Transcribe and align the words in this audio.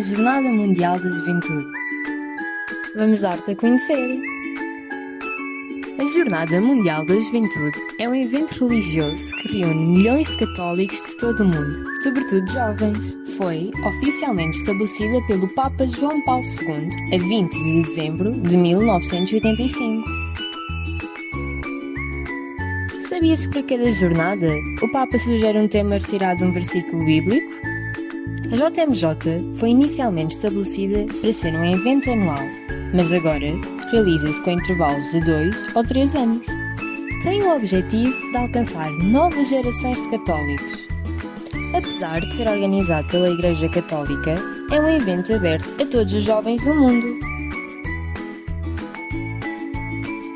A 0.00 0.02
Jornada 0.02 0.48
Mundial 0.48 0.98
da 0.98 1.10
Juventude? 1.10 1.66
Vamos 2.96 3.20
dar-te 3.20 3.50
a 3.50 3.56
conhecer. 3.56 4.18
A 5.98 6.04
Jornada 6.16 6.58
Mundial 6.58 7.04
da 7.04 7.14
Juventude 7.16 7.78
é 7.98 8.08
um 8.08 8.14
evento 8.14 8.64
religioso 8.64 9.30
que 9.42 9.58
reúne 9.58 9.98
milhões 9.98 10.26
de 10.26 10.38
católicos 10.38 11.02
de 11.02 11.16
todo 11.18 11.40
o 11.42 11.48
mundo, 11.48 11.84
sobretudo 12.02 12.50
jovens. 12.50 13.14
Foi 13.36 13.70
oficialmente 13.84 14.56
estabelecida 14.56 15.20
pelo 15.26 15.46
Papa 15.48 15.86
João 15.86 16.24
Paulo 16.24 16.46
II 16.46 17.14
a 17.14 17.18
20 17.18 17.52
de 17.52 17.82
dezembro 17.82 18.32
de 18.32 18.56
1985. 18.56 20.02
Sabias 23.06 23.44
que 23.44 23.52
para 23.52 23.76
cada 23.76 23.92
jornada 23.92 24.48
o 24.80 24.88
Papa 24.92 25.18
sugere 25.18 25.58
um 25.58 25.68
tema 25.68 25.96
retirado 25.96 26.38
de 26.38 26.44
um 26.44 26.52
versículo 26.52 27.04
bíblico? 27.04 27.59
A 28.50 28.56
JMJ 28.56 29.56
foi 29.58 29.70
inicialmente 29.70 30.34
estabelecida 30.34 31.06
para 31.20 31.32
ser 31.32 31.54
um 31.54 31.64
evento 31.64 32.10
anual, 32.10 32.42
mas 32.92 33.12
agora 33.12 33.46
realiza-se 33.92 34.42
com 34.42 34.50
intervalos 34.50 35.08
de 35.12 35.20
2 35.20 35.76
ou 35.76 35.84
3 35.84 36.14
anos. 36.16 36.44
Tem 37.22 37.40
o 37.42 37.54
objetivo 37.54 38.12
de 38.32 38.36
alcançar 38.36 38.90
novas 39.04 39.48
gerações 39.48 40.02
de 40.02 40.10
católicos. 40.10 40.88
Apesar 41.76 42.20
de 42.20 42.36
ser 42.36 42.48
organizado 42.48 43.06
pela 43.06 43.30
Igreja 43.30 43.68
Católica, 43.68 44.34
é 44.72 44.80
um 44.80 44.88
evento 44.88 45.32
aberto 45.32 45.80
a 45.80 45.86
todos 45.86 46.12
os 46.12 46.24
jovens 46.24 46.60
do 46.64 46.74
mundo. 46.74 47.06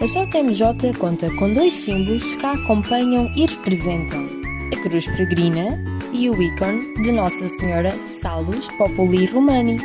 A 0.00 0.06
JMJ 0.06 0.96
conta 1.00 1.28
com 1.34 1.52
dois 1.52 1.72
símbolos 1.72 2.22
que 2.36 2.46
a 2.46 2.52
acompanham 2.52 3.28
e 3.34 3.46
representam: 3.46 4.24
a 4.72 4.82
cruz 4.82 5.04
peregrina 5.04 5.94
e 6.14 6.30
o 6.30 6.40
ícone 6.40 6.94
de 7.02 7.10
Nossa 7.10 7.48
Senhora 7.48 7.90
Salus 8.06 8.68
Populi 8.78 9.26
Romani. 9.26 9.76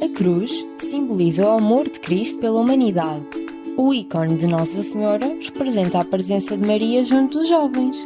A 0.00 0.08
cruz 0.16 0.64
simboliza 0.88 1.44
o 1.44 1.58
amor 1.58 1.90
de 1.90 1.98
Cristo 1.98 2.38
pela 2.38 2.60
humanidade. 2.60 3.26
O 3.76 3.92
ícone 3.92 4.36
de 4.36 4.46
Nossa 4.46 4.82
Senhora 4.82 5.26
representa 5.42 5.98
a 5.98 6.04
presença 6.04 6.56
de 6.56 6.64
Maria 6.64 7.02
junto 7.02 7.40
dos 7.40 7.48
jovens. 7.48 7.96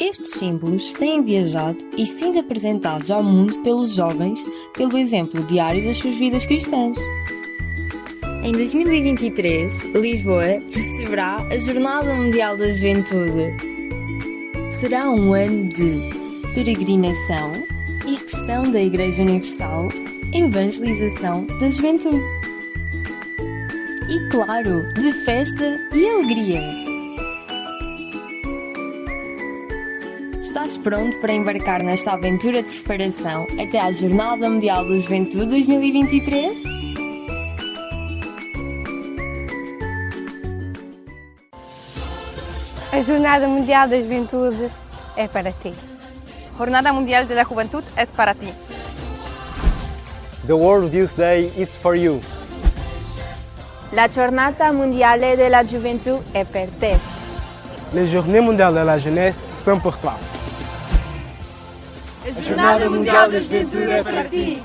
Estes 0.00 0.30
símbolos 0.30 0.92
têm 0.94 1.22
viajado 1.22 1.78
e 1.96 2.04
sido 2.04 2.40
apresentados 2.40 3.08
ao 3.10 3.22
mundo 3.22 3.56
pelos 3.58 3.94
jovens 3.94 4.44
pelo 4.76 4.98
exemplo 4.98 5.44
diário 5.44 5.84
das 5.84 5.98
suas 5.98 6.16
vidas 6.16 6.44
cristãs. 6.44 6.98
Em 8.42 8.50
2023, 8.50 9.94
Lisboa 9.94 10.60
receberá 10.72 11.36
a 11.36 11.56
Jornada 11.56 12.14
Mundial 12.14 12.56
da 12.56 12.68
Juventude. 12.68 13.79
Será 14.80 15.10
um 15.10 15.34
ano 15.34 15.68
de 15.68 16.54
peregrinação, 16.54 17.52
expressão 18.06 18.62
da 18.72 18.80
Igreja 18.80 19.20
Universal, 19.20 19.88
evangelização 20.32 21.44
da 21.44 21.68
juventude. 21.68 22.24
E 24.08 24.30
claro, 24.30 24.82
de 24.94 25.12
festa 25.26 25.78
e 25.92 26.08
alegria. 26.08 26.62
Estás 30.40 30.78
pronto 30.78 31.14
para 31.18 31.34
embarcar 31.34 31.82
nesta 31.82 32.12
aventura 32.12 32.62
de 32.62 32.70
preparação 32.80 33.46
até 33.62 33.78
à 33.78 33.92
Jornada 33.92 34.48
Mundial 34.48 34.88
da 34.88 34.96
Juventude 34.96 35.44
2023? 35.44 36.89
A 42.92 43.02
Jornada 43.02 43.46
Mundial 43.46 43.88
da 43.88 43.96
Juventude 44.00 44.68
é 45.16 45.28
para 45.28 45.52
ti. 45.52 45.72
Jornada 46.58 46.92
Mundial 46.92 47.24
de 47.24 47.34
la 47.36 47.44
Juventud 47.44 47.84
es 47.96 48.10
para 48.10 48.34
ti. 48.34 48.52
The 50.48 50.54
World 50.54 50.92
Youth 50.92 51.16
Day 51.16 51.52
is 51.56 51.76
for 51.76 51.94
you. 51.94 52.20
La 53.92 54.08
Jornada 54.08 54.72
Mondiale 54.72 55.36
de 55.36 55.48
la 55.48 55.62
Juventud 55.62 56.20
è 56.32 56.44
per 56.44 56.68
te. 56.80 56.98
Les 57.92 58.10
Journées 58.10 58.40
Mondiales 58.40 58.74
de 58.74 58.84
la 58.84 58.98
Jeunesse 58.98 59.36
sont 59.64 59.80
pour 59.80 59.96
toi. 59.98 60.14
A 62.26 62.32
Jornada 62.32 62.90
Mundial 62.90 63.30
da 63.30 63.38
Juventude 63.38 63.90
é 63.92 64.02
para 64.02 64.24
ti. 64.24 64.62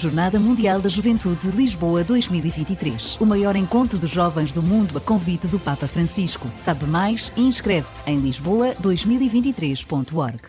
Jornada 0.00 0.40
Mundial 0.40 0.80
da 0.80 0.88
Juventude 0.88 1.50
Lisboa 1.50 2.02
2023. 2.02 3.18
O 3.20 3.26
maior 3.26 3.54
encontro 3.54 3.98
de 3.98 4.06
jovens 4.06 4.50
do 4.50 4.62
mundo 4.62 4.96
a 4.96 5.00
convite 5.00 5.46
do 5.46 5.58
Papa 5.58 5.86
Francisco. 5.86 6.48
Sabe 6.56 6.86
mais 6.86 7.30
inscreve-te 7.36 8.02
em 8.06 8.18
lisboa2023.org. 8.18 10.40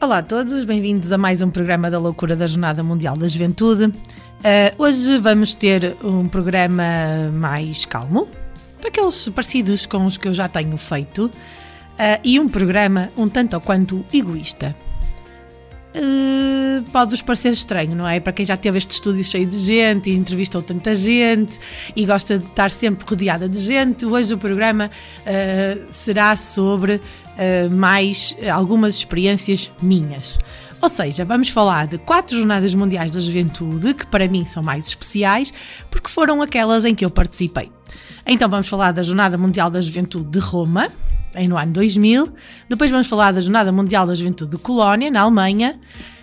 Olá 0.00 0.18
a 0.18 0.22
todos, 0.22 0.64
bem-vindos 0.64 1.12
a 1.12 1.18
mais 1.18 1.42
um 1.42 1.50
programa 1.50 1.90
da 1.90 1.98
Loucura 1.98 2.34
da 2.34 2.46
Jornada 2.46 2.82
Mundial 2.82 3.18
da 3.18 3.28
Juventude. 3.28 3.84
Uh, 3.84 3.92
hoje 4.78 5.18
vamos 5.18 5.54
ter 5.54 5.94
um 6.02 6.26
programa 6.26 7.30
mais 7.34 7.84
calmo, 7.84 8.26
daqueles 8.80 9.28
parecidos 9.28 9.86
com 9.86 10.06
os 10.06 10.16
que 10.16 10.28
eu 10.28 10.32
já 10.32 10.48
tenho 10.48 10.76
feito, 10.76 11.26
uh, 11.26 12.20
e 12.22 12.38
um 12.38 12.48
programa 12.48 13.10
um 13.16 13.28
tanto 13.28 13.54
ou 13.54 13.60
quanto 13.60 14.04
egoísta. 14.12 14.74
Uh, 15.96 16.82
Pode-vos 16.92 17.22
parecer 17.22 17.52
estranho, 17.52 17.96
não 17.96 18.06
é? 18.06 18.20
Para 18.20 18.32
quem 18.32 18.46
já 18.46 18.56
teve 18.56 18.78
este 18.78 18.92
estúdio 18.92 19.24
cheio 19.24 19.46
de 19.46 19.56
gente 19.56 20.10
e 20.10 20.14
entrevistou 20.14 20.62
tanta 20.62 20.94
gente 20.94 21.58
e 21.96 22.06
gosta 22.06 22.38
de 22.38 22.44
estar 22.44 22.70
sempre 22.70 23.04
rodeada 23.08 23.48
de 23.48 23.58
gente, 23.58 24.06
hoje 24.06 24.32
o 24.32 24.38
programa 24.38 24.90
uh, 24.90 25.86
será 25.90 26.36
sobre 26.36 26.96
uh, 26.96 27.70
mais 27.70 28.36
algumas 28.52 28.94
experiências 28.94 29.72
minhas. 29.82 30.38
Ou 30.80 30.88
seja, 30.88 31.24
vamos 31.24 31.48
falar 31.48 31.88
de 31.88 31.98
quatro 31.98 32.36
Jornadas 32.36 32.72
Mundiais 32.72 33.10
da 33.10 33.18
Juventude, 33.18 33.94
que 33.94 34.06
para 34.06 34.28
mim 34.28 34.44
são 34.44 34.62
mais 34.62 34.86
especiais, 34.86 35.52
porque 35.90 36.08
foram 36.08 36.40
aquelas 36.40 36.84
em 36.84 36.94
que 36.94 37.04
eu 37.04 37.10
participei. 37.10 37.72
Então 38.30 38.46
vamos 38.46 38.68
falar 38.68 38.92
da 38.92 39.02
Jornada 39.02 39.38
Mundial 39.38 39.70
da 39.70 39.80
Juventude 39.80 40.26
de 40.26 40.38
Roma, 40.38 40.88
no 41.48 41.56
ano 41.56 41.72
2000. 41.72 42.28
Depois 42.68 42.90
vamos 42.90 43.06
falar 43.06 43.32
da 43.32 43.40
Jornada 43.40 43.72
Mundial 43.72 44.06
da 44.06 44.14
Juventude 44.14 44.50
de 44.50 44.58
Colónia, 44.58 45.10
na 45.10 45.22
Alemanha. 45.22 45.80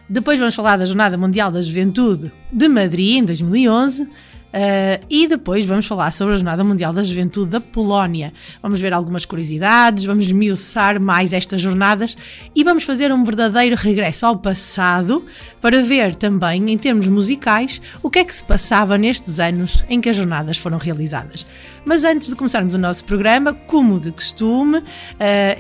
Depois 0.07 0.37
vamos 0.37 0.53
falar 0.53 0.77
da 0.77 0.85
Jornada 0.85 1.17
Mundial 1.17 1.49
da 1.49 1.59
Juventude 1.59 2.31
de 2.51 2.67
Madrid, 2.67 3.17
em 3.17 3.25
2011. 3.25 4.07
Uh, 4.55 5.03
e 5.09 5.27
depois 5.27 5.65
vamos 5.65 5.85
falar 5.85 6.11
sobre 6.11 6.33
a 6.33 6.37
Jornada 6.37 6.63
Mundial 6.63 6.93
da 6.93 7.03
Juventude 7.03 7.49
da 7.49 7.59
Polónia. 7.59 8.31
Vamos 8.61 8.79
ver 8.79 8.93
algumas 8.93 9.25
curiosidades, 9.25 10.05
vamos 10.05 10.31
miuçar 10.31 10.97
mais 10.97 11.33
estas 11.33 11.59
jornadas 11.59 12.15
e 12.55 12.63
vamos 12.63 12.85
fazer 12.85 13.11
um 13.11 13.21
verdadeiro 13.25 13.75
regresso 13.75 14.25
ao 14.25 14.37
passado 14.37 15.25
para 15.59 15.81
ver 15.81 16.15
também, 16.15 16.71
em 16.71 16.77
termos 16.77 17.09
musicais, 17.09 17.81
o 18.01 18.09
que 18.09 18.19
é 18.19 18.23
que 18.23 18.33
se 18.33 18.45
passava 18.45 18.97
nestes 18.97 19.41
anos 19.41 19.83
em 19.89 19.99
que 19.99 20.07
as 20.07 20.15
jornadas 20.15 20.57
foram 20.57 20.77
realizadas. 20.77 21.45
Mas 21.83 22.05
antes 22.05 22.29
de 22.29 22.35
começarmos 22.37 22.73
o 22.75 22.79
nosso 22.79 23.03
programa, 23.03 23.53
como 23.53 23.99
de 23.99 24.09
costume, 24.09 24.77
uh, 24.77 24.83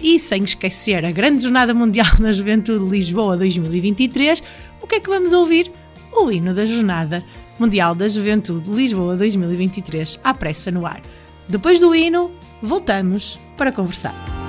e 0.01 0.17
sem 0.17 0.45
esquecer 0.45 1.03
a 1.03 1.11
Grande 1.11 1.43
Jornada 1.43 1.73
Mundial 1.73 2.15
da 2.17 2.31
Juventude 2.31 2.85
de 2.85 2.91
Lisboa 2.91 3.35
2023, 3.35 4.41
o 4.81 4.87
que 4.87 4.95
é 4.95 4.99
que 5.01 5.09
vamos 5.09 5.33
ouvir? 5.33 5.69
O 6.13 6.31
hino 6.31 6.53
da 6.53 6.63
jornada 6.63 7.25
Mundial 7.59 7.95
da 7.95 8.07
Juventude 8.07 8.69
Lisboa 8.69 9.15
2023 9.15 10.19
à 10.23 10.33
pressa 10.33 10.71
no 10.71 10.85
ar. 10.85 11.01
Depois 11.47 11.79
do 11.79 11.95
hino, 11.95 12.31
voltamos 12.61 13.39
para 13.57 13.71
conversar. 13.71 14.44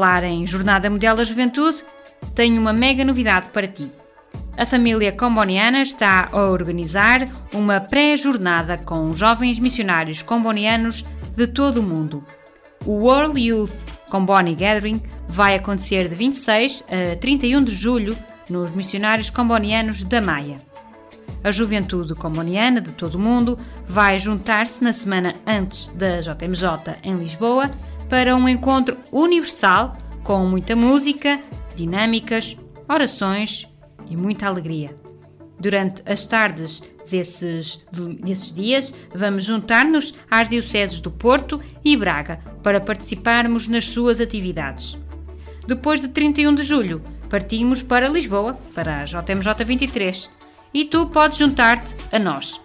Falar 0.00 0.24
em 0.24 0.46
Jornada 0.46 0.88
Mundial 0.88 1.14
da 1.14 1.24
Juventude, 1.24 1.84
tenho 2.34 2.58
uma 2.58 2.72
mega 2.72 3.04
novidade 3.04 3.50
para 3.50 3.68
ti. 3.68 3.92
A 4.56 4.64
família 4.64 5.12
comboniana 5.12 5.82
está 5.82 6.26
a 6.32 6.44
organizar 6.44 7.28
uma 7.52 7.78
pré-jornada 7.78 8.78
com 8.78 9.14
jovens 9.14 9.58
missionários 9.58 10.22
combonianos 10.22 11.04
de 11.36 11.46
todo 11.46 11.80
o 11.80 11.82
mundo. 11.82 12.24
O 12.86 12.92
World 12.92 13.38
Youth 13.38 13.74
Comboni 14.08 14.54
Gathering 14.54 15.02
vai 15.28 15.54
acontecer 15.54 16.08
de 16.08 16.14
26 16.14 16.82
a 17.12 17.16
31 17.16 17.62
de 17.62 17.74
julho 17.74 18.16
nos 18.48 18.70
missionários 18.70 19.28
combonianos 19.28 20.02
da 20.02 20.22
Maia. 20.22 20.56
A 21.44 21.50
juventude 21.50 22.14
comboniana 22.14 22.80
de 22.80 22.92
todo 22.92 23.16
o 23.16 23.18
mundo 23.18 23.58
vai 23.86 24.18
juntar-se 24.18 24.82
na 24.82 24.94
semana 24.94 25.34
antes 25.46 25.88
da 25.88 26.20
JMJ 26.20 26.96
em 27.02 27.18
Lisboa 27.18 27.70
para 28.10 28.34
um 28.34 28.48
encontro 28.48 28.98
universal 29.12 29.92
com 30.24 30.44
muita 30.44 30.74
música, 30.74 31.40
dinâmicas, 31.76 32.56
orações 32.88 33.68
e 34.08 34.16
muita 34.16 34.46
alegria. 34.46 34.94
Durante 35.58 36.02
as 36.04 36.26
tardes 36.26 36.82
desses, 37.08 37.86
desses 38.20 38.52
dias, 38.52 38.92
vamos 39.14 39.44
juntar-nos 39.44 40.14
às 40.28 40.48
dioceses 40.48 41.00
do 41.00 41.10
Porto 41.10 41.60
e 41.84 41.96
Braga 41.96 42.40
para 42.62 42.80
participarmos 42.80 43.68
nas 43.68 43.86
suas 43.86 44.20
atividades. 44.20 44.98
Depois 45.66 46.00
de 46.00 46.08
31 46.08 46.54
de 46.54 46.62
julho, 46.64 47.02
partimos 47.28 47.80
para 47.82 48.08
Lisboa, 48.08 48.58
para 48.74 49.02
a 49.02 49.04
JMJ 49.04 49.64
23, 49.64 50.28
e 50.74 50.84
tu 50.84 51.06
podes 51.06 51.38
juntar-te 51.38 51.94
a 52.12 52.18
nós. 52.18 52.60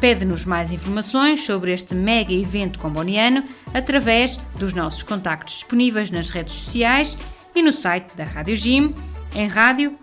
Pede-nos 0.00 0.44
mais 0.44 0.70
informações 0.70 1.44
sobre 1.44 1.72
este 1.72 1.94
mega 1.94 2.32
evento 2.32 2.78
comboniano 2.78 3.44
através 3.72 4.38
dos 4.58 4.74
nossos 4.74 5.02
contactos 5.02 5.54
disponíveis 5.54 6.10
nas 6.10 6.30
redes 6.30 6.54
sociais 6.54 7.16
e 7.54 7.62
no 7.62 7.72
site 7.72 8.14
da 8.16 8.24
Rádio 8.24 8.56
Gym 8.56 8.94
em 9.34 9.46
radio.gym.pt. 9.46 10.02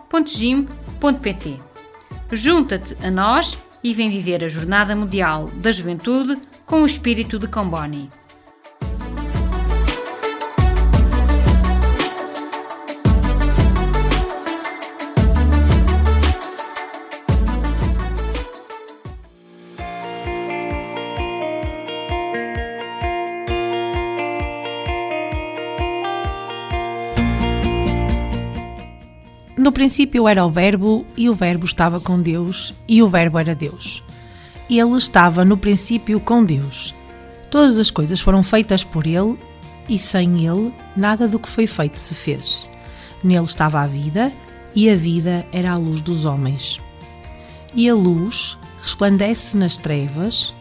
Junta-te 2.31 2.95
a 3.05 3.11
nós 3.11 3.57
e 3.83 3.93
vem 3.93 4.09
viver 4.09 4.43
a 4.43 4.47
Jornada 4.47 4.95
Mundial 4.95 5.45
da 5.55 5.71
Juventude 5.71 6.41
com 6.65 6.83
o 6.83 6.85
espírito 6.85 7.37
de 7.37 7.47
Comboni. 7.47 8.07
No 29.71 29.73
princípio 29.73 30.27
era 30.27 30.45
o 30.45 30.51
Verbo, 30.51 31.05
e 31.15 31.29
o 31.29 31.33
Verbo 31.33 31.65
estava 31.65 32.01
com 32.01 32.21
Deus, 32.21 32.73
e 32.89 33.01
o 33.01 33.07
Verbo 33.07 33.39
era 33.39 33.55
Deus. 33.55 34.03
Ele 34.69 34.97
estava 34.97 35.45
no 35.45 35.55
princípio 35.55 36.19
com 36.19 36.43
Deus. 36.43 36.93
Todas 37.49 37.79
as 37.79 37.89
coisas 37.89 38.19
foram 38.19 38.43
feitas 38.43 38.83
por 38.83 39.07
ele, 39.07 39.39
e 39.87 39.97
sem 39.97 40.45
ele 40.45 40.73
nada 40.93 41.25
do 41.25 41.39
que 41.39 41.47
foi 41.47 41.67
feito 41.67 41.97
se 41.97 42.13
fez. 42.13 42.69
Nele 43.23 43.45
estava 43.45 43.79
a 43.79 43.87
vida, 43.87 44.29
e 44.75 44.89
a 44.89 44.95
vida 44.97 45.45
era 45.53 45.71
a 45.71 45.77
luz 45.77 46.01
dos 46.01 46.25
homens. 46.25 46.77
E 47.73 47.89
a 47.89 47.95
luz 47.95 48.57
resplandece 48.81 49.55
nas 49.55 49.77
trevas, 49.77 50.53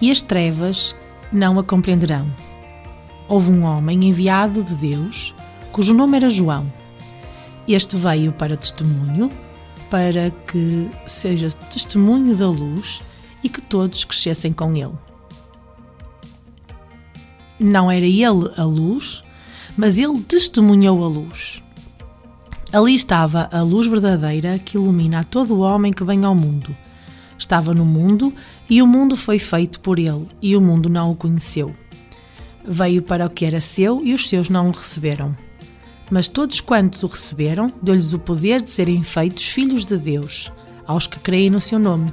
e 0.00 0.08
as 0.08 0.22
trevas 0.22 0.94
não 1.32 1.58
a 1.58 1.64
compreenderão. 1.64 2.28
Houve 3.26 3.50
um 3.50 3.64
homem 3.64 4.04
enviado 4.04 4.62
de 4.62 4.76
Deus, 4.76 5.34
cujo 5.72 5.92
nome 5.92 6.16
era 6.16 6.30
João. 6.30 6.81
Este 7.66 7.96
veio 7.96 8.32
para 8.32 8.56
testemunho, 8.56 9.30
para 9.88 10.30
que 10.30 10.90
seja 11.06 11.50
testemunho 11.50 12.34
da 12.34 12.48
luz 12.48 13.02
e 13.44 13.48
que 13.48 13.60
todos 13.60 14.04
crescessem 14.04 14.52
com 14.52 14.76
ele. 14.76 14.94
Não 17.60 17.90
era 17.90 18.04
ele 18.04 18.50
a 18.56 18.64
luz, 18.64 19.22
mas 19.76 19.98
ele 19.98 20.20
testemunhou 20.22 21.04
a 21.04 21.08
luz. 21.08 21.62
Ali 22.72 22.94
estava 22.94 23.48
a 23.52 23.60
luz 23.62 23.86
verdadeira 23.86 24.58
que 24.58 24.76
ilumina 24.76 25.20
a 25.20 25.24
todo 25.24 25.54
o 25.54 25.60
homem 25.60 25.92
que 25.92 26.02
vem 26.02 26.24
ao 26.24 26.34
mundo. 26.34 26.74
Estava 27.38 27.74
no 27.74 27.84
mundo 27.84 28.32
e 28.68 28.80
o 28.80 28.86
mundo 28.86 29.16
foi 29.16 29.38
feito 29.38 29.78
por 29.80 29.98
ele, 29.98 30.26
e 30.40 30.56
o 30.56 30.60
mundo 30.60 30.88
não 30.88 31.10
o 31.10 31.16
conheceu. 31.16 31.72
Veio 32.64 33.02
para 33.02 33.26
o 33.26 33.30
que 33.30 33.44
era 33.44 33.60
seu 33.60 34.00
e 34.04 34.14
os 34.14 34.28
seus 34.28 34.48
não 34.48 34.68
o 34.68 34.70
receberam. 34.70 35.36
Mas 36.12 36.28
todos 36.28 36.60
quantos 36.60 37.02
o 37.02 37.06
receberam, 37.06 37.72
deu-lhes 37.80 38.12
o 38.12 38.18
poder 38.18 38.60
de 38.60 38.68
serem 38.68 39.02
feitos 39.02 39.48
filhos 39.48 39.86
de 39.86 39.96
Deus, 39.96 40.52
aos 40.86 41.06
que 41.06 41.18
creem 41.18 41.48
no 41.48 41.58
seu 41.58 41.78
nome, 41.78 42.12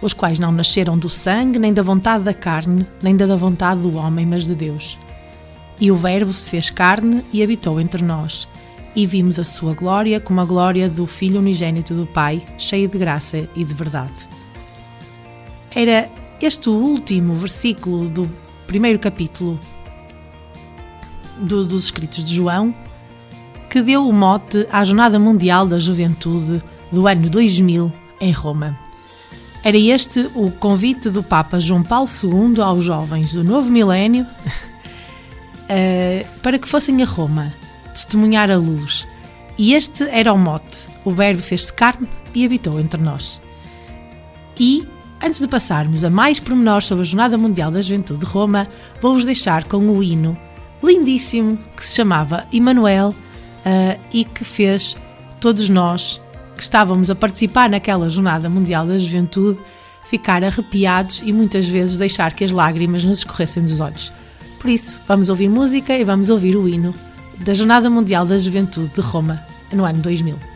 os 0.00 0.14
quais 0.14 0.38
não 0.38 0.50
nasceram 0.50 0.96
do 0.96 1.10
sangue, 1.10 1.58
nem 1.58 1.70
da 1.70 1.82
vontade 1.82 2.24
da 2.24 2.32
carne, 2.32 2.86
nem 3.02 3.14
da 3.14 3.36
vontade 3.36 3.82
do 3.82 3.94
homem, 3.98 4.24
mas 4.24 4.46
de 4.46 4.54
Deus. 4.54 4.98
E 5.78 5.90
o 5.92 5.96
Verbo 5.96 6.32
se 6.32 6.48
fez 6.48 6.70
carne 6.70 7.22
e 7.30 7.42
habitou 7.42 7.78
entre 7.78 8.02
nós, 8.02 8.48
e 8.94 9.04
vimos 9.04 9.38
a 9.38 9.44
sua 9.44 9.74
glória 9.74 10.18
como 10.18 10.40
a 10.40 10.44
glória 10.46 10.88
do 10.88 11.06
Filho 11.06 11.38
unigênito 11.38 11.92
do 11.92 12.06
Pai, 12.06 12.42
cheio 12.56 12.88
de 12.88 12.96
graça 12.96 13.46
e 13.54 13.62
de 13.62 13.74
verdade. 13.74 14.14
Era 15.74 16.08
este 16.40 16.70
o 16.70 16.72
último 16.72 17.34
versículo 17.34 18.08
do 18.08 18.30
primeiro 18.66 18.98
capítulo 18.98 19.60
do, 21.38 21.66
dos 21.66 21.84
escritos 21.84 22.24
de 22.24 22.34
João 22.34 22.74
que 23.76 23.82
deu 23.82 24.08
o 24.08 24.12
mote 24.12 24.66
à 24.72 24.82
Jornada 24.82 25.18
Mundial 25.18 25.66
da 25.66 25.78
Juventude 25.78 26.62
do 26.90 27.06
ano 27.06 27.28
2000 27.28 27.92
em 28.22 28.32
Roma. 28.32 28.74
Era 29.62 29.76
este 29.76 30.30
o 30.34 30.50
convite 30.50 31.10
do 31.10 31.22
Papa 31.22 31.60
João 31.60 31.82
Paulo 31.82 32.08
II 32.08 32.62
aos 32.62 32.82
jovens 32.82 33.34
do 33.34 33.44
novo 33.44 33.70
milénio 33.70 34.24
uh, 34.24 36.26
para 36.42 36.58
que 36.58 36.66
fossem 36.66 37.02
a 37.02 37.04
Roma 37.04 37.52
testemunhar 37.92 38.50
a 38.50 38.56
luz. 38.56 39.06
E 39.58 39.74
este 39.74 40.04
era 40.04 40.32
o 40.32 40.38
mote. 40.38 40.88
O 41.04 41.10
Verbo 41.10 41.42
fez-se 41.42 41.70
carne 41.70 42.08
e 42.34 42.46
habitou 42.46 42.80
entre 42.80 43.02
nós. 43.02 43.42
E, 44.58 44.88
antes 45.22 45.42
de 45.42 45.48
passarmos 45.48 46.02
a 46.02 46.08
mais 46.08 46.40
pormenores 46.40 46.86
sobre 46.86 47.02
a 47.02 47.06
Jornada 47.06 47.36
Mundial 47.36 47.70
da 47.70 47.82
Juventude 47.82 48.20
de 48.20 48.24
Roma, 48.24 48.68
vou-vos 49.02 49.26
deixar 49.26 49.64
com 49.64 49.86
o 49.86 50.02
hino 50.02 50.34
lindíssimo 50.82 51.58
que 51.76 51.84
se 51.84 51.94
chamava 51.94 52.46
Emmanuel 52.50 53.14
uh, 53.66 54.00
e 54.12 54.24
que 54.24 54.44
fez 54.44 54.96
todos 55.40 55.68
nós 55.68 56.20
que 56.54 56.62
estávamos 56.62 57.10
a 57.10 57.14
participar 57.14 57.68
naquela 57.68 58.08
Jornada 58.08 58.48
Mundial 58.48 58.86
da 58.86 58.96
Juventude 58.96 59.58
ficar 60.08 60.42
arrepiados 60.44 61.20
e 61.24 61.32
muitas 61.32 61.68
vezes 61.68 61.98
deixar 61.98 62.32
que 62.32 62.44
as 62.44 62.52
lágrimas 62.52 63.04
nos 63.04 63.18
escorressem 63.18 63.64
dos 63.64 63.80
olhos. 63.80 64.12
Por 64.60 64.70
isso, 64.70 65.00
vamos 65.06 65.28
ouvir 65.28 65.48
música 65.48 65.96
e 65.96 66.04
vamos 66.04 66.30
ouvir 66.30 66.56
o 66.56 66.68
hino 66.68 66.94
da 67.38 67.52
Jornada 67.52 67.90
Mundial 67.90 68.24
da 68.24 68.38
Juventude 68.38 68.94
de 68.94 69.00
Roma 69.00 69.44
no 69.72 69.84
ano 69.84 70.00
2000. 70.00 70.55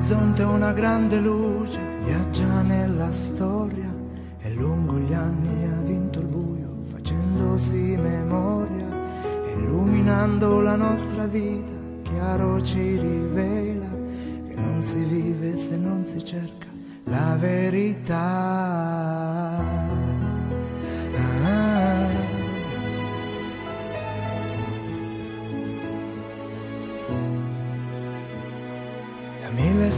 Dall'orizzonte 0.00 0.42
una 0.44 0.72
grande 0.72 1.18
luce 1.20 1.78
viaggia 2.04 2.62
nella 2.62 3.12
storia 3.12 3.94
e 4.40 4.50
lungo 4.54 4.98
gli 4.98 5.12
anni 5.12 5.66
ha 5.66 5.80
vinto 5.82 6.20
il 6.20 6.26
buio 6.26 6.84
facendosi 6.90 7.98
memoria, 8.00 8.88
illuminando 9.54 10.62
la 10.62 10.76
nostra 10.76 11.26
vita, 11.26 11.72
chiaro 12.02 12.62
ci 12.62 12.96
rivela 12.96 13.90
che 14.48 14.54
non 14.54 14.80
si 14.80 15.04
vive 15.04 15.58
se 15.58 15.76
non 15.76 16.06
si 16.06 16.24
cerca 16.24 16.68
la 17.04 17.36
verità. 17.38 18.20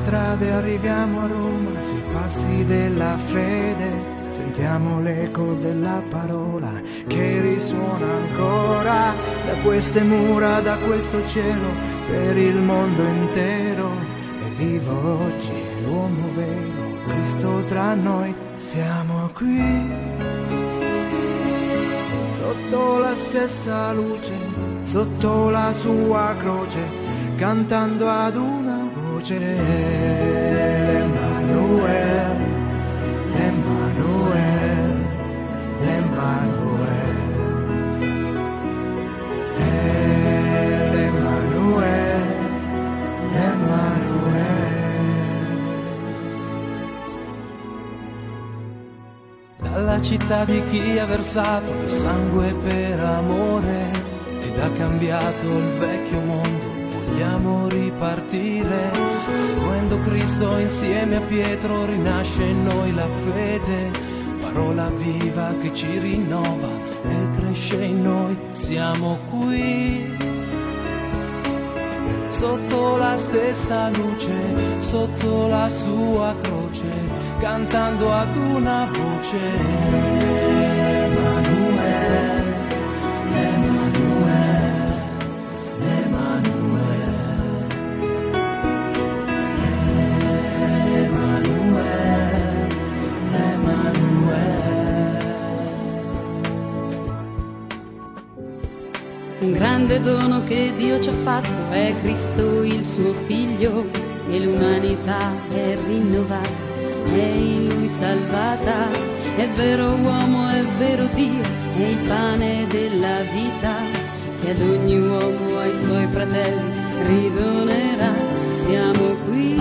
Strade 0.02 0.50
arriviamo 0.50 1.23
a 1.23 1.26
Roma 1.28 1.80
sui 1.80 2.02
passi 2.12 2.64
della 2.64 3.16
fede. 3.16 4.11
Sentiamo 4.30 5.00
l'eco 5.00 5.54
della 5.54 6.02
parola 6.09 6.71
che 7.06 7.40
risuona 7.40 8.06
ancora 8.06 9.14
da 9.47 9.54
queste 9.62 10.02
mura, 10.02 10.61
da 10.61 10.76
questo 10.78 11.25
cielo, 11.28 11.68
per 12.09 12.37
il 12.37 12.56
mondo 12.56 13.02
intero. 13.04 13.90
E 14.44 14.49
vivo 14.56 15.25
oggi 15.25 15.52
l'uomo 15.85 16.28
vero, 16.35 17.04
Cristo 17.06 17.62
tra 17.68 17.94
noi, 17.94 18.35
siamo 18.56 19.30
qui. 19.35 19.90
Sotto 22.38 22.99
la 22.99 23.14
stessa 23.14 23.92
luce, 23.92 24.35
sotto 24.82 25.50
la 25.50 25.73
sua 25.73 26.35
croce, 26.38 26.80
cantando 27.37 28.09
ad 28.09 28.37
sorgere 29.22 29.54
l'Emmanuel, 30.88 32.36
l'Emmanuel, 33.34 34.96
l'Emmanuel, 35.80 37.16
l'Emmanuel, 40.92 42.26
l'Emmanuel. 43.32 44.50
Dalla 49.60 50.02
città 50.02 50.44
di 50.44 50.62
chi 50.64 50.98
ha 50.98 51.06
versato 51.06 51.70
il 51.84 51.90
sangue 51.90 52.52
per 52.64 52.98
amore 52.98 53.90
ed 54.42 54.58
ha 54.58 54.70
cambiato 54.72 55.46
il 55.46 55.78
vecchio 55.78 56.20
mondo 56.20 56.41
Vogliamo 57.12 57.69
ripartire, 57.69 58.90
seguendo 59.35 59.99
Cristo 59.99 60.57
insieme 60.57 61.16
a 61.16 61.21
Pietro 61.21 61.85
rinasce 61.85 62.42
in 62.42 62.64
noi 62.64 62.95
la 62.95 63.07
fede, 63.23 63.90
parola 64.40 64.88
viva 64.97 65.54
che 65.61 65.75
ci 65.75 65.99
rinnova 65.99 66.69
e 67.04 67.31
cresce 67.37 67.85
in 67.85 68.02
noi. 68.02 68.38
Siamo 68.52 69.19
qui 69.28 70.16
sotto 72.31 72.97
la 72.97 73.19
stessa 73.19 73.90
luce, 73.90 74.81
sotto 74.81 75.49
la 75.49 75.69
sua 75.69 76.35
croce, 76.40 76.90
cantando 77.40 78.11
ad 78.11 78.37
una 78.37 78.88
voce. 78.90 80.32
Un 99.52 99.58
grande 99.58 100.00
dono 100.00 100.42
che 100.44 100.72
Dio 100.78 100.98
ci 100.98 101.10
ha 101.10 101.12
fatto 101.24 101.70
è 101.72 101.94
Cristo 102.00 102.62
il 102.62 102.82
suo 102.82 103.12
figlio 103.26 103.86
e 104.30 104.40
l'umanità 104.40 105.30
è 105.52 105.76
rinnovata, 105.84 106.48
è 107.12 107.18
in 107.18 107.68
lui 107.68 107.86
salvata. 107.86 108.90
È 109.36 109.46
vero 109.54 109.90
uomo, 109.96 110.48
è 110.48 110.64
vero 110.78 111.06
Dio, 111.12 111.42
è 111.76 111.82
il 111.82 111.98
pane 112.08 112.66
della 112.68 113.20
vita 113.30 113.74
che 114.40 114.50
ad 114.52 114.60
ogni 114.62 114.98
uomo, 114.98 115.58
ai 115.58 115.74
suoi 115.74 116.06
fratelli, 116.06 116.72
ridonerà. 117.08 118.12
Siamo 118.64 119.16
qui 119.26 119.54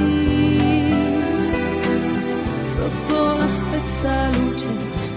sotto 2.74 3.36
la 3.36 3.48
stessa 3.48 4.30
luce, 4.38 4.68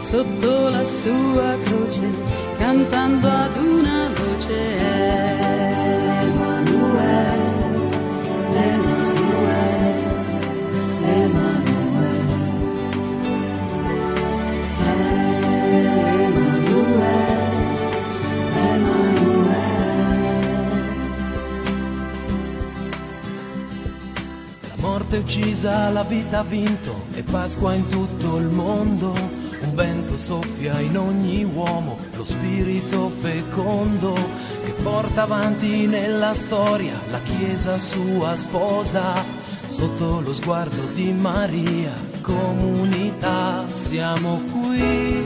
sotto 0.00 0.68
la 0.68 0.84
sua 0.84 1.56
croce, 1.62 2.42
cantando 2.58 3.28
ad 3.28 3.56
una 3.56 4.10
voce. 4.14 4.76
Emanuele, 6.24 7.52
Emanuele, 8.54 9.92
Emanuele, 11.02 12.42
Emanuele, 18.56 19.32
La 24.68 24.76
morte 24.80 25.16
uccisa, 25.18 25.88
la 25.90 26.02
vita 26.02 26.38
ha 26.40 26.42
vinto 26.42 27.04
e 27.14 27.22
Pasqua 27.22 27.74
in 27.74 27.88
tutto 27.88 28.36
il 28.38 28.46
mondo. 28.48 29.33
Vento 30.14 30.16
soffia 30.16 30.78
in 30.78 30.96
ogni 30.96 31.42
uomo, 31.44 31.98
lo 32.14 32.24
spirito 32.24 33.10
fecondo 33.20 34.14
che 34.64 34.72
porta 34.80 35.22
avanti 35.22 35.86
nella 35.86 36.34
storia 36.34 36.94
la 37.10 37.20
Chiesa 37.20 37.78
sua 37.80 38.36
sposa. 38.36 39.24
Sotto 39.66 40.20
lo 40.20 40.32
sguardo 40.32 40.86
di 40.94 41.12
Maria, 41.12 41.92
comunità, 42.20 43.64
siamo 43.74 44.40
qui. 44.52 45.22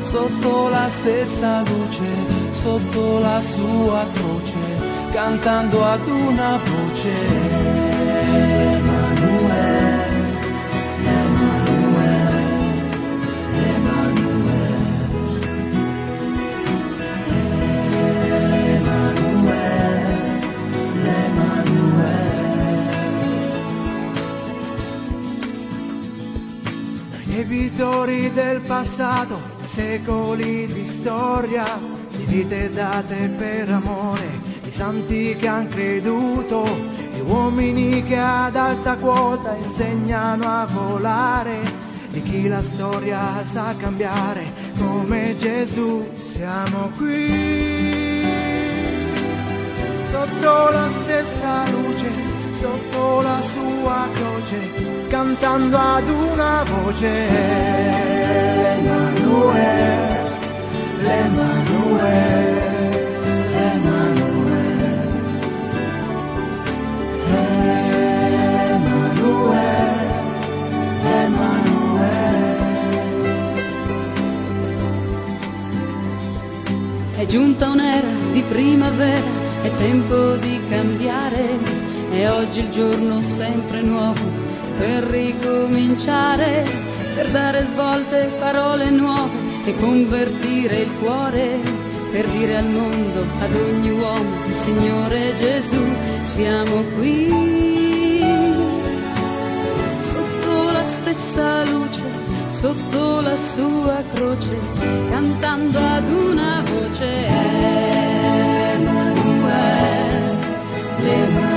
Sotto 0.00 0.68
la 0.68 0.88
stessa 0.88 1.62
luce, 1.62 2.06
sotto 2.50 3.18
la 3.18 3.40
sua 3.42 4.06
croce, 4.12 5.12
cantando 5.12 5.84
ad 5.84 6.06
una 6.06 6.58
voce. 6.64 7.83
Debitori 27.34 28.32
del 28.32 28.60
passato, 28.60 29.40
secoli 29.64 30.68
di 30.68 30.86
storia, 30.86 31.64
di 32.10 32.24
vite 32.26 32.72
date 32.72 33.28
per 33.36 33.70
amore, 33.70 34.40
di 34.62 34.70
santi 34.70 35.34
che 35.34 35.48
han 35.48 35.66
creduto, 35.66 36.62
di 37.12 37.20
uomini 37.20 38.04
che 38.04 38.16
ad 38.16 38.54
alta 38.54 38.94
quota 38.94 39.56
insegnano 39.56 40.44
a 40.44 40.64
volare, 40.66 41.58
di 42.10 42.22
chi 42.22 42.46
la 42.46 42.62
storia 42.62 43.44
sa 43.44 43.74
cambiare, 43.76 44.44
come 44.78 45.34
Gesù 45.36 46.08
siamo 46.22 46.92
qui. 46.96 48.22
Sotto 50.04 50.70
la 50.70 50.88
stessa 50.88 51.68
luce, 51.70 52.33
sotto 52.64 53.20
la 53.20 53.42
sua 53.42 54.08
croce, 54.14 54.58
cantando 55.08 55.76
ad 55.76 56.08
una 56.08 56.64
voce. 56.64 57.12
Emanuele, 58.76 60.02
l'Emanuele, 61.04 62.52
l'Emanuele, 63.52 64.92
Emanuele, 68.70 69.82
Emanuele. 71.20 72.22
È 77.16 77.26
giunta 77.26 77.68
un'era 77.68 78.08
di 78.32 78.42
primavera, 78.48 79.32
è 79.62 79.70
tempo 79.74 80.36
di 80.36 80.58
cambiare, 80.70 81.73
è 82.20 82.30
oggi 82.30 82.60
il 82.60 82.70
giorno 82.70 83.20
sempre 83.20 83.82
nuovo 83.82 84.20
per 84.78 85.02
ricominciare, 85.04 86.64
per 87.14 87.30
dare 87.30 87.64
svolte, 87.66 88.32
parole 88.38 88.90
nuove 88.90 89.30
e 89.64 89.74
convertire 89.76 90.76
il 90.76 90.90
cuore, 91.00 91.58
per 92.12 92.26
dire 92.28 92.56
al 92.56 92.68
mondo, 92.68 93.24
ad 93.40 93.54
ogni 93.54 93.90
uomo, 93.90 94.36
Signore 94.52 95.34
Gesù, 95.36 95.82
siamo 96.24 96.84
qui. 96.96 97.28
Sotto 99.98 100.70
la 100.70 100.82
stessa 100.82 101.64
luce, 101.64 102.02
sotto 102.48 103.20
la 103.20 103.36
sua 103.36 104.02
croce, 104.12 104.56
cantando 105.10 105.78
ad 105.78 106.04
una 106.10 106.62
voce. 106.64 107.26
Emanuele. 108.66 109.02
Emanuele. 111.00 111.53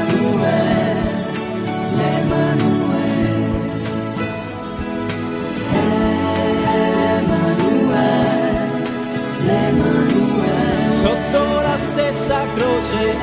Sotto 10.90 11.62
la 11.62 11.78
stessa 11.92 12.46
croce, 12.56 13.16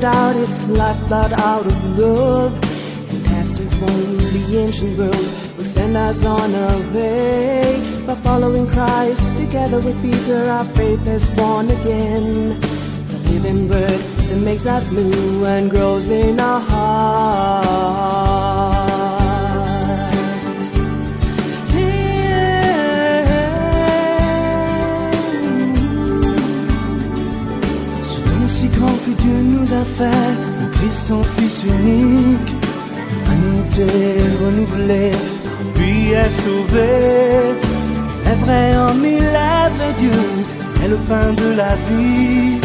poured 0.00 0.14
out 0.14 0.36
its 0.36 0.66
lifeblood 0.68 1.32
out 1.32 1.66
of 1.66 1.98
love 1.98 2.52
fantastic 3.10 3.70
one, 3.82 4.16
the 4.32 4.58
ancient 4.58 4.96
world 4.98 5.26
will 5.56 5.64
send 5.64 5.96
us 5.96 6.24
on 6.24 6.54
our 6.54 6.78
way. 6.94 8.04
By 8.06 8.14
following 8.16 8.66
Christ, 8.70 9.20
together 9.36 9.80
with 9.80 10.00
Peter, 10.00 10.48
our 10.48 10.64
faith 10.64 11.06
is 11.06 11.28
born 11.34 11.68
again. 11.68 12.58
The 13.08 13.18
living 13.30 13.68
word 13.68 13.90
that 13.90 14.36
makes 14.36 14.64
us 14.66 14.90
new 14.90 15.44
and 15.44 15.70
grows 15.70 16.08
in 16.08 16.40
our 16.40 16.60
heart. 16.60 18.00
Christ 29.70 31.06
son 31.06 31.22
Fils 31.22 31.62
unique, 31.62 32.54
humanité 33.26 33.86
renouvelée, 34.42 35.12
puis 35.74 36.10
est 36.10 36.30
sauvée. 36.44 37.54
Est 38.26 38.40
vrai 38.44 38.76
en 38.76 38.94
mille 38.94 39.30
lèvres 39.38 39.82
et 39.88 40.00
Dieu 40.00 40.22
est 40.82 40.88
le 40.88 40.96
pain 41.08 41.32
de 41.34 41.54
la 41.54 41.74
vie. 41.88 42.58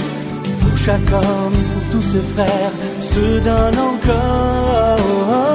Pour 0.61 0.77
chaque 0.77 1.11
homme, 1.11 1.59
pour 1.73 1.91
tous 1.91 2.07
ses 2.11 2.25
frères, 2.33 2.73
se 3.01 3.39
donne 3.39 3.77
encore. 3.77 5.54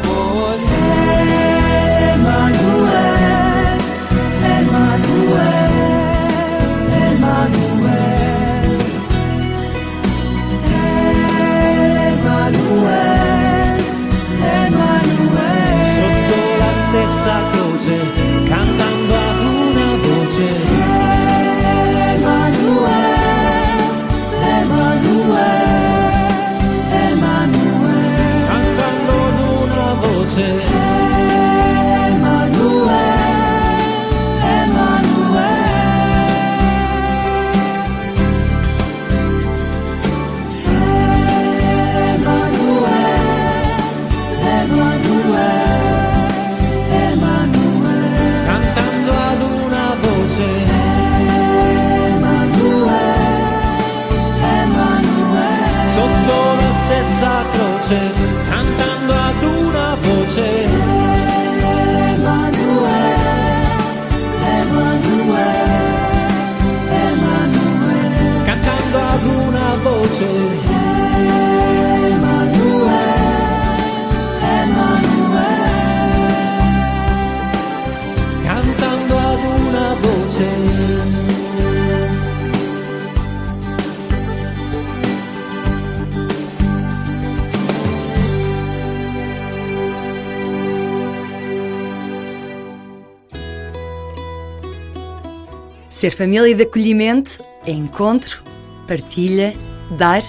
Ser 96.01 96.09
família 96.09 96.55
de 96.55 96.63
acolhimento 96.63 97.45
é 97.63 97.69
encontro, 97.69 98.41
partilha, 98.87 99.53
dar 99.99 100.23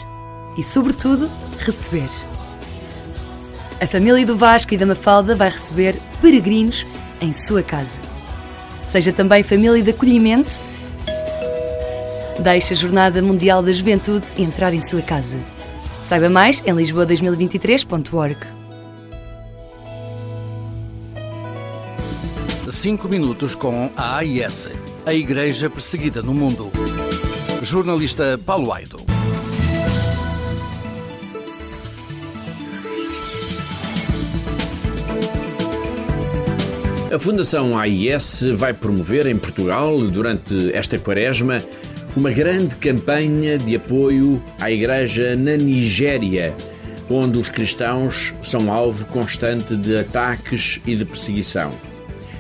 e, 0.54 0.62
sobretudo, 0.62 1.30
receber. 1.58 2.11
A 3.80 3.87
família 3.87 4.26
do 4.26 4.37
Vasco 4.37 4.74
e 4.74 4.76
da 4.76 4.85
Mafalda 4.85 5.35
vai 5.35 5.48
receber 5.48 5.98
peregrinos 6.20 6.85
em 7.22 7.32
sua 7.32 7.62
casa. 7.62 7.98
Seja 8.87 9.14
também 9.14 9.42
família 9.42 9.82
de 9.82 9.88
acolhimento. 9.88 10.61
Deixe 12.40 12.74
a 12.74 12.76
Jornada 12.76 13.22
Mundial 13.22 13.62
da 13.62 13.72
Juventude 13.72 14.26
entrar 14.37 14.74
em 14.74 14.87
sua 14.87 15.00
casa. 15.00 15.38
Saiba 16.06 16.28
mais 16.28 16.62
em 16.66 16.74
lisboa2023.org. 16.74 18.37
5 22.70 23.08
minutos 23.08 23.54
com 23.54 23.90
a 23.96 24.18
AIS, 24.18 24.68
a 25.04 25.12
Igreja 25.12 25.68
Perseguida 25.68 26.22
no 26.22 26.32
Mundo. 26.32 26.70
Jornalista 27.62 28.38
Paulo 28.44 28.72
Aido. 28.72 29.00
A 37.12 37.18
Fundação 37.18 37.78
AIS 37.78 38.42
vai 38.54 38.72
promover 38.72 39.26
em 39.26 39.36
Portugal, 39.36 39.98
durante 39.98 40.72
esta 40.72 40.98
quaresma, 40.98 41.62
uma 42.16 42.30
grande 42.30 42.76
campanha 42.76 43.58
de 43.58 43.76
apoio 43.76 44.42
à 44.60 44.70
Igreja 44.70 45.36
na 45.36 45.56
Nigéria, 45.56 46.54
onde 47.10 47.38
os 47.38 47.48
cristãos 47.48 48.32
são 48.42 48.72
alvo 48.72 49.04
constante 49.06 49.76
de 49.76 49.98
ataques 49.98 50.80
e 50.86 50.96
de 50.96 51.04
perseguição. 51.04 51.72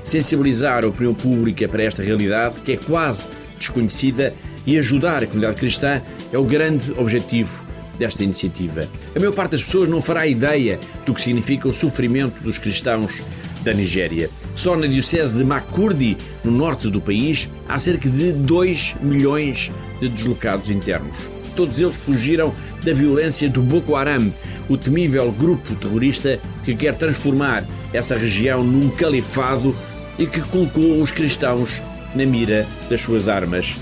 Sensibilizar 0.04 0.84
a 0.84 0.88
opinião 0.88 1.14
pública 1.14 1.68
para 1.68 1.82
esta 1.82 2.02
realidade, 2.02 2.56
que 2.64 2.72
é 2.72 2.76
quase 2.76 3.30
desconhecida, 3.58 4.34
e 4.66 4.78
ajudar 4.78 5.22
a 5.22 5.26
comunidade 5.26 5.56
cristã 5.56 6.00
é 6.32 6.38
o 6.38 6.44
grande 6.44 6.92
objetivo 6.92 7.64
desta 7.98 8.22
iniciativa. 8.22 8.88
A 9.14 9.18
maior 9.18 9.32
parte 9.32 9.52
das 9.52 9.62
pessoas 9.62 9.88
não 9.88 10.00
fará 10.00 10.26
ideia 10.26 10.78
do 11.04 11.14
que 11.14 11.20
significa 11.20 11.68
o 11.68 11.72
sofrimento 11.72 12.42
dos 12.42 12.58
cristãos 12.58 13.20
da 13.62 13.72
Nigéria. 13.72 14.28
Só 14.54 14.76
na 14.76 14.86
diocese 14.86 15.36
de 15.36 15.44
Makurdi, 15.44 16.16
no 16.44 16.50
norte 16.50 16.88
do 16.90 17.00
país, 17.00 17.48
há 17.68 17.78
cerca 17.78 18.08
de 18.08 18.32
2 18.32 18.96
milhões 19.00 19.70
de 20.00 20.08
deslocados 20.08 20.68
internos. 20.68 21.28
Todos 21.54 21.80
eles 21.80 21.96
fugiram 21.96 22.54
da 22.82 22.92
violência 22.92 23.48
do 23.48 23.60
Boko 23.62 23.94
Haram, 23.94 24.32
o 24.68 24.76
temível 24.76 25.30
grupo 25.30 25.74
terrorista 25.76 26.40
que 26.64 26.74
quer 26.74 26.94
transformar 26.96 27.64
essa 27.92 28.16
região 28.16 28.64
num 28.64 28.88
califado 28.90 29.76
e 30.18 30.26
que 30.26 30.40
colocou 30.40 31.00
os 31.00 31.10
cristãos 31.10 31.80
na 32.14 32.26
mira 32.26 32.66
das 32.88 33.00
suas 33.00 33.28
armas. 33.28 33.74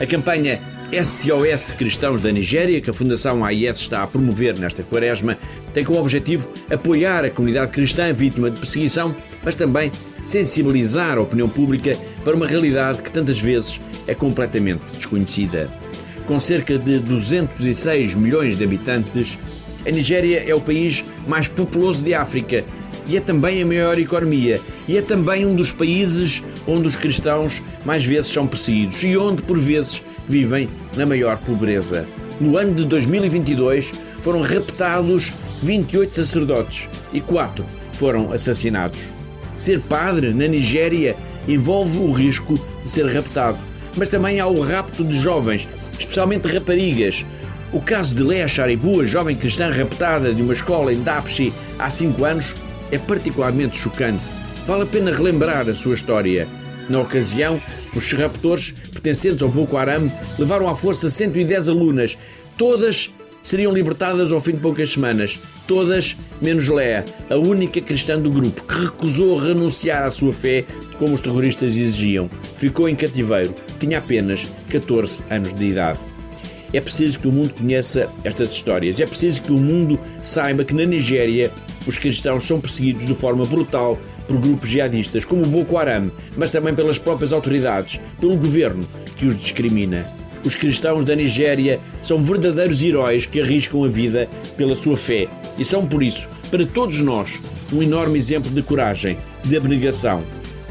A 0.00 0.06
campanha 0.06 0.60
SOS 0.92 1.72
Cristãos 1.72 2.22
da 2.22 2.30
Nigéria, 2.30 2.80
que 2.80 2.90
a 2.90 2.94
Fundação 2.94 3.44
AIS 3.44 3.78
está 3.78 4.02
a 4.02 4.06
promover 4.06 4.58
nesta 4.58 4.82
quaresma, 4.82 5.36
tem 5.74 5.84
como 5.84 5.98
objetivo 5.98 6.48
apoiar 6.70 7.24
a 7.24 7.30
comunidade 7.30 7.72
cristã 7.72 8.12
vítima 8.12 8.50
de 8.50 8.60
perseguição, 8.60 9.14
mas 9.44 9.54
também 9.54 9.90
sensibilizar 10.22 11.18
a 11.18 11.22
opinião 11.22 11.48
pública 11.48 11.96
para 12.24 12.36
uma 12.36 12.46
realidade 12.46 13.02
que 13.02 13.10
tantas 13.10 13.38
vezes 13.38 13.80
é 14.06 14.14
completamente 14.14 14.82
desconhecida. 14.94 15.68
Com 16.26 16.38
cerca 16.38 16.78
de 16.78 16.98
206 17.00 18.14
milhões 18.14 18.56
de 18.56 18.64
habitantes, 18.64 19.38
a 19.86 19.90
Nigéria 19.90 20.44
é 20.46 20.54
o 20.54 20.60
país 20.60 21.04
mais 21.26 21.46
populoso 21.46 22.02
de 22.02 22.14
África 22.14 22.64
e 23.06 23.16
é 23.16 23.20
também 23.20 23.62
a 23.62 23.66
maior 23.66 23.98
economia 23.98 24.60
e 24.88 24.96
é 24.96 25.02
também 25.02 25.46
um 25.46 25.54
dos 25.54 25.72
países 25.72 26.42
onde 26.66 26.86
os 26.86 26.96
cristãos 26.96 27.62
mais 27.84 28.04
vezes 28.04 28.32
são 28.32 28.46
perseguidos 28.46 29.02
e 29.02 29.16
onde, 29.16 29.42
por 29.42 29.58
vezes, 29.58 30.02
vivem 30.28 30.68
na 30.96 31.06
maior 31.06 31.38
pobreza. 31.38 32.06
No 32.40 32.56
ano 32.56 32.74
de 32.74 32.84
2022 32.84 33.92
foram 34.20 34.40
raptados 34.42 35.32
28 35.62 36.14
sacerdotes 36.14 36.88
e 37.12 37.20
4 37.20 37.64
foram 37.92 38.32
assassinados. 38.32 39.00
Ser 39.54 39.80
padre 39.80 40.34
na 40.34 40.46
Nigéria 40.46 41.16
envolve 41.48 41.98
o 41.98 42.12
risco 42.12 42.54
de 42.82 42.88
ser 42.88 43.06
raptado, 43.06 43.58
mas 43.96 44.08
também 44.08 44.38
há 44.38 44.46
o 44.46 44.60
rapto 44.60 45.02
de 45.02 45.18
jovens, 45.18 45.66
especialmente 45.98 46.46
raparigas. 46.46 47.24
O 47.72 47.80
caso 47.80 48.14
de 48.14 48.22
Lea 48.22 48.46
Sharibu, 48.46 49.00
a 49.00 49.06
jovem 49.06 49.34
cristã 49.34 49.70
raptada 49.70 50.34
de 50.34 50.42
uma 50.42 50.52
escola 50.52 50.92
em 50.92 51.02
Dapchi 51.02 51.52
há 51.78 51.88
5 51.88 52.24
anos, 52.24 52.54
é 52.90 52.98
particularmente 52.98 53.76
chocante. 53.76 54.22
Vale 54.66 54.82
a 54.82 54.86
pena 54.86 55.12
relembrar 55.12 55.68
a 55.68 55.74
sua 55.74 55.94
história. 55.94 56.48
Na 56.88 57.00
ocasião, 57.00 57.60
os 57.94 58.12
raptores 58.12 58.72
pertencentes 58.92 59.42
ao 59.42 59.48
Boko 59.48 59.76
Haram 59.76 60.10
levaram 60.38 60.68
à 60.68 60.74
força 60.74 61.10
110 61.10 61.68
alunas. 61.68 62.16
Todas 62.56 63.10
seriam 63.42 63.72
libertadas 63.72 64.32
ao 64.32 64.40
fim 64.40 64.52
de 64.52 64.58
poucas 64.58 64.92
semanas. 64.92 65.38
Todas, 65.68 66.16
menos 66.42 66.68
Lea, 66.68 67.04
a 67.30 67.36
única 67.36 67.80
cristã 67.80 68.18
do 68.18 68.30
grupo, 68.30 68.62
que 68.62 68.82
recusou 68.82 69.38
renunciar 69.38 70.04
à 70.04 70.10
sua 70.10 70.32
fé 70.32 70.64
como 70.98 71.14
os 71.14 71.20
terroristas 71.20 71.76
exigiam. 71.76 72.28
Ficou 72.56 72.88
em 72.88 72.96
cativeiro. 72.96 73.54
Tinha 73.78 73.98
apenas 73.98 74.46
14 74.68 75.22
anos 75.30 75.54
de 75.54 75.66
idade. 75.66 75.98
É 76.72 76.80
preciso 76.80 77.20
que 77.20 77.28
o 77.28 77.32
mundo 77.32 77.54
conheça 77.54 78.08
estas 78.24 78.50
histórias. 78.50 78.98
É 78.98 79.06
preciso 79.06 79.42
que 79.42 79.52
o 79.52 79.58
mundo 79.58 79.98
saiba 80.22 80.64
que 80.64 80.74
na 80.74 80.84
Nigéria 80.84 81.50
os 81.86 81.98
cristãos 81.98 82.46
são 82.46 82.60
perseguidos 82.60 83.06
de 83.06 83.14
forma 83.14 83.44
brutal 83.44 83.98
por 84.26 84.38
grupos 84.38 84.68
jihadistas 84.68 85.24
como 85.24 85.44
o 85.44 85.46
Boko 85.46 85.76
Haram, 85.76 86.10
mas 86.36 86.50
também 86.50 86.74
pelas 86.74 86.98
próprias 86.98 87.32
autoridades, 87.32 88.00
pelo 88.20 88.36
governo 88.36 88.86
que 89.16 89.26
os 89.26 89.36
discrimina. 89.36 90.06
Os 90.44 90.54
cristãos 90.54 91.04
da 91.04 91.14
Nigéria 91.14 91.80
são 92.02 92.18
verdadeiros 92.18 92.82
heróis 92.82 93.26
que 93.26 93.40
arriscam 93.40 93.84
a 93.84 93.88
vida 93.88 94.28
pela 94.56 94.76
sua 94.76 94.96
fé 94.96 95.26
e 95.58 95.64
são, 95.64 95.86
por 95.86 96.02
isso, 96.02 96.28
para 96.50 96.66
todos 96.66 97.00
nós, 97.02 97.38
um 97.72 97.82
enorme 97.82 98.18
exemplo 98.18 98.50
de 98.50 98.62
coragem, 98.62 99.16
de 99.44 99.56
abnegação. 99.56 100.22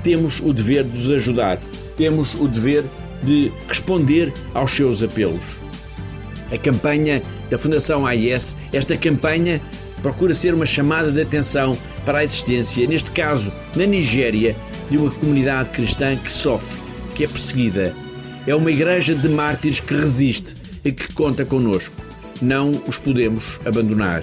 Temos 0.03 0.39
o 0.39 0.53
dever 0.53 0.83
de 0.83 0.97
os 0.97 1.09
ajudar, 1.09 1.59
temos 1.97 2.35
o 2.35 2.47
dever 2.47 2.83
de 3.23 3.51
responder 3.67 4.31
aos 4.53 4.71
seus 4.71 5.01
apelos. 5.01 5.59
A 6.51 6.57
campanha 6.57 7.21
da 7.49 7.57
Fundação 7.57 8.05
AIS, 8.05 8.55
esta 8.71 8.95
campanha 8.95 9.61
procura 10.05 10.35
ser 10.35 10.53
uma 10.53 10.67
chamada 10.67 11.11
de 11.11 11.19
atenção 11.19 11.75
para 12.05 12.19
a 12.19 12.23
existência, 12.23 12.85
neste 12.85 13.09
caso 13.09 13.51
na 13.75 13.87
Nigéria, 13.87 14.55
de 14.87 14.99
uma 14.99 15.09
comunidade 15.09 15.71
cristã 15.71 16.15
que 16.15 16.31
sofre, 16.31 16.79
que 17.15 17.23
é 17.23 17.27
perseguida. 17.27 17.91
É 18.45 18.53
uma 18.53 18.69
igreja 18.69 19.15
de 19.15 19.27
mártires 19.27 19.79
que 19.79 19.95
resiste 19.95 20.55
e 20.83 20.91
que 20.91 21.11
conta 21.11 21.43
connosco. 21.43 21.95
Não 22.39 22.83
os 22.87 22.99
podemos 22.99 23.59
abandonar. 23.65 24.21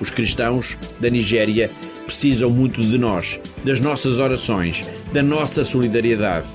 Os 0.00 0.10
cristãos 0.10 0.76
da 0.98 1.08
Nigéria 1.08 1.70
precisam 2.04 2.50
muito 2.50 2.82
de 2.82 2.98
nós, 2.98 3.38
das 3.64 3.78
nossas 3.78 4.18
orações, 4.18 4.84
da 5.12 5.22
nossa 5.22 5.62
solidariedade. 5.62 6.48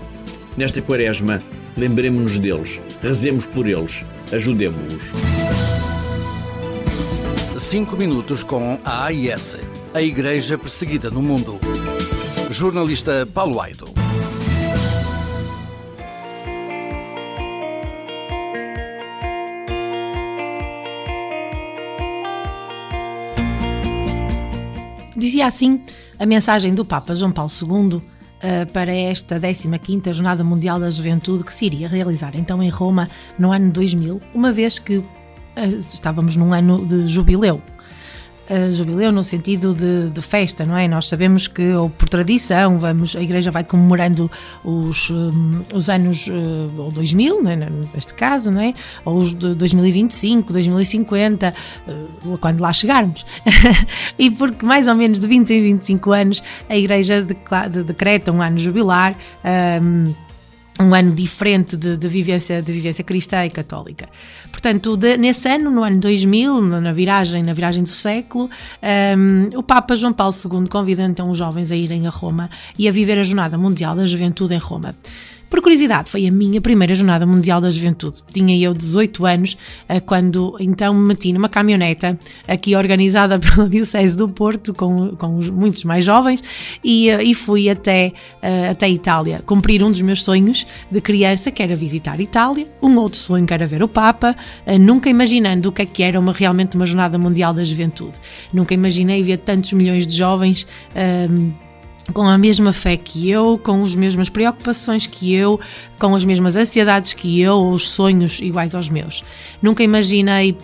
Nesta 0.57 0.81
quaresma, 0.81 1.39
lembremos-nos 1.77 2.37
deles, 2.37 2.77
rezemos 3.01 3.45
por 3.45 3.69
eles, 3.69 4.03
ajudemos-los. 4.33 5.38
5 7.69 7.95
minutos 7.97 8.43
com 8.43 8.79
a 8.83 9.05
AIS, 9.05 9.55
a 9.93 10.01
Igreja 10.01 10.57
Perseguida 10.57 11.11
no 11.11 11.21
Mundo. 11.21 11.59
Jornalista 12.49 13.27
Paulo 13.31 13.61
Aido. 13.61 13.85
Dizia 25.15 25.45
assim 25.45 25.79
a 26.17 26.25
mensagem 26.25 26.73
do 26.73 26.83
Papa 26.83 27.13
João 27.13 27.31
Paulo 27.31 27.51
II 27.61 27.97
uh, 27.97 28.01
para 28.73 28.91
esta 28.91 29.39
15ª 29.39 30.11
Jornada 30.11 30.43
Mundial 30.43 30.79
da 30.79 30.89
Juventude 30.89 31.43
que 31.43 31.53
se 31.53 31.67
iria 31.67 31.87
realizar 31.87 32.35
então 32.35 32.63
em 32.63 32.69
Roma 32.71 33.07
no 33.37 33.51
ano 33.51 33.71
2000, 33.71 34.19
uma 34.33 34.51
vez 34.51 34.79
que 34.79 35.03
estávamos 35.93 36.35
num 36.35 36.53
ano 36.53 36.85
de 36.85 37.07
jubileu. 37.07 37.61
Uh, 38.49 38.71
jubileu 38.71 39.11
no 39.11 39.23
sentido 39.23 39.75
de, 39.75 40.09
de, 40.09 40.21
festa, 40.23 40.65
não 40.65 40.75
é? 40.75 40.87
Nós 40.87 41.07
sabemos 41.07 41.47
que, 41.47 41.71
ou 41.73 41.87
por 41.87 42.09
tradição, 42.09 42.79
vamos, 42.79 43.15
a 43.15 43.21
Igreja 43.21 43.51
vai 43.51 43.63
comemorando 43.63 44.29
os, 44.63 45.11
um, 45.11 45.61
os 45.71 45.87
anos 45.87 46.25
uh, 46.25 46.81
ou 46.81 46.89
2000, 46.89 47.43
não 47.43 47.51
é? 47.51 47.55
neste 47.93 48.11
caso, 48.15 48.49
não 48.49 48.59
é? 48.59 48.73
Ou 49.05 49.17
os 49.17 49.35
de 49.35 49.53
2025, 49.53 50.51
2050, 50.51 51.53
uh, 52.25 52.37
quando 52.39 52.59
lá 52.59 52.73
chegarmos. 52.73 53.23
e 54.17 54.31
porque 54.31 54.65
mais 54.65 54.87
ou 54.87 54.95
menos 54.95 55.19
de 55.19 55.27
20 55.27 55.53
em 55.53 55.61
25 55.61 56.11
anos 56.11 56.43
a 56.67 56.75
Igreja 56.75 57.23
decreta 57.85 58.31
um 58.31 58.41
ano 58.41 58.57
jubilar. 58.57 59.15
Um, 59.83 60.11
um 60.79 60.93
ano 60.93 61.11
diferente 61.11 61.75
de, 61.75 61.97
de, 61.97 62.07
vivência, 62.07 62.61
de 62.61 62.71
vivência 62.71 63.03
cristã 63.03 63.45
e 63.45 63.49
católica. 63.49 64.07
Portanto, 64.49 64.95
de, 64.95 65.17
nesse 65.17 65.47
ano, 65.49 65.69
no 65.69 65.83
ano 65.83 65.99
2000, 65.99 66.61
na 66.61 66.93
viragem, 66.93 67.43
na 67.43 67.53
viragem 67.53 67.83
do 67.83 67.89
século, 67.89 68.49
um, 69.17 69.57
o 69.57 69.61
Papa 69.61 69.95
João 69.95 70.13
Paulo 70.13 70.33
II 70.33 70.67
convida 70.69 71.03
então 71.03 71.29
os 71.29 71.37
jovens 71.37 71.71
a 71.71 71.75
irem 71.75 72.07
a 72.07 72.09
Roma 72.09 72.49
e 72.77 72.87
a 72.87 72.91
viver 72.91 73.19
a 73.19 73.23
Jornada 73.23 73.57
Mundial 73.57 73.95
da 73.95 74.05
Juventude 74.05 74.55
em 74.55 74.57
Roma. 74.57 74.95
Por 75.49 75.61
curiosidade, 75.61 76.09
foi 76.11 76.27
a 76.27 76.31
minha 76.31 76.61
primeira 76.61 76.93
Jornada 76.93 77.25
Mundial 77.25 77.59
da 77.59 77.69
Juventude. 77.71 78.19
Tinha 78.31 78.55
eu 78.57 78.71
18 78.71 79.25
anos 79.25 79.57
eh, 79.87 79.99
quando 79.99 80.55
então 80.59 80.93
me 80.93 81.07
meti 81.07 81.33
numa 81.33 81.49
caminhoneta 81.49 82.19
aqui 82.47 82.75
organizada 82.75 83.39
pela 83.39 83.67
Diocese 83.67 84.15
do 84.15 84.29
Porto 84.29 84.73
com, 84.75 85.15
com 85.15 85.27
muitos 85.51 85.83
mais 85.83 86.05
jovens 86.05 86.43
e, 86.83 87.09
eh, 87.09 87.23
e 87.23 87.33
fui 87.33 87.67
até, 87.67 88.13
uh, 88.43 88.71
até 88.71 88.87
Itália 88.89 89.41
cumprir 89.45 89.83
um 89.83 89.89
dos 89.89 90.01
meus 90.01 90.23
sonhos 90.23 90.67
de 90.91 91.01
criança 91.01 91.49
que 91.49 91.63
era 91.63 91.75
visitar 91.75 92.19
Itália, 92.19 92.67
um 92.81 92.95
outro 92.97 93.17
sonho 93.17 93.45
que 93.45 93.53
era 93.53 93.65
ver 93.65 93.81
o 93.81 93.87
Papa, 93.87 94.35
nunca 94.79 95.09
imaginando 95.09 95.69
o 95.69 95.71
que 95.71 95.81
é 95.81 95.85
que 95.85 96.03
era 96.03 96.19
uma, 96.19 96.31
realmente 96.31 96.75
uma 96.75 96.85
Jornada 96.85 97.17
Mundial 97.17 97.53
da 97.53 97.63
Juventude. 97.63 98.17
Nunca 98.53 98.73
imaginei 98.73 99.23
ver 99.23 99.37
tantos 99.37 99.73
milhões 99.73 100.05
de 100.05 100.15
jovens 100.15 100.67
uh, 100.91 101.68
com 102.13 102.27
a 102.27 102.37
mesma 102.37 102.73
fé 102.73 102.97
que 102.97 103.29
eu, 103.29 103.57
com 103.57 103.83
as 103.83 103.95
mesmas 103.95 104.29
preocupações 104.29 105.05
que 105.07 105.33
eu, 105.33 105.59
com 105.97 106.15
as 106.15 106.25
mesmas 106.25 106.55
ansiedades 106.55 107.13
que 107.13 107.39
eu, 107.41 107.69
os 107.69 107.89
sonhos 107.89 108.39
iguais 108.39 108.73
aos 108.73 108.89
meus. 108.89 109.23
Nunca 109.61 109.83
imaginei 109.83 110.55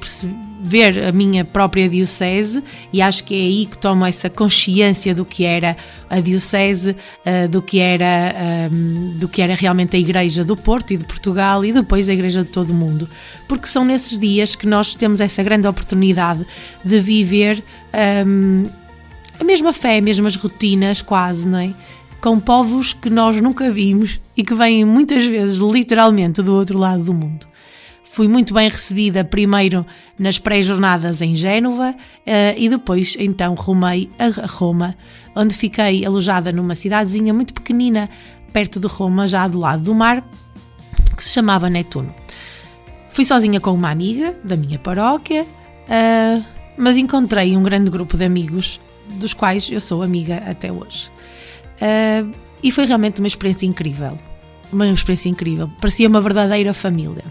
ver 0.65 1.05
a 1.05 1.11
minha 1.11 1.45
própria 1.45 1.87
diocese 1.87 2.63
e 2.91 2.99
acho 2.99 3.23
que 3.23 3.35
é 3.35 3.37
aí 3.37 3.65
que 3.67 3.77
tomo 3.77 4.03
essa 4.03 4.29
consciência 4.29 5.13
do 5.13 5.23
que 5.23 5.43
era 5.43 5.77
a 6.09 6.19
diocese, 6.19 6.91
uh, 6.91 7.47
do 7.47 7.61
que 7.61 7.79
era 7.79 8.33
do 9.15 9.27
que 9.27 9.41
era 9.41 9.53
realmente 9.53 9.95
a 9.95 9.99
igreja 9.99 10.43
do 10.43 10.57
Porto 10.57 10.91
e 10.91 10.97
de 10.97 11.05
Portugal 11.05 11.63
e 11.63 11.71
depois 11.71 12.09
a 12.09 12.13
igreja 12.13 12.43
de 12.43 12.49
todo 12.49 12.71
o 12.71 12.73
mundo, 12.73 13.07
porque 13.47 13.67
são 13.67 13.85
nesses 13.85 14.17
dias 14.17 14.55
que 14.55 14.65
nós 14.65 14.95
temos 14.95 15.21
essa 15.21 15.43
grande 15.43 15.67
oportunidade 15.67 16.45
de 16.83 16.99
viver 16.99 17.63
a 19.39 19.43
mesma 19.43 19.73
fé, 19.73 19.97
as 19.97 20.03
mesmas 20.03 20.35
rotinas, 20.35 21.01
quase, 21.01 21.47
não 21.47 21.59
é? 21.59 21.73
Com 22.21 22.39
povos 22.39 22.93
que 22.93 23.09
nós 23.09 23.39
nunca 23.41 23.69
vimos 23.69 24.19
e 24.35 24.43
que 24.43 24.55
vêm 24.55 24.85
muitas 24.85 25.25
vezes 25.25 25.59
literalmente 25.59 26.41
do 26.41 26.53
outro 26.53 26.77
lado 26.77 27.03
do 27.03 27.13
mundo. 27.13 27.47
Fui 28.15 28.29
muito 28.29 28.53
bem 28.53 28.69
recebida 28.69 29.25
primeiro 29.25 29.85
nas 30.17 30.39
pré-jornadas 30.39 31.21
em 31.21 31.35
Génova 31.35 31.91
uh, 31.91 32.57
e 32.57 32.69
depois 32.69 33.17
então 33.19 33.53
rumei 33.55 34.09
a 34.17 34.47
Roma, 34.47 34.95
onde 35.35 35.53
fiquei 35.53 36.05
alojada 36.05 36.51
numa 36.51 36.75
cidadezinha 36.75 37.33
muito 37.33 37.53
pequenina 37.53 38.09
perto 38.53 38.79
de 38.79 38.87
Roma, 38.87 39.27
já 39.27 39.45
do 39.49 39.59
lado 39.59 39.83
do 39.83 39.93
mar, 39.93 40.25
que 41.13 41.21
se 41.21 41.33
chamava 41.33 41.69
Netuno. 41.69 42.15
Fui 43.09 43.25
sozinha 43.25 43.59
com 43.59 43.73
uma 43.73 43.89
amiga 43.89 44.33
da 44.45 44.55
minha 44.55 44.79
paróquia, 44.79 45.43
uh, 45.43 46.45
mas 46.77 46.97
encontrei 46.97 47.57
um 47.57 47.63
grande 47.63 47.91
grupo 47.91 48.15
de 48.15 48.23
amigos 48.23 48.79
dos 49.13 49.33
quais 49.33 49.69
eu 49.69 49.79
sou 49.79 50.01
amiga 50.01 50.43
até 50.47 50.71
hoje. 50.71 51.09
Uh, 51.75 52.31
e 52.61 52.71
foi 52.71 52.85
realmente 52.85 53.19
uma 53.19 53.27
experiência 53.27 53.65
incrível. 53.65 54.17
Uma 54.71 54.87
experiência 54.87 55.29
incrível. 55.29 55.69
Parecia 55.79 56.07
uma 56.07 56.21
verdadeira 56.21 56.73
família. 56.73 57.23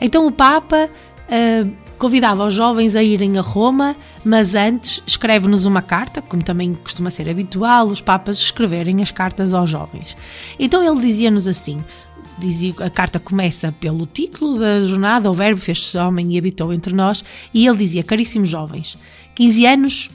Então 0.00 0.26
o 0.26 0.32
Papa 0.32 0.88
uh, 0.88 1.72
convidava 1.98 2.46
os 2.46 2.54
jovens 2.54 2.96
a 2.96 3.02
irem 3.02 3.36
a 3.36 3.42
Roma, 3.42 3.94
mas 4.24 4.54
antes 4.54 5.02
escreve-nos 5.06 5.66
uma 5.66 5.82
carta, 5.82 6.22
como 6.22 6.42
também 6.42 6.74
costuma 6.82 7.10
ser 7.10 7.28
habitual, 7.28 7.86
os 7.88 8.00
Papas 8.00 8.38
escreverem 8.38 9.02
as 9.02 9.10
cartas 9.10 9.52
aos 9.52 9.68
jovens. 9.68 10.16
Então 10.58 10.82
ele 10.82 11.06
dizia-nos 11.06 11.46
assim: 11.46 11.84
dizia, 12.38 12.74
a 12.80 12.88
carta 12.88 13.20
começa 13.20 13.70
pelo 13.78 14.06
título 14.06 14.58
da 14.58 14.80
jornada, 14.80 15.30
o 15.30 15.34
verbo 15.34 15.60
fez-se 15.60 15.98
homem 15.98 16.32
e 16.32 16.38
habitou 16.38 16.72
entre 16.72 16.94
nós, 16.94 17.22
e 17.52 17.66
ele 17.66 17.76
dizia: 17.76 18.02
Caríssimos 18.02 18.48
jovens, 18.48 18.96
15 19.34 19.66
anos 19.66 20.10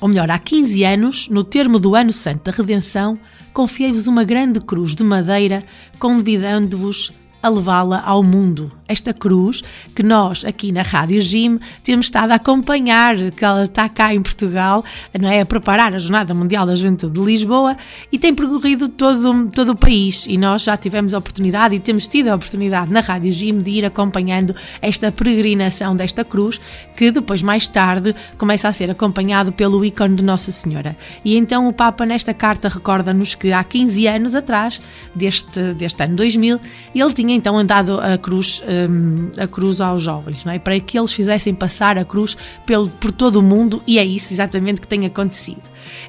ou 0.00 0.08
melhor, 0.08 0.30
há 0.30 0.38
15 0.38 0.84
anos, 0.84 1.28
no 1.28 1.44
termo 1.44 1.78
do 1.78 1.94
Ano 1.94 2.12
Santo 2.12 2.44
da 2.44 2.52
Redenção, 2.52 3.18
confiei-vos 3.52 4.06
uma 4.06 4.24
grande 4.24 4.60
cruz 4.60 4.94
de 4.94 5.04
madeira, 5.04 5.64
convidando-vos 5.98 7.12
a 7.42 7.48
levá-la 7.48 8.02
ao 8.04 8.22
mundo. 8.22 8.70
Esta 8.92 9.14
cruz 9.14 9.62
que 9.94 10.02
nós 10.02 10.44
aqui 10.44 10.70
na 10.70 10.82
Rádio 10.82 11.18
Jim 11.22 11.58
temos 11.82 12.06
estado 12.06 12.30
a 12.30 12.34
acompanhar, 12.34 13.16
que 13.30 13.42
ela 13.42 13.62
está 13.62 13.88
cá 13.88 14.14
em 14.14 14.20
Portugal, 14.20 14.84
não 15.18 15.30
é? 15.30 15.40
A 15.40 15.46
preparar 15.46 15.94
a 15.94 15.98
Jornada 15.98 16.34
Mundial 16.34 16.66
da 16.66 16.74
Juventude 16.74 17.18
de 17.18 17.24
Lisboa 17.24 17.74
e 18.12 18.18
tem 18.18 18.34
percorrido 18.34 18.88
todo, 18.88 19.48
todo 19.48 19.70
o 19.70 19.76
país. 19.76 20.26
E 20.28 20.36
nós 20.36 20.64
já 20.64 20.76
tivemos 20.76 21.14
a 21.14 21.18
oportunidade 21.18 21.74
e 21.74 21.80
temos 21.80 22.06
tido 22.06 22.28
a 22.28 22.34
oportunidade 22.34 22.92
na 22.92 23.00
Rádio 23.00 23.32
Jim 23.32 23.60
de 23.60 23.70
ir 23.70 23.86
acompanhando 23.86 24.54
esta 24.82 25.10
peregrinação 25.10 25.96
desta 25.96 26.22
cruz, 26.22 26.60
que 26.94 27.10
depois, 27.10 27.40
mais 27.40 27.66
tarde, 27.66 28.14
começa 28.36 28.68
a 28.68 28.72
ser 28.74 28.90
acompanhado 28.90 29.52
pelo 29.52 29.82
ícone 29.82 30.16
de 30.16 30.22
Nossa 30.22 30.52
Senhora. 30.52 30.94
E 31.24 31.34
então 31.34 31.66
o 31.66 31.72
Papa, 31.72 32.04
nesta 32.04 32.34
carta, 32.34 32.68
recorda-nos 32.68 33.34
que 33.34 33.52
há 33.52 33.64
15 33.64 34.06
anos 34.06 34.34
atrás, 34.34 34.78
deste, 35.14 35.72
deste 35.72 36.02
ano 36.02 36.14
2000, 36.16 36.60
ele 36.94 37.12
tinha 37.14 37.34
então 37.34 37.56
andado 37.56 37.98
a 37.98 38.18
cruz, 38.18 38.62
um, 38.88 39.30
a 39.38 39.46
cruz 39.46 39.80
aos 39.80 40.02
jovens, 40.02 40.44
não 40.44 40.52
é? 40.52 40.58
para 40.58 40.78
que 40.80 40.98
eles 40.98 41.12
fizessem 41.12 41.54
passar 41.54 41.98
a 41.98 42.04
cruz 42.04 42.36
pelo, 42.66 42.88
por 42.88 43.12
todo 43.12 43.36
o 43.36 43.42
mundo, 43.42 43.82
e 43.86 43.98
é 43.98 44.04
isso 44.04 44.32
exatamente 44.32 44.80
que 44.80 44.86
tem 44.86 45.06
acontecido. 45.06 45.62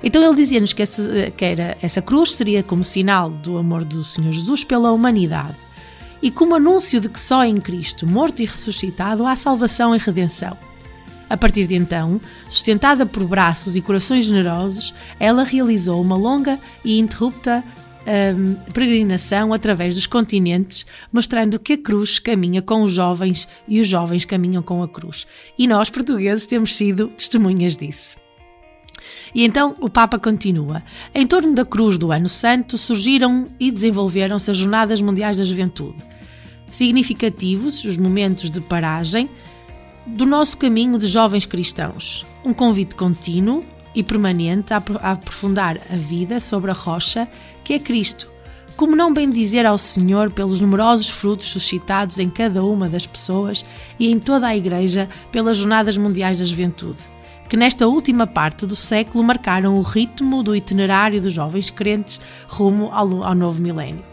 Então 0.03 0.23
ele 0.23 0.35
dizia-nos 0.35 0.73
que, 0.73 0.81
essa, 0.81 1.31
que 1.31 1.45
era, 1.45 1.77
essa 1.81 2.01
cruz 2.01 2.35
seria 2.35 2.63
como 2.63 2.83
sinal 2.83 3.29
do 3.29 3.57
amor 3.57 3.83
do 3.83 4.03
Senhor 4.03 4.31
Jesus 4.31 4.63
pela 4.63 4.91
humanidade 4.91 5.55
e 6.21 6.31
como 6.31 6.55
anúncio 6.55 7.01
de 7.01 7.09
que 7.09 7.19
só 7.19 7.43
em 7.43 7.59
Cristo, 7.59 8.07
morto 8.07 8.41
e 8.41 8.45
ressuscitado, 8.45 9.27
há 9.27 9.35
salvação 9.35 9.93
e 9.93 9.99
redenção. 9.99 10.57
A 11.29 11.35
partir 11.35 11.67
de 11.67 11.75
então, 11.75 12.21
sustentada 12.47 13.05
por 13.05 13.25
braços 13.25 13.75
e 13.75 13.81
corações 13.81 14.23
generosos, 14.23 14.93
ela 15.19 15.43
realizou 15.43 16.01
uma 16.01 16.15
longa 16.15 16.57
e 16.85 16.97
interrupta 16.97 17.61
um, 18.07 18.55
peregrinação 18.71 19.53
através 19.53 19.95
dos 19.95 20.07
continentes, 20.07 20.85
mostrando 21.11 21.59
que 21.59 21.73
a 21.73 21.77
cruz 21.77 22.19
caminha 22.19 22.61
com 22.61 22.83
os 22.83 22.91
jovens 22.91 23.47
e 23.67 23.79
os 23.79 23.87
jovens 23.87 24.25
caminham 24.25 24.61
com 24.61 24.83
a 24.83 24.87
cruz. 24.87 25.25
E 25.57 25.67
nós, 25.67 25.89
portugueses, 25.89 26.45
temos 26.45 26.75
sido 26.75 27.07
testemunhas 27.09 27.77
disso. 27.77 28.17
E 29.33 29.43
então 29.43 29.75
o 29.81 29.89
Papa 29.89 30.19
continua. 30.19 30.83
Em 31.13 31.25
torno 31.25 31.53
da 31.53 31.65
cruz 31.65 31.97
do 31.97 32.11
Ano 32.11 32.29
Santo 32.29 32.77
surgiram 32.77 33.47
e 33.59 33.71
desenvolveram-se 33.71 34.51
as 34.51 34.57
Jornadas 34.57 35.01
Mundiais 35.01 35.37
da 35.37 35.43
Juventude. 35.43 35.97
Significativos 36.69 37.83
os 37.83 37.97
momentos 37.97 38.49
de 38.49 38.61
paragem 38.61 39.29
do 40.05 40.25
nosso 40.25 40.57
caminho 40.57 40.97
de 40.97 41.07
jovens 41.07 41.45
cristãos. 41.45 42.25
Um 42.43 42.53
convite 42.53 42.95
contínuo 42.95 43.63
e 43.95 44.03
permanente 44.03 44.73
a 44.73 44.77
aprofundar 44.77 45.79
a 45.89 45.95
vida 45.95 46.39
sobre 46.39 46.71
a 46.71 46.73
rocha 46.73 47.27
que 47.63 47.73
é 47.73 47.79
Cristo. 47.79 48.29
Como 48.75 48.95
não 48.95 49.13
bem 49.13 49.29
dizer 49.29 49.65
ao 49.65 49.77
Senhor 49.77 50.31
pelos 50.31 50.59
numerosos 50.59 51.07
frutos 51.07 51.45
suscitados 51.47 52.17
em 52.17 52.29
cada 52.29 52.63
uma 52.63 52.89
das 52.89 53.05
pessoas 53.05 53.63
e 53.99 54.11
em 54.11 54.19
toda 54.19 54.47
a 54.47 54.57
Igreja 54.57 55.07
pelas 55.31 55.57
Jornadas 55.57 55.95
Mundiais 55.95 56.39
da 56.39 56.45
Juventude, 56.45 56.99
que 57.47 57.55
nesta 57.55 57.87
última 57.87 58.25
parte 58.25 58.65
do 58.65 58.75
século 58.75 59.23
marcaram 59.23 59.77
o 59.77 59.81
ritmo 59.81 60.41
do 60.41 60.55
itinerário 60.55 61.21
dos 61.21 61.33
jovens 61.33 61.69
crentes 61.69 62.19
rumo 62.47 62.89
ao, 62.91 63.23
ao 63.23 63.35
novo 63.35 63.61
milénio. 63.61 64.12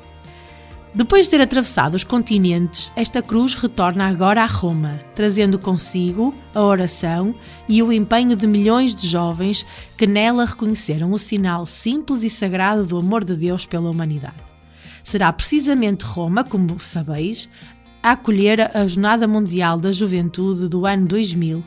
Depois 0.92 1.26
de 1.26 1.30
ter 1.30 1.40
atravessado 1.40 1.94
os 1.94 2.02
continentes, 2.02 2.90
esta 2.96 3.22
cruz 3.22 3.54
retorna 3.54 4.08
agora 4.08 4.42
a 4.42 4.46
Roma, 4.46 5.00
trazendo 5.14 5.56
consigo 5.56 6.34
a 6.52 6.60
oração 6.60 7.32
e 7.68 7.80
o 7.80 7.92
empenho 7.92 8.34
de 8.34 8.44
milhões 8.44 8.92
de 8.92 9.06
jovens 9.06 9.64
que 9.96 10.04
nela 10.04 10.44
reconheceram 10.44 11.12
o 11.12 11.18
sinal 11.18 11.64
simples 11.64 12.24
e 12.24 12.30
sagrado 12.30 12.84
do 12.84 12.98
amor 12.98 13.22
de 13.22 13.36
Deus 13.36 13.64
pela 13.64 13.88
humanidade. 13.88 14.42
Será 15.04 15.32
precisamente 15.32 16.04
Roma, 16.04 16.42
como 16.42 16.80
sabeis, 16.80 17.48
a 18.02 18.12
acolher 18.12 18.76
a 18.76 18.84
Jornada 18.84 19.28
Mundial 19.28 19.78
da 19.78 19.92
Juventude 19.92 20.68
do 20.68 20.86
ano 20.86 21.06
2000, 21.06 21.62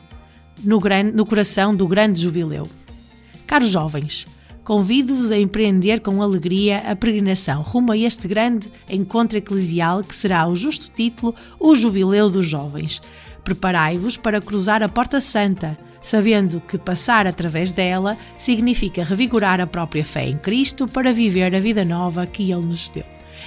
no, 0.62 0.78
grande, 0.78 1.12
no 1.12 1.24
coração 1.24 1.74
do 1.74 1.88
grande 1.88 2.20
jubileu. 2.20 2.68
Caros 3.46 3.70
jovens, 3.70 4.26
convido-vos 4.64 5.30
a 5.30 5.38
empreender 5.38 6.00
com 6.00 6.22
alegria 6.22 6.78
a 6.78 6.96
peregrinação 6.96 7.62
rumo 7.62 7.92
a 7.92 7.98
este 7.98 8.26
grande 8.26 8.72
encontro 8.88 9.36
eclesial 9.36 10.02
que 10.02 10.14
será 10.14 10.46
o 10.48 10.56
justo 10.56 10.90
título 10.92 11.34
O 11.60 11.74
Jubileu 11.74 12.30
dos 12.30 12.46
Jovens. 12.46 13.02
Preparai-vos 13.44 14.16
para 14.16 14.40
cruzar 14.40 14.82
a 14.82 14.88
Porta 14.88 15.20
Santa, 15.20 15.78
sabendo 16.00 16.60
que 16.60 16.78
passar 16.78 17.26
através 17.26 17.70
dela 17.70 18.16
significa 18.38 19.04
revigorar 19.04 19.60
a 19.60 19.66
própria 19.66 20.04
fé 20.04 20.28
em 20.28 20.38
Cristo 20.38 20.88
para 20.88 21.12
viver 21.12 21.54
a 21.54 21.60
vida 21.60 21.84
nova 21.84 22.26
que 22.26 22.50
Ele 22.50 22.62
nos 22.62 22.88
deu. 22.88 23.04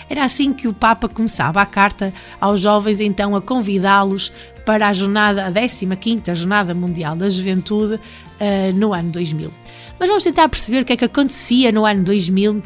Era 0.10 0.23
assim 0.23 0.53
que 0.53 0.67
o 0.67 0.73
Papa 0.73 1.10
começava 1.10 1.62
a 1.62 1.65
carta 1.65 2.13
aos 2.39 2.62
jovens, 2.62 3.01
então 3.01 3.36
a 3.36 3.41
convidá-los 3.41 4.32
para 4.65 4.88
a 4.88 4.93
jornada, 4.93 5.47
a 5.47 5.51
15ª 5.51 6.36
Jornada 6.36 6.73
Mundial 6.75 7.15
da 7.15 7.27
Juventude, 7.27 7.95
uh, 7.95 8.75
no 8.75 8.94
ano 8.94 9.12
2000. 9.12 9.52
Mas 10.00 10.08
vamos 10.08 10.23
tentar 10.23 10.48
perceber 10.50 10.81
o 10.81 10.85
que 10.85 10.93
é 10.93 10.98
que 10.98 11.06
acontecia 11.06 11.71
no 11.71 11.85
ano 11.85 12.04
2000 12.04 12.62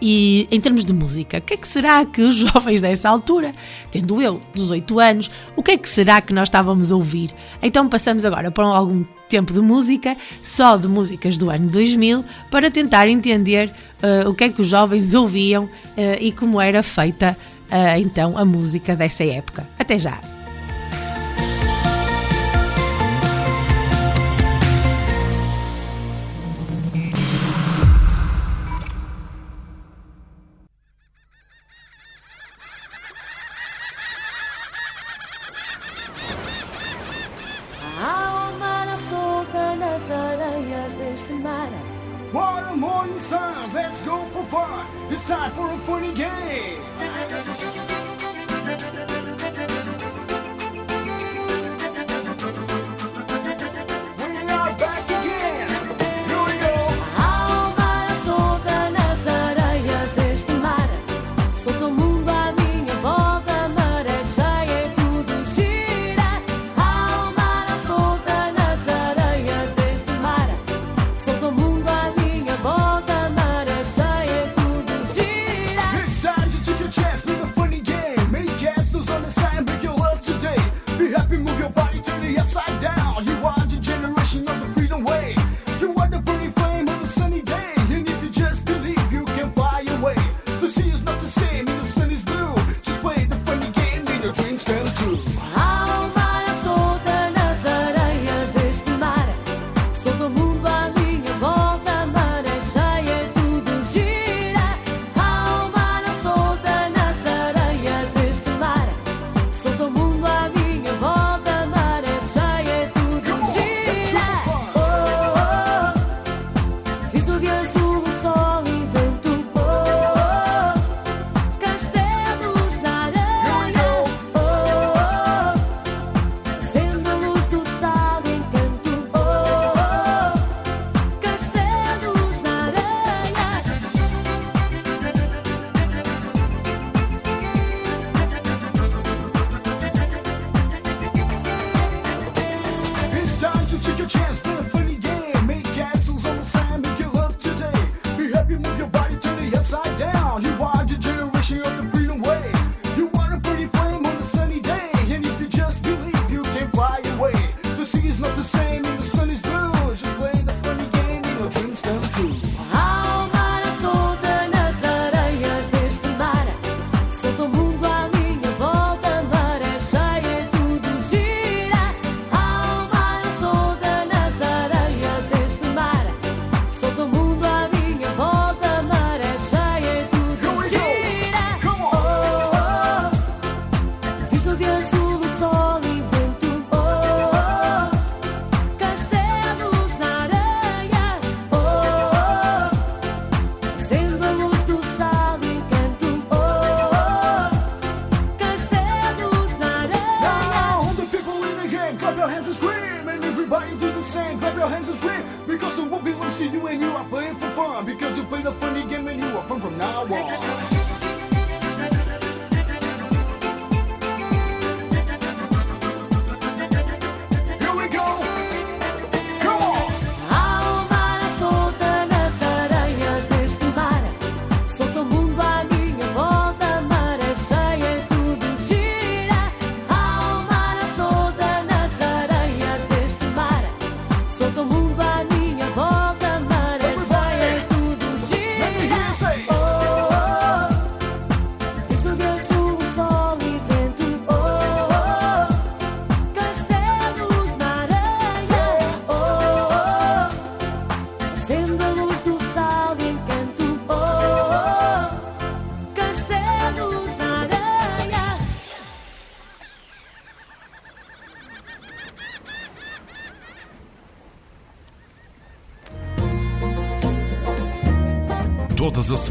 e 0.00 0.46
em 0.50 0.60
termos 0.60 0.84
de 0.84 0.92
música, 0.92 1.38
o 1.38 1.40
que 1.40 1.54
é 1.54 1.56
que 1.56 1.66
será 1.66 2.04
que 2.04 2.20
os 2.20 2.36
jovens 2.36 2.80
dessa 2.80 3.08
altura, 3.08 3.54
tendo 3.90 4.20
eu 4.20 4.40
18 4.54 5.00
anos, 5.00 5.30
o 5.56 5.62
que 5.62 5.72
é 5.72 5.76
que 5.76 5.88
será 5.88 6.20
que 6.20 6.32
nós 6.32 6.48
estávamos 6.48 6.92
a 6.92 6.96
ouvir? 6.96 7.34
Então 7.62 7.88
passamos 7.88 8.24
agora 8.24 8.50
para 8.50 8.64
algum 8.66 9.04
tempo 9.28 9.52
de 9.52 9.60
música, 9.60 10.16
só 10.42 10.76
de 10.76 10.88
músicas 10.88 11.38
do 11.38 11.50
ano 11.50 11.68
2000, 11.68 12.24
para 12.50 12.70
tentar 12.70 13.08
entender 13.08 13.72
uh, 14.02 14.28
o 14.28 14.34
que 14.34 14.44
é 14.44 14.48
que 14.50 14.60
os 14.60 14.68
jovens 14.68 15.14
ouviam 15.14 15.64
uh, 15.64 15.70
e 16.20 16.30
como 16.30 16.60
era 16.60 16.82
feita 16.82 17.36
uh, 17.70 17.98
então 17.98 18.36
a 18.36 18.44
música 18.44 18.94
dessa 18.94 19.24
época. 19.24 19.66
Até 19.78 19.98
já! 19.98 20.35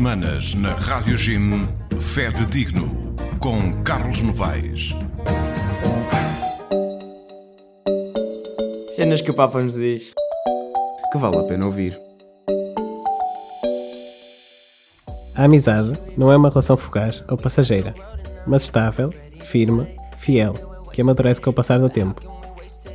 Semanas 0.06 0.53
na 0.53 0.74
Rádio 0.74 1.18
Jim, 1.18 1.68
Fé 1.97 2.30
de 2.30 2.45
Digno, 2.45 3.16
com 3.39 3.82
Carlos 3.82 4.22
Novaes. 4.22 4.93
Cenas 8.89 9.24
que 9.24 9.32
o 9.32 9.34
Papa 9.34 9.64
nos 9.64 9.74
diz. 9.74 10.14
Que 11.12 11.18
vale 11.18 11.39
a 11.39 11.43
pena 11.45 11.66
ouvir. 11.66 11.99
A 15.34 15.45
amizade 15.45 15.97
não 16.16 16.32
é 16.32 16.38
uma 16.38 16.49
relação 16.49 16.78
fugaz 16.78 17.24
ou 17.28 17.36
passageira, 17.36 17.91
mas 18.45 18.62
estável, 18.62 19.10
firme, 19.43 19.88
fiel, 20.20 20.53
que 20.93 21.01
amadurece 21.01 21.41
com 21.41 21.49
o 21.49 21.53
passar 21.53 21.80
do 21.80 21.89
tempo. 21.89 22.22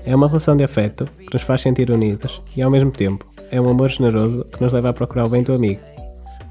É 0.07 0.15
uma 0.15 0.29
relação 0.29 0.57
de 0.57 0.63
afeto 0.63 1.07
que 1.19 1.35
nos 1.35 1.43
faz 1.43 1.61
sentir 1.61 1.91
unidos 1.91 2.41
e, 2.57 2.63
ao 2.63 2.71
mesmo 2.71 2.93
tempo, 2.93 3.27
é 3.51 3.61
um 3.61 3.69
amor 3.69 3.89
generoso 3.89 4.45
que 4.45 4.63
nos 4.63 4.73
leva 4.73 4.91
a 4.91 4.95
procurar 4.95 5.25
o 5.25 5.29
bem 5.29 5.43
do 5.43 5.53
amigo. 5.53 5.89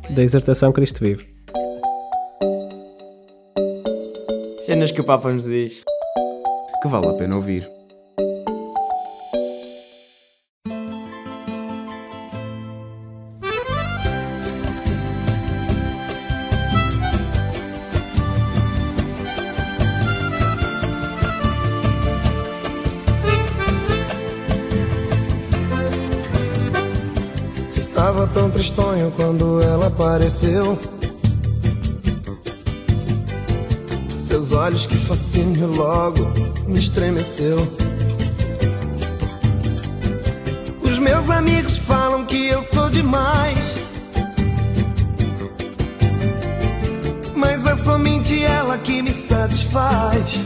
Da 0.09 0.23
exortação 0.23 0.71
Cristo 0.71 1.01
vive. 1.01 1.27
Cenas 4.59 4.91
que 4.91 5.01
o 5.01 5.03
Papa 5.03 5.31
nos 5.31 5.45
diz. 5.45 5.83
Que 6.81 6.87
vale 6.87 7.07
a 7.07 7.13
pena 7.13 7.35
ouvir. 7.35 7.78
Apareceu. 29.89 30.79
Seus 34.15 34.51
olhos 34.51 34.85
que 34.85 34.95
fascínio 34.95 35.67
logo 35.67 36.27
me 36.67 36.79
estremeceu. 36.79 37.57
Os 40.81 40.99
meus 40.99 41.29
amigos 41.29 41.77
falam 41.77 42.25
que 42.25 42.47
eu 42.47 42.61
sou 42.61 42.89
demais. 42.89 43.73
Mas 47.35 47.65
é 47.65 47.75
somente 47.77 48.43
ela 48.43 48.77
que 48.77 49.01
me 49.01 49.11
satisfaz. 49.11 50.45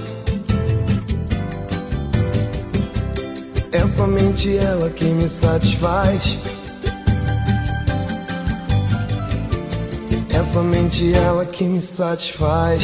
É 3.71 3.85
somente 3.87 4.57
ela 4.57 4.89
que 4.89 5.05
me 5.05 5.27
satisfaz. 5.27 6.52
Somente 10.53 11.11
ela 11.13 11.47
que 11.47 11.63
me 11.63 11.81
satisfaz. 11.81 12.83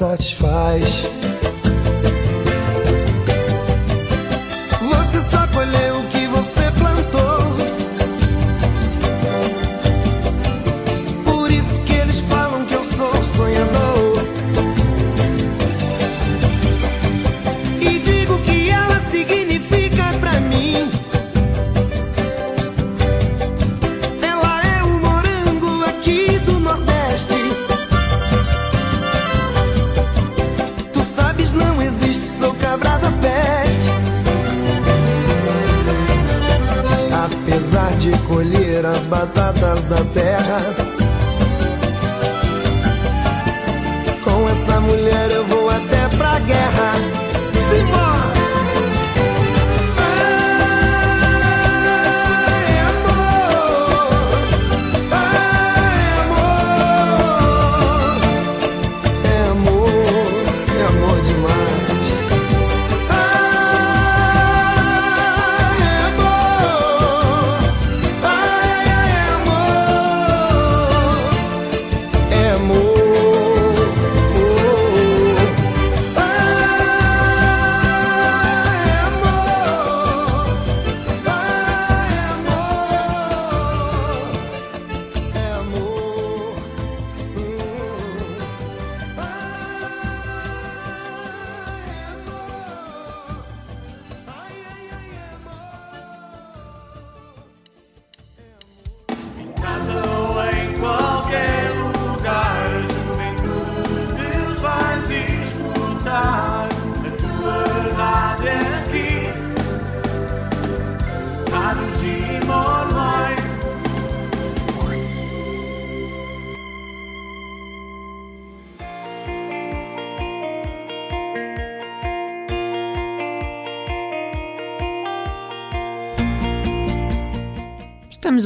Satisfaz. 0.00 1.09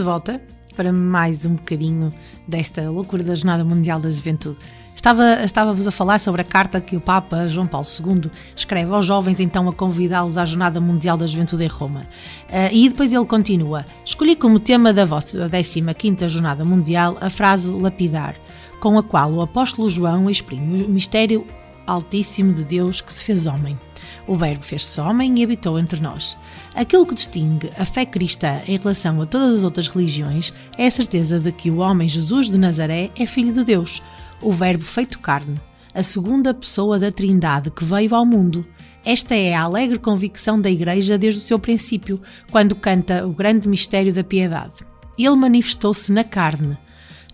Volta 0.05 0.41
para 0.77 0.93
mais 0.93 1.47
um 1.47 1.55
bocadinho 1.55 2.13
desta 2.47 2.91
loucura 2.91 3.23
da 3.23 3.35
Jornada 3.35 3.65
Mundial 3.65 3.99
da 3.99 4.11
Juventude. 4.11 4.59
Estava, 4.95 5.43
estava-vos 5.45 5.87
a 5.87 5.91
falar 5.91 6.19
sobre 6.21 6.41
a 6.41 6.45
carta 6.45 6.81
que 6.81 6.97
o 6.97 7.01
Papa 7.01 7.49
João 7.49 7.67
Paulo 7.67 7.87
II 7.87 8.31
escreve 8.55 8.93
aos 8.93 9.05
jovens, 9.05 9.41
então 9.41 9.69
a 9.69 9.73
convidá-los 9.73 10.37
à 10.37 10.45
Jornada 10.45 10.81
Mundial 10.81 11.17
da 11.17 11.27
Juventude 11.27 11.65
em 11.65 11.69
Roma. 11.69 12.01
Uh, 12.49 12.73
e 12.73 12.89
depois 12.89 13.13
ele 13.13 13.25
continua: 13.25 13.85
Escolhi 14.05 14.37
como 14.37 14.61
tema 14.61 14.93
da 14.93 15.05
vossa 15.05 15.49
15 15.49 16.29
Jornada 16.29 16.65
Mundial 16.65 17.19
a 17.21 17.29
frase 17.29 17.71
lapidar, 17.71 18.37
com 18.81 18.99
a 18.99 19.03
qual 19.03 19.33
o 19.33 19.43
apóstolo 19.43 19.89
João 19.91 20.31
exprime 20.31 20.85
o 20.85 20.89
mistério 20.89 21.47
altíssimo 21.87 22.53
de 22.53 22.65
Deus 22.65 23.01
que 23.01 23.13
se 23.13 23.25
fez 23.25 23.47
homem. 23.47 23.79
O 24.27 24.37
Verbo 24.37 24.63
fez-se 24.63 24.99
homem 25.01 25.39
e 25.39 25.45
habitou 25.45 25.79
entre 25.79 26.01
nós. 26.01 26.37
Aquilo 26.75 27.07
que 27.07 27.15
distingue 27.15 27.71
a 27.79 27.85
fé 27.85 28.07
cristã 28.07 28.63
em 28.67 28.79
relação 28.79 29.21
a 29.21 29.27
todas 29.27 29.59
as 29.59 29.65
outras 29.65 29.87
religiões 29.87 30.53
é 30.79 30.87
a 30.87 30.91
certeza 30.91 31.39
de 31.39 31.53
que 31.53 31.71
o 31.71 31.79
homem 31.79 32.09
Jesus 32.09 32.51
de 32.51 32.59
Nazaré 32.59 33.11
é 33.17 33.27
filho 33.27 33.53
de 33.53 33.65
Deus, 33.65 34.03
o 34.41 34.53
Verbo 34.53 34.85
feito 34.85 35.19
carne, 35.19 35.61
a 35.95 36.03
segunda 36.03 36.55
pessoa 36.55 36.99
da 36.99 37.13
Trindade 37.13 37.71
que 37.71 37.85
veio 37.85 38.15
ao 38.15 38.25
mundo. 38.25 38.67
Esta 39.05 39.35
é 39.35 39.55
a 39.55 39.63
alegre 39.63 39.99
convicção 39.99 40.59
da 40.59 40.71
Igreja 40.71 41.19
desde 41.19 41.41
o 41.41 41.45
seu 41.45 41.59
princípio, 41.59 42.21
quando 42.51 42.75
canta 42.75 43.27
o 43.27 43.33
grande 43.33 43.69
mistério 43.69 44.13
da 44.13 44.25
piedade. 44.25 44.73
Ele 45.19 45.37
manifestou-se 45.37 46.11
na 46.11 46.25
carne. 46.25 46.79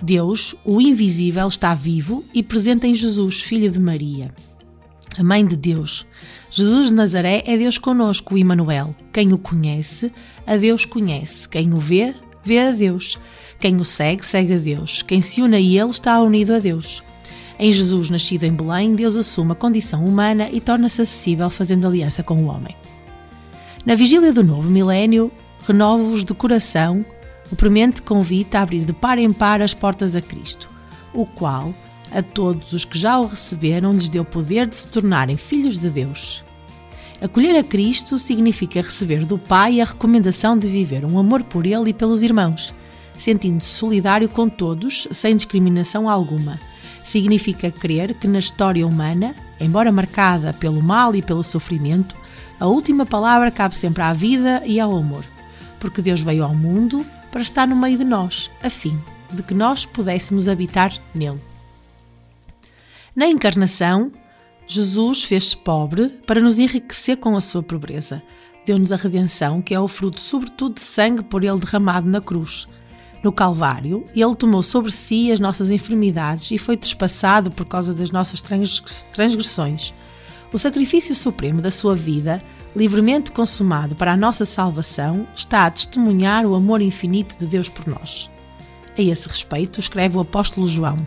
Deus, 0.03 0.57
o 0.65 0.81
invisível, 0.81 1.47
está 1.47 1.73
vivo 1.73 2.25
e 2.35 2.43
presente 2.43 2.87
em 2.87 2.95
Jesus, 2.95 3.41
filho 3.41 3.71
de 3.71 3.79
Maria 3.79 4.35
a 5.19 5.23
Mãe 5.23 5.45
de 5.47 5.57
Deus. 5.57 6.07
Jesus 6.51 6.89
de 6.89 6.95
Nazaré 6.95 7.45
é 7.47 7.57
Deus 7.57 7.79
conosco, 7.79 8.37
Emmanuel. 8.37 8.95
Quem 9.13 9.33
o 9.33 9.39
conhece, 9.39 10.13
a 10.45 10.57
Deus 10.57 10.85
conhece. 10.85 11.49
Quem 11.49 11.73
o 11.73 11.77
vê, 11.77 12.13
vê 12.45 12.59
a 12.59 12.73
Deus. 12.73 13.19
Quem 13.61 13.77
o 13.77 13.85
segue, 13.85 14.25
segue 14.25 14.55
a 14.55 14.59
Deus. 14.59 15.01
Quem 15.03 15.21
se 15.21 15.41
une 15.41 15.57
a 15.57 15.61
Ele 15.61 15.91
está 15.91 16.21
unido 16.21 16.53
a 16.53 16.59
Deus. 16.59 17.05
Em 17.57 17.71
Jesus, 17.71 18.11
nascido 18.11 18.45
em 18.45 18.53
Belém, 18.53 18.97
Deus 18.97 19.15
assume 19.17 19.53
a 19.53 19.55
condição 19.55 20.05
humana 20.05 20.49
e 20.51 20.61
torna-se 20.61 21.03
acessível, 21.03 21.49
fazendo 21.51 21.87
aliança 21.87 22.23
com 22.23 22.43
o 22.43 22.47
homem. 22.47 22.75
Na 23.87 23.95
vigília 23.95 24.33
do 24.33 24.43
novo 24.43 24.69
milénio, 24.69 25.31
renovo-vos 25.65 26.25
de 26.25 26.35
coração 26.35 27.05
o 27.53 27.57
premente 27.57 28.03
convite 28.03 28.57
a 28.57 28.63
abrir 28.63 28.85
de 28.85 28.93
par 28.93 29.19
em 29.19 29.33
par 29.33 29.63
as 29.63 29.75
portas 29.75 30.17
a 30.17 30.21
Cristo, 30.21 30.71
o 31.13 31.27
qual, 31.27 31.73
a 32.13 32.23
todos 32.23 32.73
os 32.73 32.85
que 32.85 32.99
já 32.99 33.19
o 33.19 33.27
receberam, 33.27 33.93
lhes 33.93 34.09
deu 34.09 34.25
poder 34.25 34.67
de 34.67 34.77
se 34.77 34.89
tornarem 34.89 35.37
filhos 35.37 35.79
de 35.79 35.89
Deus. 35.89 36.45
Acolher 37.21 37.55
a 37.57 37.63
Cristo 37.63 38.19
significa 38.19 38.81
receber 38.81 39.27
do 39.27 39.37
Pai 39.37 39.81
a 39.81 39.85
recomendação 39.85 40.59
de 40.59 40.67
viver 40.69 41.05
um 41.05 41.19
amor 41.19 41.43
por 41.43 41.67
Ele 41.67 41.91
e 41.91 41.95
pelos 41.95 42.23
irmãos, 42.23 42.75
sentindo-se 43.19 43.69
solidário 43.69 44.29
com 44.29 44.49
todos, 44.49 45.07
sem 45.11 45.37
discriminação 45.37 46.09
alguma. 46.09 46.59
Significa 47.05 47.71
crer 47.71 48.15
que 48.15 48.27
na 48.27 48.39
história 48.39 48.87
humana, 48.87 49.35
embora 49.61 49.93
marcada 49.93 50.53
pelo 50.55 50.83
mal 50.83 51.15
e 51.15 51.21
pelo 51.21 51.43
sofrimento, 51.43 52.17
a 52.59 52.67
última 52.67 53.05
palavra 53.05 53.51
cabe 53.51 53.77
sempre 53.77 54.03
à 54.03 54.13
vida 54.13 54.63
e 54.65 54.81
ao 54.81 54.97
amor, 54.97 55.25
porque 55.79 56.03
Deus 56.03 56.21
veio 56.21 56.45
ao 56.45 56.55
mundo 56.55 57.05
para 57.31 57.43
estar 57.43 57.67
no 57.67 57.77
meio 57.77 57.99
de 57.99 58.05
nós, 58.05 58.51
a 58.63 58.71
fim 58.71 58.99
de 59.33 59.43
que 59.43 59.55
nós 59.55 59.87
pudéssemos 59.87 60.49
habitar 60.49 60.93
nele. 61.15 61.50
Na 63.21 63.29
encarnação, 63.29 64.11
Jesus 64.67 65.25
fez-se 65.25 65.55
pobre 65.55 66.09
para 66.27 66.41
nos 66.41 66.59
enriquecer 66.59 67.19
com 67.19 67.37
a 67.37 67.41
sua 67.43 67.63
pobreza. 67.63 68.23
Deu-nos 68.65 68.93
a 68.93 68.97
redenção, 68.97 69.61
que 69.61 69.75
é 69.75 69.79
o 69.79 69.87
fruto, 69.87 70.19
sobretudo, 70.19 70.77
de 70.77 70.81
sangue 70.81 71.23
por 71.25 71.45
ele 71.45 71.59
derramado 71.59 72.09
na 72.09 72.23
cruz. 72.23 72.67
No 73.23 73.31
Calvário, 73.31 74.07
ele 74.17 74.35
tomou 74.35 74.63
sobre 74.63 74.91
si 74.91 75.31
as 75.31 75.39
nossas 75.39 75.71
enfermidades 75.71 76.51
e 76.51 76.57
foi 76.57 76.79
despassado 76.79 77.51
por 77.51 77.67
causa 77.67 77.93
das 77.93 78.11
nossas 78.11 78.43
transgressões. 79.13 79.93
O 80.51 80.57
sacrifício 80.57 81.15
supremo 81.15 81.61
da 81.61 81.71
sua 81.71 81.95
vida, 81.95 82.39
livremente 82.75 83.33
consumado 83.33 83.95
para 83.95 84.13
a 84.13 84.17
nossa 84.17 84.47
salvação, 84.47 85.29
está 85.37 85.67
a 85.67 85.71
testemunhar 85.71 86.47
o 86.47 86.55
amor 86.55 86.81
infinito 86.81 87.39
de 87.39 87.45
Deus 87.45 87.69
por 87.69 87.87
nós. 87.87 88.31
A 88.97 89.03
esse 89.03 89.29
respeito, 89.29 89.79
escreve 89.79 90.17
o 90.17 90.21
apóstolo 90.21 90.67
João: 90.67 91.07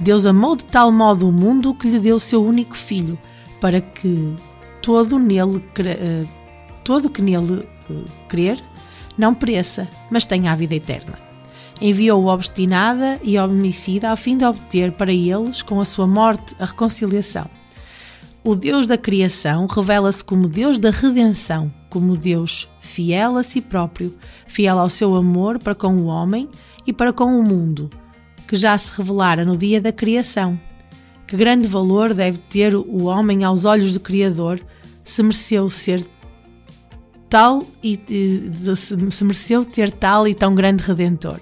Deus 0.00 0.24
amou 0.24 0.56
de 0.56 0.64
tal 0.64 0.90
modo 0.90 1.28
o 1.28 1.32
mundo 1.32 1.74
que 1.74 1.88
lhe 1.88 1.98
deu 1.98 2.16
o 2.16 2.20
seu 2.20 2.42
único 2.42 2.74
filho, 2.74 3.18
para 3.60 3.82
que 3.82 4.34
todo 4.80 5.18
nele 5.18 5.62
eh, 5.78 6.24
todo 6.82 7.10
que 7.10 7.20
nele 7.20 7.68
eh, 7.90 8.04
crer 8.26 8.64
não 9.18 9.34
pereça, 9.34 9.86
mas 10.10 10.24
tenha 10.24 10.52
a 10.52 10.56
vida 10.56 10.74
eterna. 10.74 11.18
Enviou-o 11.82 12.28
obstinada 12.28 13.20
e 13.22 13.38
homicida 13.38 14.10
a 14.10 14.16
fim 14.16 14.38
de 14.38 14.44
obter 14.44 14.92
para 14.92 15.12
eles, 15.12 15.60
com 15.60 15.78
a 15.80 15.84
sua 15.84 16.06
morte, 16.06 16.54
a 16.58 16.64
reconciliação. 16.64 17.46
O 18.42 18.54
Deus 18.54 18.86
da 18.86 18.96
criação 18.96 19.66
revela-se 19.66 20.24
como 20.24 20.48
Deus 20.48 20.78
da 20.78 20.90
redenção, 20.90 21.70
como 21.90 22.16
Deus 22.16 22.66
fiel 22.80 23.36
a 23.36 23.42
si 23.42 23.60
próprio, 23.60 24.14
fiel 24.46 24.78
ao 24.78 24.88
seu 24.88 25.14
amor 25.14 25.58
para 25.58 25.74
com 25.74 25.94
o 25.96 26.06
homem 26.06 26.48
e 26.86 26.92
para 26.92 27.12
com 27.12 27.38
o 27.38 27.42
mundo, 27.42 27.90
que 28.50 28.56
já 28.56 28.76
se 28.76 28.92
revelara 28.92 29.44
no 29.44 29.56
dia 29.56 29.80
da 29.80 29.92
criação. 29.92 30.58
Que 31.24 31.36
grande 31.36 31.68
valor 31.68 32.12
deve 32.12 32.36
ter 32.36 32.74
o 32.74 33.04
homem 33.04 33.44
aos 33.44 33.64
olhos 33.64 33.94
do 33.94 34.00
Criador, 34.00 34.60
se 35.04 35.22
mereceu 35.22 35.70
ser 35.70 36.04
tal 37.28 37.64
e 37.80 37.96
se 39.08 39.22
mereceu 39.22 39.64
ter 39.64 39.92
tal 39.92 40.26
e 40.26 40.34
tão 40.34 40.52
grande 40.52 40.82
redentor. 40.82 41.38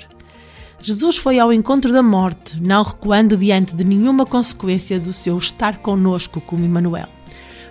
Jesus 0.83 1.17
foi 1.17 1.39
ao 1.39 1.51
encontro 1.51 1.91
da 1.91 2.03
morte, 2.03 2.61
não 2.61 2.83
recuando 2.83 3.39
diante 3.39 3.75
de 3.75 3.85
nenhuma 3.85 4.27
consequência 4.27 5.01
do 5.01 5.15
seu 5.15 5.39
estar 5.39 5.79
conosco 5.79 6.43
como 6.43 6.63
Emmanuel. 6.63 7.09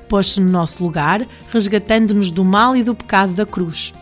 Pôs-se 0.10 0.42
no 0.42 0.50
nosso 0.50 0.84
lugar, 0.84 1.28
resgatando-nos 1.52 2.32
do 2.32 2.44
mal 2.44 2.76
e 2.76 2.84
do 2.84 2.96
pecado 2.96 3.34
da 3.34 3.46
cruz. 3.46 3.94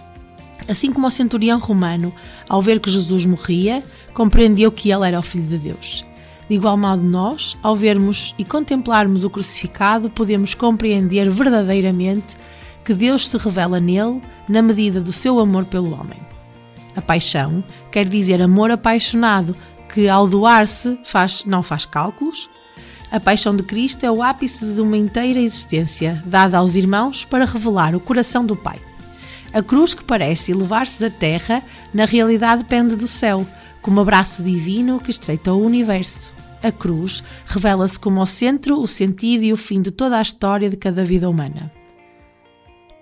Assim 0.70 0.94
como 0.94 1.06
o 1.08 1.12
centurião 1.12 1.60
romano, 1.60 2.14
ao 2.48 2.62
ver 2.62 2.80
que 2.80 2.90
Jesus 2.90 3.26
morria, 3.26 3.84
compreendeu 4.16 4.72
que 4.72 4.92
ele 4.92 5.06
era 5.06 5.20
o 5.20 5.22
Filho 5.22 5.46
de 5.46 5.58
Deus. 5.60 6.04
De 6.50 6.56
igual 6.56 6.78
modo, 6.78 7.04
nós, 7.04 7.58
ao 7.62 7.76
vermos 7.76 8.34
e 8.38 8.46
contemplarmos 8.46 9.24
o 9.24 9.30
crucificado, 9.30 10.10
podemos 10.10 10.56
compreender 10.56 11.30
verdadeiramente 11.30 12.38
que 12.84 12.94
Deus 12.94 13.28
se 13.28 13.38
revela 13.38 13.80
nele 13.80 14.22
na 14.48 14.62
medida 14.62 15.02
do 15.02 15.12
seu 15.12 15.40
amor 15.40 15.66
pelo 15.66 15.94
homem. 15.94 16.20
A 16.96 17.02
paixão 17.02 17.64
quer 17.92 18.08
dizer 18.08 18.42
amor 18.42 18.72
apaixonado, 18.72 19.56
que 19.94 20.08
ao 20.08 20.28
doar-se 20.28 20.98
faz, 21.04 21.44
não 21.46 21.62
faz 21.62 21.86
cálculos. 21.86 22.50
A 23.12 23.20
paixão 23.20 23.56
de 23.56 23.64
Cristo 23.64 24.06
é 24.06 24.12
o 24.12 24.24
ápice 24.24 24.66
de 24.66 24.82
uma 24.82 24.98
inteira 24.98 25.40
existência, 25.40 26.24
dada 26.26 26.58
aos 26.58 26.76
irmãos 26.76 27.26
para 27.26 27.46
revelar 27.46 27.96
o 27.96 28.00
coração 28.00 28.46
do 28.46 28.56
Pai. 28.56 28.80
A 29.52 29.64
cruz 29.64 29.94
que 29.94 30.04
parece 30.04 30.52
elevar-se 30.52 31.00
da 31.00 31.10
terra, 31.10 31.64
na 31.94 32.06
realidade 32.06 32.66
pende 32.66 32.96
do 32.96 33.08
céu, 33.08 33.46
como 33.86 34.02
abraço 34.02 34.42
divino 34.42 35.00
que 35.00 35.12
estreita 35.12 35.54
o 35.54 35.64
universo. 35.64 36.34
A 36.64 36.72
cruz 36.72 37.24
revela-se 37.46 38.00
como 38.00 38.20
o 38.20 38.26
centro, 38.26 38.82
o 38.82 38.88
sentido 38.88 39.44
e 39.44 39.54
o 39.54 39.58
fim 39.58 39.80
de 39.80 39.92
toda 39.92 40.18
a 40.18 40.24
história 40.24 40.72
de 40.72 40.76
cada 40.76 41.06
vida 41.06 41.30
humana. 41.30 41.72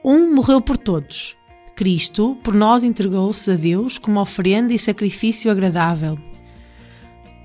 Um 0.03 0.35
morreu 0.35 0.59
por 0.59 0.77
todos. 0.77 1.37
Cristo, 1.73 2.37
por 2.43 2.53
nós, 2.53 2.83
entregou-se 2.83 3.49
a 3.49 3.55
Deus 3.55 3.97
como 3.97 4.19
oferenda 4.19 4.73
e 4.73 4.77
sacrifício 4.77 5.49
agradável. 5.49 6.19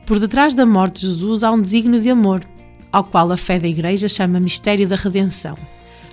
Por 0.04 0.18
detrás 0.18 0.52
da 0.56 0.66
morte 0.66 1.02
de 1.02 1.06
Jesus 1.06 1.44
há 1.44 1.52
um 1.52 1.60
desígnio 1.60 2.02
de 2.02 2.10
amor, 2.10 2.42
ao 2.90 3.04
qual 3.04 3.30
a 3.30 3.36
fé 3.36 3.60
da 3.60 3.68
Igreja 3.68 4.08
chama 4.08 4.40
mistério 4.40 4.88
da 4.88 4.96
redenção. 4.96 5.56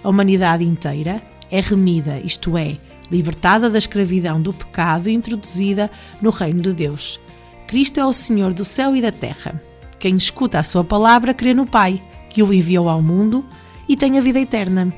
A 0.04 0.10
humanidade 0.10 0.64
inteira 0.64 1.24
é 1.50 1.60
remida, 1.60 2.20
isto 2.20 2.56
é, 2.56 2.78
libertada 3.12 3.70
da 3.70 3.78
escravidão 3.78 4.42
do 4.42 4.54
pecado 4.54 5.10
e 5.10 5.14
introduzida 5.14 5.90
no 6.22 6.30
reino 6.30 6.62
de 6.62 6.74
Deus. 6.74 7.20
Cristo 7.68 8.00
é 8.00 8.06
o 8.06 8.14
Senhor 8.14 8.54
do 8.54 8.64
céu 8.64 8.96
e 8.96 9.02
da 9.02 9.12
terra. 9.12 9.62
Quem 10.00 10.16
escuta 10.16 10.60
a 10.60 10.64
sua 10.64 10.84
palavra 10.84 11.34
crê 11.34 11.54
no 11.54 11.66
Pai, 11.66 12.02
que 12.30 12.44
o 12.44 12.54
enviou 12.54 12.90
ao 12.90 13.02
mundo 13.02 13.46
e 13.88 13.96
tem 13.96 14.18
a 14.18 14.22
vida 14.22 14.40
eterna. 14.40 14.94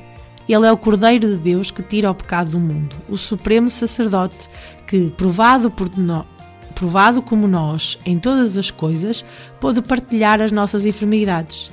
Ele 0.48 0.66
é 0.66 0.72
o 0.72 0.76
Cordeiro 0.76 1.28
de 1.28 1.36
Deus 1.36 1.70
que 1.70 1.82
tira 1.82 2.10
o 2.10 2.14
pecado 2.14 2.52
do 2.52 2.58
mundo, 2.58 2.96
o 3.08 3.16
Supremo 3.16 3.68
Sacerdote 3.68 4.48
que, 4.86 5.10
provado, 5.10 5.70
por 5.70 5.90
no... 5.96 6.26
provado 6.74 7.20
como 7.20 7.46
nós 7.46 7.98
em 8.04 8.18
todas 8.18 8.56
as 8.56 8.70
coisas, 8.70 9.24
pôde 9.60 9.82
partilhar 9.82 10.40
as 10.40 10.50
nossas 10.50 10.86
enfermidades 10.86 11.70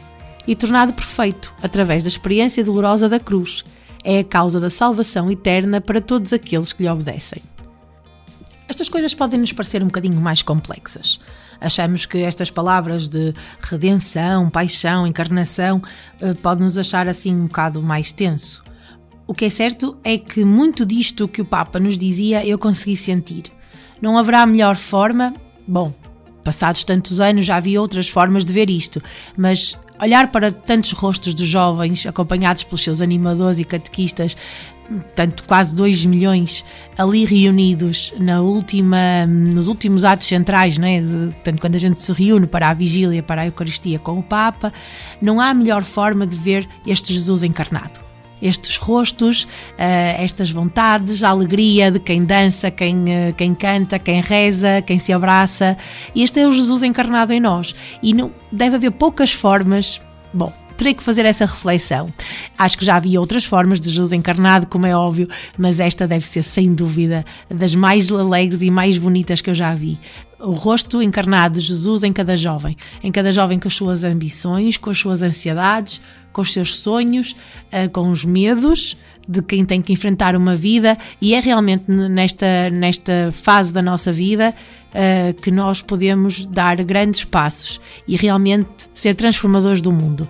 e 0.47 0.55
tornado 0.55 0.93
perfeito 0.93 1.53
através 1.63 2.03
da 2.03 2.09
experiência 2.09 2.63
dolorosa 2.63 3.09
da 3.09 3.19
cruz 3.19 3.63
é 4.05 4.19
a 4.19 4.23
causa 4.23 4.59
da 4.59 4.69
salvação 4.69 5.31
eterna 5.31 5.81
para 5.81 5.99
todos 5.99 6.31
aqueles 6.31 6.71
que 6.71 6.83
lhe 6.83 6.89
obedecem. 6.89 7.41
Estas 8.67 8.87
coisas 8.87 9.13
podem 9.13 9.39
nos 9.39 9.51
parecer 9.51 9.81
um 9.81 9.87
bocadinho 9.87 10.21
mais 10.21 10.41
complexas. 10.41 11.19
Achamos 11.59 12.05
que 12.05 12.19
estas 12.19 12.51
palavras 12.51 13.07
de 13.07 13.33
redenção, 13.59 14.49
paixão, 14.49 15.07
encarnação 15.07 15.81
eh, 16.21 16.33
podem 16.35 16.65
nos 16.65 16.77
achar 16.77 17.07
assim 17.07 17.33
um 17.35 17.47
bocado 17.47 17.81
mais 17.81 18.11
tenso. 18.11 18.63
O 19.27 19.33
que 19.33 19.45
é 19.45 19.49
certo 19.49 19.97
é 20.03 20.17
que 20.17 20.45
muito 20.45 20.85
disto 20.85 21.27
que 21.27 21.41
o 21.41 21.45
Papa 21.45 21.79
nos 21.79 21.97
dizia 21.97 22.45
eu 22.45 22.59
consegui 22.59 22.95
sentir. 22.95 23.45
Não 24.01 24.17
haverá 24.17 24.45
melhor 24.45 24.75
forma? 24.75 25.33
Bom, 25.67 25.93
passados 26.43 26.83
tantos 26.83 27.19
anos 27.19 27.45
já 27.45 27.55
havia 27.55 27.81
outras 27.81 28.07
formas 28.07 28.45
de 28.45 28.53
ver 28.53 28.69
isto, 28.69 29.01
mas 29.35 29.75
olhar 30.01 30.31
para 30.31 30.51
tantos 30.51 30.91
rostos 30.91 31.33
de 31.33 31.45
jovens 31.45 32.05
acompanhados 32.05 32.63
pelos 32.63 32.83
seus 32.83 33.01
animadores 33.01 33.59
e 33.59 33.63
catequistas, 33.63 34.35
tanto 35.15 35.43
quase 35.47 35.75
2 35.75 36.05
milhões 36.05 36.63
ali 36.97 37.25
reunidos 37.25 38.13
na 38.19 38.41
última, 38.41 39.25
nos 39.25 39.67
últimos 39.67 40.05
atos 40.05 40.27
centrais, 40.27 40.77
não 40.77 40.87
é? 40.87 41.01
De, 41.01 41.35
tanto 41.43 41.59
quando 41.59 41.75
a 41.75 41.79
gente 41.79 41.99
se 41.99 42.13
reúne 42.13 42.47
para 42.47 42.69
a 42.69 42.73
vigília, 42.73 43.23
para 43.23 43.41
a 43.41 43.45
Eucaristia 43.45 43.99
com 43.99 44.19
o 44.19 44.23
Papa, 44.23 44.71
não 45.21 45.41
há 45.41 45.53
melhor 45.53 45.83
forma 45.83 46.27
de 46.27 46.35
ver 46.35 46.67
este 46.85 47.13
Jesus 47.13 47.43
encarnado 47.43 48.04
estes 48.41 48.77
rostos, 48.77 49.43
uh, 49.43 50.21
estas 50.21 50.51
vontades, 50.51 51.23
a 51.23 51.29
alegria 51.29 51.91
de 51.91 51.99
quem 51.99 52.23
dança, 52.23 52.69
quem, 52.69 52.95
uh, 52.95 53.33
quem 53.35 53.55
canta, 53.55 53.97
quem 53.99 54.21
reza, 54.21 54.81
quem 54.81 54.99
se 54.99 55.13
abraça. 55.13 55.77
Este 56.15 56.39
é 56.39 56.47
o 56.47 56.51
Jesus 56.51 56.83
encarnado 56.83 57.33
em 57.33 57.39
nós. 57.39 57.75
E 58.01 58.13
não, 58.13 58.31
deve 58.51 58.75
haver 58.75 58.91
poucas 58.91 59.31
formas. 59.31 60.01
Bom, 60.33 60.51
terei 60.77 60.93
que 60.93 61.03
fazer 61.03 61.25
essa 61.25 61.45
reflexão. 61.45 62.11
Acho 62.57 62.77
que 62.77 62.85
já 62.85 62.95
havia 62.95 63.19
outras 63.19 63.45
formas 63.45 63.79
de 63.79 63.89
Jesus 63.89 64.13
encarnado, 64.13 64.67
como 64.67 64.85
é 64.85 64.95
óbvio, 64.95 65.29
mas 65.57 65.79
esta 65.79 66.07
deve 66.07 66.25
ser, 66.25 66.43
sem 66.43 66.73
dúvida, 66.73 67.25
das 67.49 67.73
mais 67.73 68.11
alegres 68.11 68.61
e 68.61 68.69
mais 68.69 68.97
bonitas 68.97 69.41
que 69.41 69.49
eu 69.49 69.53
já 69.53 69.73
vi. 69.73 69.99
O 70.39 70.51
rosto 70.51 71.01
encarnado 71.01 71.59
de 71.59 71.65
Jesus 71.65 72.03
em 72.03 72.11
cada 72.11 72.35
jovem, 72.35 72.75
em 73.01 73.11
cada 73.11 73.31
jovem 73.31 73.57
com 73.57 73.67
as 73.67 73.73
suas 73.73 74.03
ambições, 74.03 74.77
com 74.77 74.89
as 74.89 74.97
suas 74.97 75.23
ansiedades, 75.23 76.01
com 76.35 76.41
os 76.41 76.51
seus 76.51 76.75
sonhos, 76.75 77.33
eh, 77.71 77.87
com 77.87 78.09
os 78.09 78.25
medos 78.25 78.97
de 79.25 79.41
quem 79.41 79.63
tem 79.63 79.81
que 79.81 79.93
enfrentar 79.93 80.35
uma 80.35 80.53
vida, 80.53 80.97
e 81.21 81.33
é 81.33 81.39
realmente 81.39 81.89
nesta, 81.89 82.69
nesta 82.69 83.31
fase 83.31 83.71
da 83.71 83.81
nossa 83.81 84.11
vida 84.11 84.53
uh, 84.93 85.33
que 85.41 85.49
nós 85.49 85.81
podemos 85.81 86.45
dar 86.45 86.75
grandes 86.83 87.23
passos 87.23 87.81
e 88.07 88.15
realmente 88.15 88.67
ser 88.93 89.15
transformadores 89.15 89.81
do 89.81 89.91
mundo. 89.91 90.29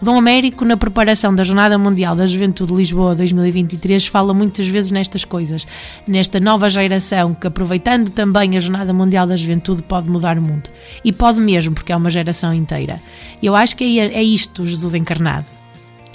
Dom 0.00 0.16
Américo, 0.16 0.64
na 0.64 0.76
preparação 0.76 1.34
da 1.34 1.42
Jornada 1.42 1.76
Mundial 1.76 2.14
da 2.14 2.24
Juventude 2.24 2.70
de 2.70 2.78
Lisboa 2.78 3.16
2023, 3.16 4.06
fala 4.06 4.32
muitas 4.32 4.68
vezes 4.68 4.92
nestas 4.92 5.24
coisas, 5.24 5.66
nesta 6.06 6.38
nova 6.38 6.70
geração 6.70 7.34
que, 7.34 7.48
aproveitando 7.48 8.08
também 8.10 8.56
a 8.56 8.60
Jornada 8.60 8.92
Mundial 8.92 9.26
da 9.26 9.34
Juventude, 9.34 9.82
pode 9.82 10.08
mudar 10.08 10.38
o 10.38 10.42
mundo. 10.42 10.70
E 11.04 11.12
pode 11.12 11.40
mesmo, 11.40 11.74
porque 11.74 11.90
é 11.90 11.96
uma 11.96 12.10
geração 12.10 12.54
inteira. 12.54 13.00
Eu 13.42 13.56
acho 13.56 13.74
que 13.76 13.98
é, 13.98 14.14
é 14.14 14.22
isto 14.22 14.64
Jesus 14.64 14.94
encarnado. 14.94 15.46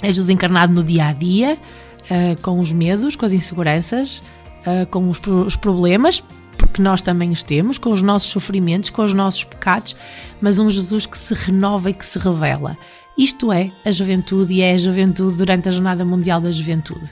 É 0.02 0.06
Jesus 0.06 0.30
encarnado 0.30 0.72
no 0.72 0.82
dia 0.82 1.08
a 1.08 1.12
dia, 1.12 1.58
uh, 2.04 2.40
com 2.40 2.60
os 2.60 2.72
medos, 2.72 3.16
com 3.16 3.26
as 3.26 3.34
inseguranças, 3.34 4.22
uh, 4.66 4.86
com 4.86 5.10
os 5.10 5.56
problemas, 5.56 6.24
porque 6.56 6.80
nós 6.80 7.02
também 7.02 7.30
os 7.30 7.42
temos, 7.42 7.76
com 7.76 7.90
os 7.90 8.00
nossos 8.00 8.30
sofrimentos, 8.30 8.88
com 8.88 9.02
os 9.02 9.12
nossos 9.12 9.44
pecados, 9.44 9.94
mas 10.40 10.58
um 10.58 10.70
Jesus 10.70 11.04
que 11.04 11.18
se 11.18 11.34
renova 11.34 11.90
e 11.90 11.92
que 11.92 12.04
se 12.04 12.18
revela. 12.18 12.78
Isto 13.16 13.52
é 13.52 13.70
a 13.84 13.90
juventude 13.92 14.52
e 14.52 14.60
é 14.60 14.72
a 14.72 14.76
juventude 14.76 15.36
durante 15.36 15.68
a 15.68 15.72
Jornada 15.72 16.04
Mundial 16.04 16.40
da 16.40 16.50
Juventude. 16.50 17.08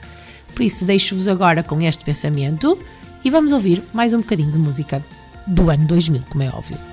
Por 0.53 0.61
isso, 0.61 0.83
deixo-vos 0.83 1.29
agora 1.29 1.63
com 1.63 1.81
este 1.81 2.03
pensamento 2.03 2.77
e 3.23 3.29
vamos 3.29 3.53
ouvir 3.53 3.81
mais 3.93 4.13
um 4.13 4.17
bocadinho 4.17 4.51
de 4.51 4.57
música 4.57 5.03
do 5.47 5.69
ano 5.69 5.85
2000, 5.85 6.23
como 6.29 6.43
é 6.43 6.49
óbvio. 6.49 6.92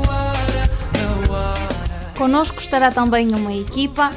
Connosco 2.21 2.61
estará 2.61 2.91
também 2.91 3.33
uma 3.33 3.51
equipa 3.51 4.11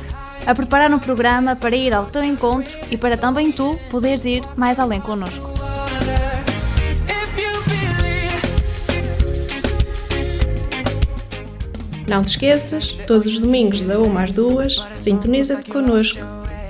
a 0.46 0.54
preparar 0.54 0.92
um 0.92 0.98
programa 0.98 1.56
para 1.56 1.74
ir 1.74 1.94
ao 1.94 2.04
teu 2.04 2.22
encontro 2.22 2.70
e 2.90 2.98
para 2.98 3.16
também 3.16 3.50
tu 3.50 3.80
poderes 3.90 4.26
ir 4.26 4.44
mais 4.58 4.78
além 4.78 5.00
connosco. 5.00 5.54
Não 12.06 12.22
te 12.22 12.28
esqueças, 12.28 12.88
todos 13.06 13.26
os 13.26 13.40
domingos 13.40 13.80
da 13.80 13.98
1 13.98 14.18
às 14.18 14.32
2, 14.32 14.84
sintoniza-te 14.96 15.70
connosco. 15.70 16.20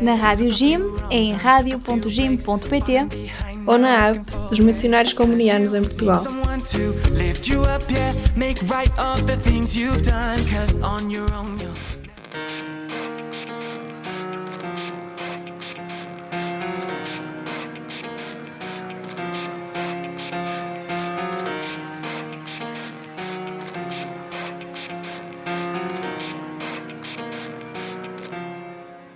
Na 0.00 0.14
Rádio 0.14 0.52
Gym, 0.52 0.82
em 1.10 1.32
radio.gym.pt 1.32 3.08
ou 3.66 3.78
na 3.78 4.12
dos 4.12 4.58
missionários 4.60 5.12
comunianos 5.12 5.74
em 5.74 5.82
Portugal. 5.82 6.22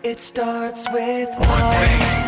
It 0.04 0.20
starts 0.20 0.86
with 0.90 1.28
one. 1.38 2.27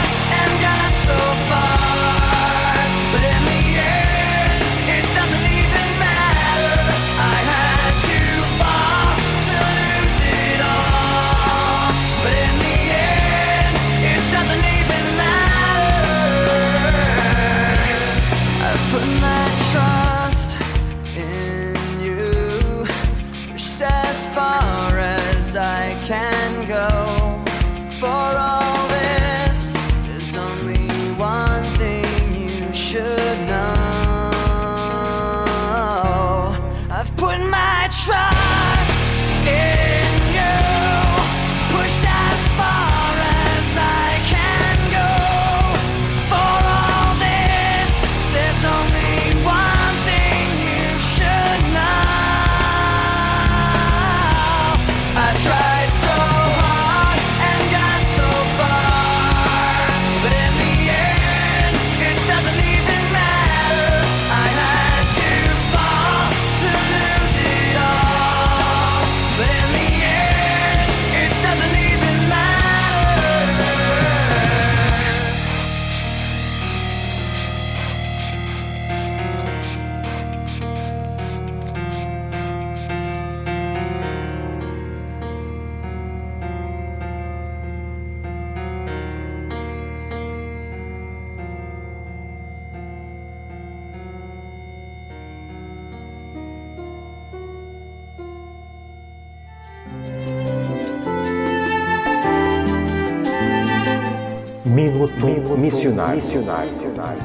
missionário. 106.09 106.73
missionário. 106.73 107.21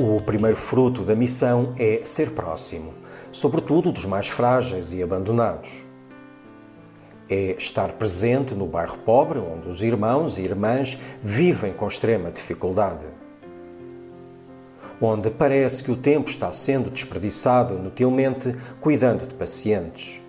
O 0.00 0.20
primeiro 0.20 0.56
fruto 0.56 1.02
da 1.02 1.14
missão 1.14 1.72
é 1.78 2.02
ser 2.04 2.30
próximo, 2.30 2.92
sobretudo 3.30 3.92
dos 3.92 4.04
mais 4.04 4.28
frágeis 4.28 4.92
e 4.92 5.02
abandonados. 5.02 5.72
É 7.30 7.52
estar 7.52 7.92
presente 7.92 8.54
no 8.54 8.66
bairro 8.66 8.98
pobre, 8.98 9.38
onde 9.38 9.68
os 9.68 9.82
irmãos 9.82 10.36
e 10.36 10.42
irmãs 10.42 10.98
vivem 11.22 11.72
com 11.72 11.86
extrema 11.88 12.30
dificuldade. 12.30 13.04
Onde 15.00 15.30
parece 15.30 15.82
que 15.82 15.90
o 15.90 15.96
tempo 15.96 16.28
está 16.28 16.52
sendo 16.52 16.90
desperdiçado 16.90 17.74
inutilmente 17.74 18.54
cuidando 18.80 19.26
de 19.26 19.34
pacientes. 19.34 20.20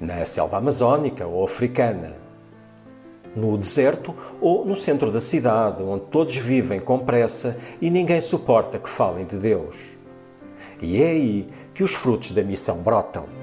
Na 0.00 0.24
selva 0.26 0.58
amazônica 0.58 1.26
ou 1.26 1.44
africana, 1.44 2.19
no 3.34 3.56
deserto 3.56 4.14
ou 4.40 4.64
no 4.64 4.76
centro 4.76 5.10
da 5.10 5.20
cidade, 5.20 5.82
onde 5.82 6.04
todos 6.06 6.36
vivem 6.36 6.80
com 6.80 6.98
pressa 6.98 7.56
e 7.80 7.90
ninguém 7.90 8.20
suporta 8.20 8.78
que 8.78 8.88
falem 8.88 9.24
de 9.24 9.36
Deus. 9.36 9.76
E 10.82 11.02
é 11.02 11.10
aí 11.10 11.46
que 11.74 11.82
os 11.82 11.94
frutos 11.94 12.32
da 12.32 12.42
missão 12.42 12.78
brotam. 12.78 13.39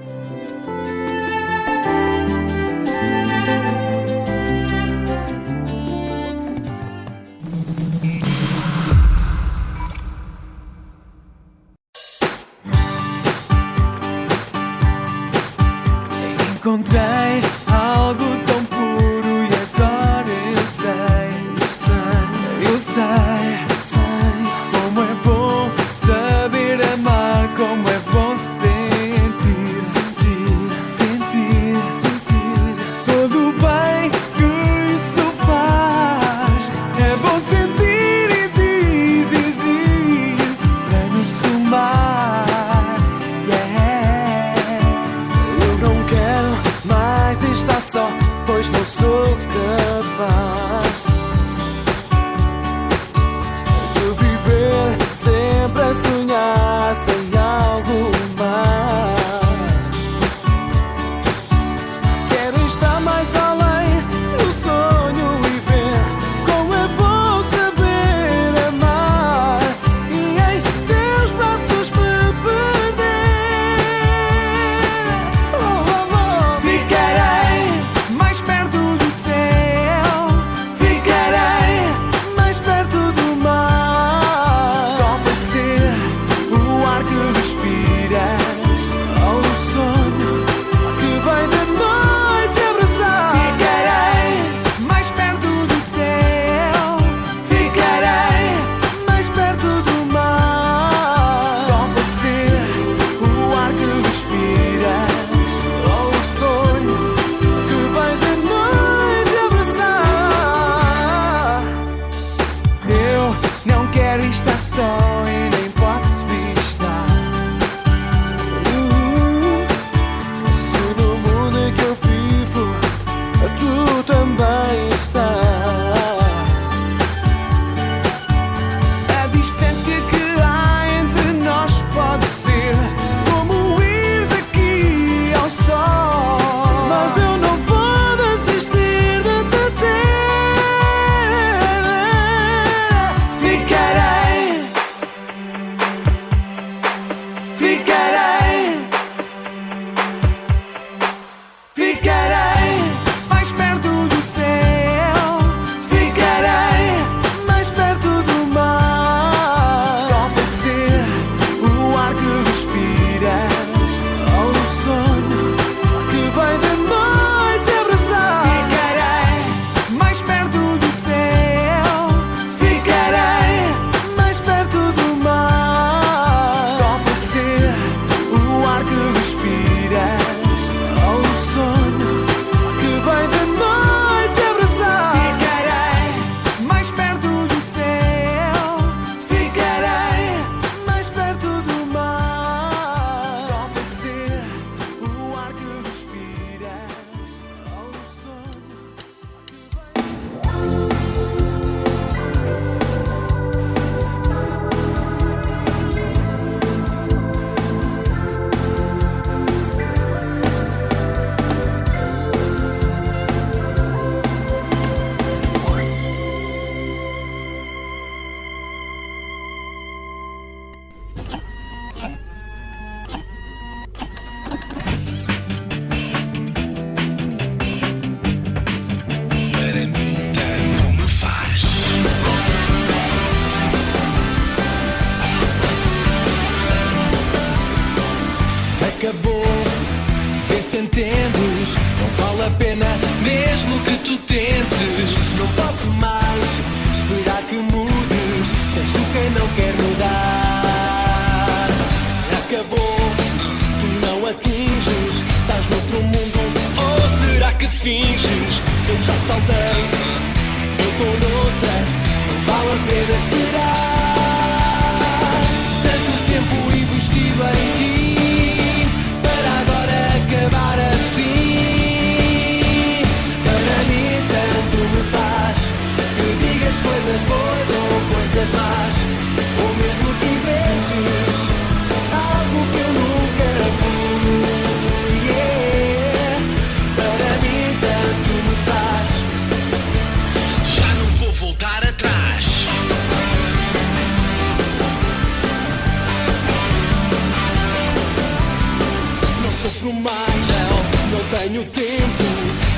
Não 299.80 301.22
tenho 301.30 301.64
tempo. 301.66 302.24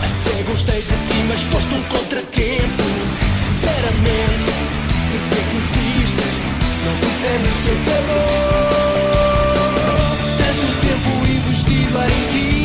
Até 0.02 0.42
gostei 0.42 0.82
de 0.82 0.88
ti, 0.88 1.24
mas 1.28 1.40
foste 1.44 1.74
um 1.74 1.82
contratempo. 1.84 2.82
Sinceramente, 3.48 4.52
por 5.10 5.20
que 5.30 5.36
é 5.36 5.44
insistes? 5.56 6.34
Não 6.84 6.94
dissemos 7.00 7.56
que 7.64 7.70
acabou. 7.80 8.20
Tanto 10.36 10.66
tempo 10.82 11.10
investido 11.26 11.98
em 12.02 12.20
ti, 12.32 12.59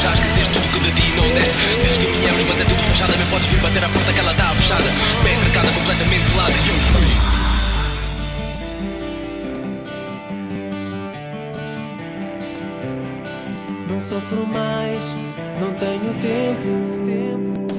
já 0.00 0.12
esqueceste 0.14 0.52
tudo 0.52 0.72
que 0.72 0.80
de 0.80 0.92
ti 0.92 1.12
não 1.16 1.28
deste. 1.34 1.52
Dizes 1.82 1.96
que 1.98 2.06
me 2.06 2.44
mas 2.48 2.60
é 2.60 2.64
tudo 2.64 2.82
fechado. 2.88 3.12
Bem 3.16 3.26
podes 3.26 3.46
vir 3.48 3.60
bater 3.60 3.84
a 3.84 3.88
porta 3.88 4.12
que 4.12 4.18
ela 4.18 4.32
está 4.32 4.54
fechada. 4.54 4.90
Bem 5.22 5.38
trancada, 5.40 5.68
completamente 5.72 6.24
selada. 6.30 6.52
E 6.52 6.68
eu 6.68 6.74
fui. 6.74 7.10
Não 13.88 14.00
sofro 14.00 14.46
mais, 14.46 15.02
não 15.60 15.72
tenho 15.74 16.14
tempo. 16.20 17.70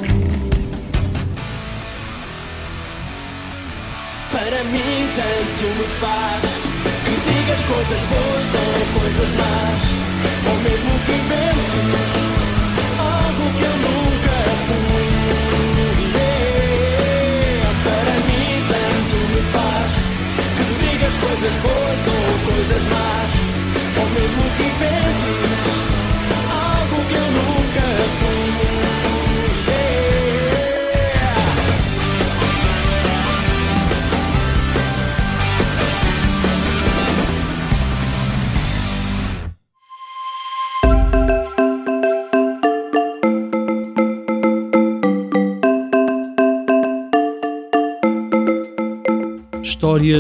Para 4.32 4.64
mim 4.64 5.10
tanto 5.16 5.66
me 5.76 5.88
faz 6.00 6.42
que 7.04 7.14
digas 7.32 7.62
coisas 7.64 8.04
boas 8.04 8.54
ou 8.56 9.00
coisas 9.00 9.30
más, 9.36 10.01
ou 10.50 10.56
mesmo 10.64 10.94
que 11.06 11.12
inventes 11.12 11.86
algo 13.00 13.46
que 13.58 13.64
eu 13.64 13.76
nunca 13.86 14.38
fui. 14.68 15.08
Yeah. 16.16 17.70
Para 17.86 18.16
mim 18.28 18.50
tanto 18.72 19.16
me 19.32 19.42
faz 19.54 19.92
que 20.58 20.64
digas 20.82 21.16
coisas 21.26 21.56
boas 21.66 22.02
ou 22.16 22.24
coisas 22.52 22.84
más, 22.96 23.30
ou 24.00 24.08
mesmo 24.18 24.44
que 24.58 24.64
inventes 24.64 25.50
algo 26.50 26.98
que 27.10 27.16
eu 27.16 27.28
nunca 27.38 27.86
fui. 28.20 29.11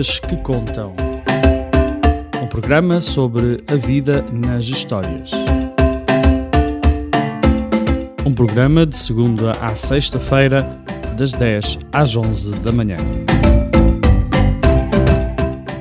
Histórias 0.01 0.19
que 0.19 0.35
contam. 0.37 0.95
Um 2.41 2.47
programa 2.47 2.99
sobre 2.99 3.59
a 3.67 3.75
vida 3.75 4.25
nas 4.33 4.65
histórias. 4.65 5.29
Um 8.25 8.33
programa 8.33 8.83
de 8.83 8.97
segunda 8.97 9.51
à 9.61 9.75
sexta-feira, 9.75 10.67
das 11.15 11.33
10 11.33 11.77
às 11.93 12.15
11 12.15 12.55
da 12.61 12.71
manhã. 12.71 12.97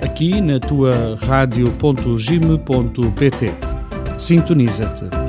Aqui 0.04 0.38
na 0.42 0.60
tua 0.60 1.16
rádio.gime.pt. 1.22 3.54
Sintoniza-te. 4.18 5.19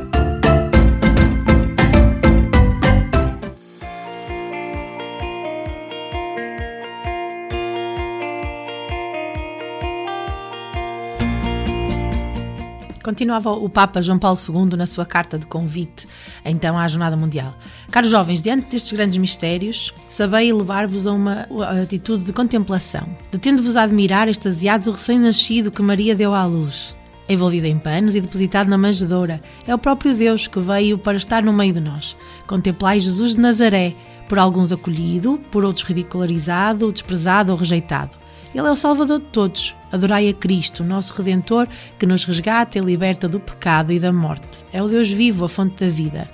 Continuava 13.12 13.52
o 13.52 13.68
Papa 13.68 14.02
João 14.02 14.18
Paulo 14.18 14.38
II 14.38 14.78
na 14.78 14.86
sua 14.86 15.06
carta 15.06 15.38
de 15.38 15.46
convite, 15.46 16.08
então 16.46 16.78
à 16.78 16.88
Jornada 16.88 17.18
Mundial. 17.18 17.54
Caros 17.92 18.10
jovens, 18.10 18.42
diante 18.42 18.70
destes 18.70 18.94
grandes 18.94 19.18
mistérios, 19.18 19.94
sabei 20.08 20.54
levar-vos 20.54 21.06
a 21.06 21.12
uma 21.12 21.46
atitude 21.84 22.24
de 22.24 22.32
contemplação, 22.32 23.06
detendo-vos 23.30 23.76
a 23.76 23.82
admirar, 23.82 24.30
extasiados, 24.30 24.88
o 24.88 24.92
recém-nascido 24.92 25.72
que 25.72 25.82
Maria 25.82 26.16
deu 26.16 26.34
à 26.34 26.46
luz. 26.46 26.96
Envolvido 27.28 27.68
em 27.68 27.78
panos 27.78 28.16
e 28.16 28.22
depositado 28.22 28.70
na 28.70 28.78
manjedoura, 28.78 29.42
é 29.68 29.76
o 29.76 29.78
próprio 29.78 30.16
Deus 30.16 30.48
que 30.48 30.62
veio 30.62 30.98
para 30.98 31.18
estar 31.18 31.44
no 31.44 31.52
meio 31.52 31.74
de 31.74 31.82
nós. 31.82 32.16
Contemplai 32.48 32.98
Jesus 32.98 33.36
de 33.36 33.42
Nazaré, 33.42 33.94
por 34.30 34.40
alguns 34.40 34.72
acolhido, 34.72 35.38
por 35.52 35.66
outros 35.66 35.86
ridicularizado, 35.86 36.90
desprezado 36.90 37.52
ou 37.52 37.58
rejeitado. 37.58 38.21
Ele 38.54 38.68
é 38.68 38.72
o 38.72 38.76
Salvador 38.76 39.20
de 39.20 39.26
todos. 39.28 39.76
Adorai 39.92 40.30
a 40.30 40.34
Cristo, 40.34 40.84
nosso 40.84 41.14
Redentor, 41.14 41.68
que 41.98 42.06
nos 42.06 42.26
resgata 42.26 42.78
e 42.78 42.82
liberta 42.82 43.28
do 43.28 43.40
pecado 43.40 43.94
e 43.94 44.00
da 44.00 44.12
morte. 44.12 44.66
É 44.74 44.82
o 44.82 44.88
Deus 44.88 45.12
vivo, 45.12 45.46
a 45.46 45.50
fonte 45.50 45.84
da 45.84 45.90
vida. 45.90 46.30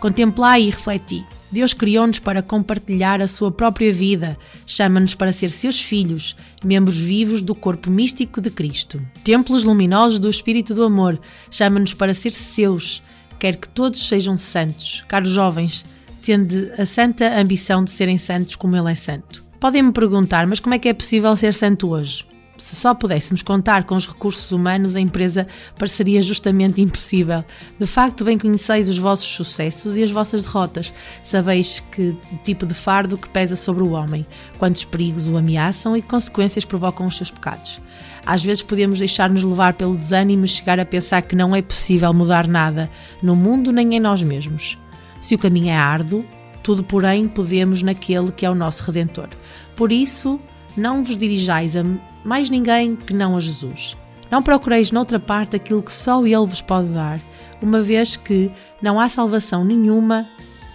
Contemplai 0.00 0.62
e 0.62 0.70
refleti. 0.70 1.24
Deus 1.52 1.74
criou-nos 1.74 2.18
para 2.18 2.42
compartilhar 2.42 3.20
a 3.20 3.26
sua 3.26 3.50
própria 3.50 3.92
vida, 3.92 4.38
chama-nos 4.64 5.16
para 5.16 5.32
ser 5.32 5.50
seus 5.50 5.80
filhos, 5.80 6.36
membros 6.64 6.96
vivos 6.96 7.42
do 7.42 7.56
corpo 7.56 7.90
místico 7.90 8.40
de 8.40 8.50
Cristo. 8.50 9.02
Templos 9.24 9.64
luminosos 9.64 10.20
do 10.20 10.30
Espírito 10.30 10.74
do 10.74 10.84
Amor, 10.84 11.20
chama-nos 11.50 11.92
para 11.92 12.14
ser 12.14 12.32
seus, 12.32 13.02
quer 13.38 13.56
que 13.56 13.68
todos 13.68 14.08
sejam 14.08 14.36
santos. 14.36 15.04
Caros 15.08 15.30
jovens, 15.30 15.84
tende 16.22 16.70
a 16.78 16.86
santa 16.86 17.36
ambição 17.36 17.82
de 17.82 17.90
serem 17.90 18.16
santos 18.16 18.54
como 18.54 18.76
Ele 18.76 18.92
é 18.92 18.94
santo. 18.94 19.49
Podem-me 19.60 19.92
perguntar, 19.92 20.46
mas 20.46 20.58
como 20.58 20.74
é 20.74 20.78
que 20.78 20.88
é 20.88 20.94
possível 20.94 21.36
ser 21.36 21.52
santo 21.52 21.90
hoje? 21.90 22.26
Se 22.56 22.74
só 22.74 22.94
pudéssemos 22.94 23.42
contar 23.42 23.84
com 23.84 23.94
os 23.94 24.06
recursos 24.06 24.52
humanos, 24.52 24.96
a 24.96 25.00
empresa 25.00 25.46
pareceria 25.78 26.22
justamente 26.22 26.80
impossível. 26.80 27.44
De 27.78 27.86
facto, 27.86 28.24
bem 28.24 28.38
conheceis 28.38 28.88
os 28.88 28.96
vossos 28.96 29.26
sucessos 29.26 29.98
e 29.98 30.02
as 30.02 30.10
vossas 30.10 30.44
derrotas. 30.44 30.94
Sabeis 31.22 31.80
que 31.92 32.16
tipo 32.42 32.64
de 32.64 32.72
fardo 32.72 33.18
que 33.18 33.28
pesa 33.28 33.54
sobre 33.54 33.82
o 33.82 33.90
homem, 33.90 34.26
quantos 34.58 34.84
perigos 34.84 35.28
o 35.28 35.36
ameaçam 35.36 35.94
e 35.94 36.00
que 36.00 36.08
consequências 36.08 36.64
provocam 36.64 37.06
os 37.06 37.16
seus 37.18 37.30
pecados. 37.30 37.80
Às 38.24 38.42
vezes 38.42 38.62
podemos 38.62 38.98
deixar-nos 38.98 39.42
levar 39.42 39.74
pelo 39.74 39.96
desânimo 39.96 40.46
e 40.46 40.48
chegar 40.48 40.80
a 40.80 40.86
pensar 40.86 41.20
que 41.20 41.36
não 41.36 41.54
é 41.54 41.60
possível 41.60 42.12
mudar 42.14 42.48
nada, 42.48 42.90
no 43.22 43.36
mundo 43.36 43.72
nem 43.72 43.94
em 43.94 44.00
nós 44.00 44.22
mesmos. 44.22 44.78
Se 45.20 45.34
o 45.34 45.38
caminho 45.38 45.68
é 45.68 45.76
árduo, 45.76 46.24
tudo, 46.62 46.84
porém, 46.84 47.28
podemos 47.28 47.82
naquele 47.82 48.30
que 48.32 48.44
é 48.44 48.50
o 48.50 48.54
nosso 48.54 48.82
Redentor. 48.84 49.28
Por 49.76 49.90
isso, 49.92 50.40
não 50.76 51.02
vos 51.02 51.16
dirijais 51.16 51.76
a 51.76 51.84
mais 52.24 52.50
ninguém 52.50 52.96
que 52.96 53.12
não 53.12 53.36
a 53.36 53.40
Jesus. 53.40 53.96
Não 54.30 54.42
procureis 54.42 54.92
noutra 54.92 55.18
parte 55.18 55.56
aquilo 55.56 55.82
que 55.82 55.92
só 55.92 56.24
Ele 56.24 56.46
vos 56.46 56.62
pode 56.62 56.88
dar, 56.88 57.18
uma 57.60 57.82
vez 57.82 58.16
que 58.16 58.50
não 58.80 59.00
há 59.00 59.08
salvação 59.08 59.64
nenhuma 59.64 60.26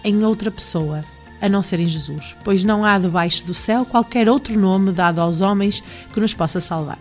em 0.04 0.24
outra 0.24 0.50
pessoa, 0.50 1.02
a 1.40 1.48
não 1.48 1.62
ser 1.62 1.80
em 1.80 1.86
Jesus, 1.86 2.36
pois 2.44 2.62
não 2.62 2.84
há 2.84 2.98
debaixo 2.98 3.44
do 3.44 3.54
céu 3.54 3.84
qualquer 3.84 4.28
outro 4.28 4.58
nome 4.58 4.92
dado 4.92 5.20
aos 5.20 5.40
homens 5.40 5.82
que 6.12 6.20
nos 6.20 6.34
possa 6.34 6.60
salvar. 6.60 6.98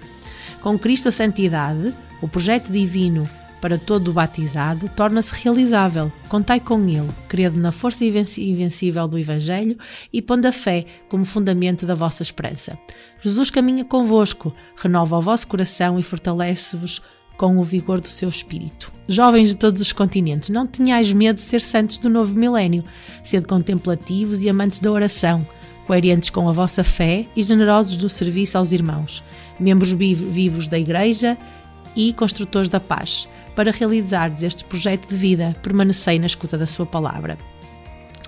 Com 0.61 0.79
Cristo 0.79 1.09
a 1.09 1.11
santidade, 1.11 1.93
o 2.21 2.27
projeto 2.27 2.71
divino 2.71 3.29
para 3.66 3.80
todo 3.80 4.09
o 4.09 4.13
batizado 4.13 4.88
torna-se 4.89 5.34
realizável. 5.41 6.11
Contai 6.30 6.59
com 6.59 6.88
ele, 6.88 7.09
crede 7.28 7.57
na 7.57 7.72
força 7.72 8.05
invencível 8.05 9.07
do 9.07 9.18
Evangelho 9.18 9.76
e 10.13 10.22
pondo 10.22 10.45
a 10.45 10.51
fé 10.51 10.86
como 11.09 11.26
fundamento 11.26 11.84
da 11.84 11.95
vossa 11.95 12.22
esperança. 12.22 12.78
Jesus 13.24 13.49
caminha 13.49 13.84
convosco, 13.84 14.53
renova 14.76 15.18
o 15.18 15.22
vosso 15.22 15.47
coração 15.47 15.97
e 15.97 16.03
fortalece-vos 16.03 17.01
com 17.38 17.57
o 17.57 17.63
vigor 17.63 17.99
do 17.99 18.07
seu 18.07 18.30
espírito. 18.30 18.93
Jovens 19.07 19.49
de 19.49 19.55
todos 19.55 19.82
os 19.82 19.91
continentes, 19.91 20.49
não 20.49 20.68
tenhais 20.68 21.11
medo 21.11 21.38
de 21.38 21.41
ser 21.41 21.59
santos 21.59 21.97
do 21.97 22.07
novo 22.07 22.36
milénio, 22.36 22.84
sede 23.24 23.47
contemplativos 23.47 24.43
e 24.43 24.49
amantes 24.49 24.78
da 24.78 24.91
oração, 24.91 25.43
coerentes 25.88 26.30
com 26.30 26.47
a 26.47 26.53
vossa 26.53 26.84
fé 26.84 27.26
e 27.36 27.41
generosos 27.41 27.97
do 27.97 28.09
serviço 28.09 28.59
aos 28.59 28.72
irmãos, 28.72 29.24
membros 29.59 29.91
vivos 29.91 30.68
da 30.68 30.78
Igreja 30.78 31.36
e 31.95 32.13
construtores 32.13 32.70
da 32.70 32.80
paz. 32.80 33.28
Para 33.56 33.72
realizardes 33.72 34.43
este 34.43 34.64
projeto 34.66 35.08
de 35.08 35.16
vida, 35.16 35.56
permanecei 35.64 36.20
na 36.20 36.26
escuta 36.26 36.58
da 36.58 36.66
sua 36.66 36.86
palavra. 36.86 37.38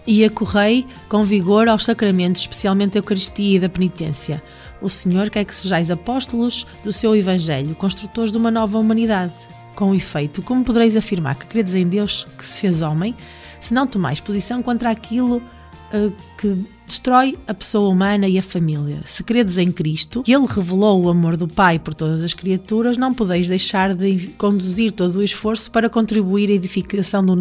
E 0.06 0.24
acorrei 0.24 0.86
com 1.10 1.24
vigor 1.24 1.68
aos 1.68 1.84
sacramentos, 1.84 2.42
especialmente 2.42 2.98
a 2.98 3.00
Eucaristia 3.00 3.58
e 3.58 3.60
da 3.60 3.68
penitência 3.68 4.42
o 4.82 4.90
Senhor 4.90 5.30
quer 5.30 5.46
que 5.46 5.56
sejais 5.56 5.90
apóstolos 5.90 6.68
do 6.84 6.94
seu 6.94 7.16
Evangelho, 7.16 7.76
construtores 7.76 8.32
de 8.32 8.38
uma 8.38 8.52
nova 8.52 8.78
humanidade. 8.78 9.34
Com 9.76 9.94
efeito, 9.94 10.42
como 10.42 10.64
podereis 10.64 10.96
afirmar 10.96 11.36
que 11.36 11.46
credes 11.46 11.76
em 11.76 11.88
Deus 11.88 12.26
que 12.38 12.46
se 12.46 12.62
fez 12.62 12.82
homem, 12.82 13.16
se 13.60 13.74
não 13.74 13.86
tomais 13.86 14.20
posição 14.20 14.62
contra 14.64 14.90
aquilo 14.90 15.42
que 16.38 16.66
destrói 16.86 17.38
a 17.48 17.54
pessoa 17.54 17.90
humana 17.90 18.28
e 18.28 18.38
a 18.38 18.44
família? 18.44 19.02
Se 19.06 19.24
credes 19.24 19.58
em 19.58 19.72
Cristo, 19.72 20.24
que 20.24 20.34
Ele 20.34 20.46
revelou 20.46 21.06
o 21.06 21.10
amor 21.10 21.38
do 21.38 21.48
Pai 21.48 21.80
por 21.80 21.94
todas 21.94 22.24
as 22.24 22.34
criaturas, 22.34 22.98
não 22.98 23.14
podeis 23.14 23.48
deixar 23.48 23.94
de 23.94 24.28
conduzir 24.38 24.92
todo 24.92 25.18
o 25.18 25.24
esforço 25.24 25.72
para 25.72 25.90
contribuir 25.90 26.50
à 26.50 26.54
edificação 26.54 27.26
do, 27.26 27.36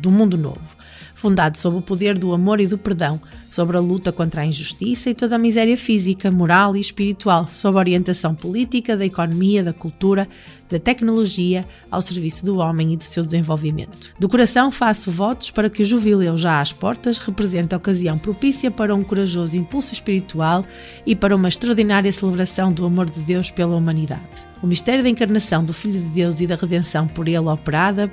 do 0.00 0.10
mundo 0.10 0.36
novo 0.36 0.80
fundado 1.20 1.58
sobre 1.58 1.78
o 1.78 1.82
poder 1.82 2.16
do 2.16 2.32
amor 2.32 2.60
e 2.60 2.66
do 2.66 2.78
perdão, 2.78 3.20
sobre 3.50 3.76
a 3.76 3.80
luta 3.80 4.10
contra 4.10 4.40
a 4.40 4.46
injustiça 4.46 5.10
e 5.10 5.14
toda 5.14 5.36
a 5.36 5.38
miséria 5.38 5.76
física, 5.76 6.30
moral 6.30 6.74
e 6.74 6.80
espiritual, 6.80 7.46
sob 7.50 7.76
a 7.76 7.80
orientação 7.80 8.34
política, 8.34 8.96
da 8.96 9.04
economia, 9.04 9.62
da 9.62 9.72
cultura, 9.74 10.26
da 10.70 10.78
tecnologia, 10.78 11.66
ao 11.90 12.00
serviço 12.00 12.46
do 12.46 12.56
homem 12.56 12.94
e 12.94 12.96
do 12.96 13.02
seu 13.02 13.22
desenvolvimento. 13.22 14.10
Do 14.18 14.30
coração 14.30 14.70
faço 14.70 15.10
votos 15.10 15.50
para 15.50 15.68
que 15.68 15.82
o 15.82 15.86
jubileu 15.86 16.38
já 16.38 16.58
às 16.58 16.72
portas 16.72 17.18
represente 17.18 17.74
a 17.74 17.78
ocasião 17.78 18.16
propícia 18.16 18.70
para 18.70 18.94
um 18.94 19.04
corajoso 19.04 19.58
impulso 19.58 19.92
espiritual 19.92 20.64
e 21.04 21.14
para 21.14 21.36
uma 21.36 21.48
extraordinária 21.48 22.10
celebração 22.10 22.72
do 22.72 22.86
amor 22.86 23.10
de 23.10 23.20
Deus 23.20 23.50
pela 23.50 23.76
humanidade. 23.76 24.22
O 24.62 24.66
mistério 24.66 25.02
da 25.02 25.10
encarnação 25.10 25.62
do 25.62 25.74
Filho 25.74 26.00
de 26.00 26.08
Deus 26.08 26.40
e 26.40 26.46
da 26.46 26.56
redenção 26.56 27.06
por 27.06 27.28
ele 27.28 27.38
operada 27.38 28.10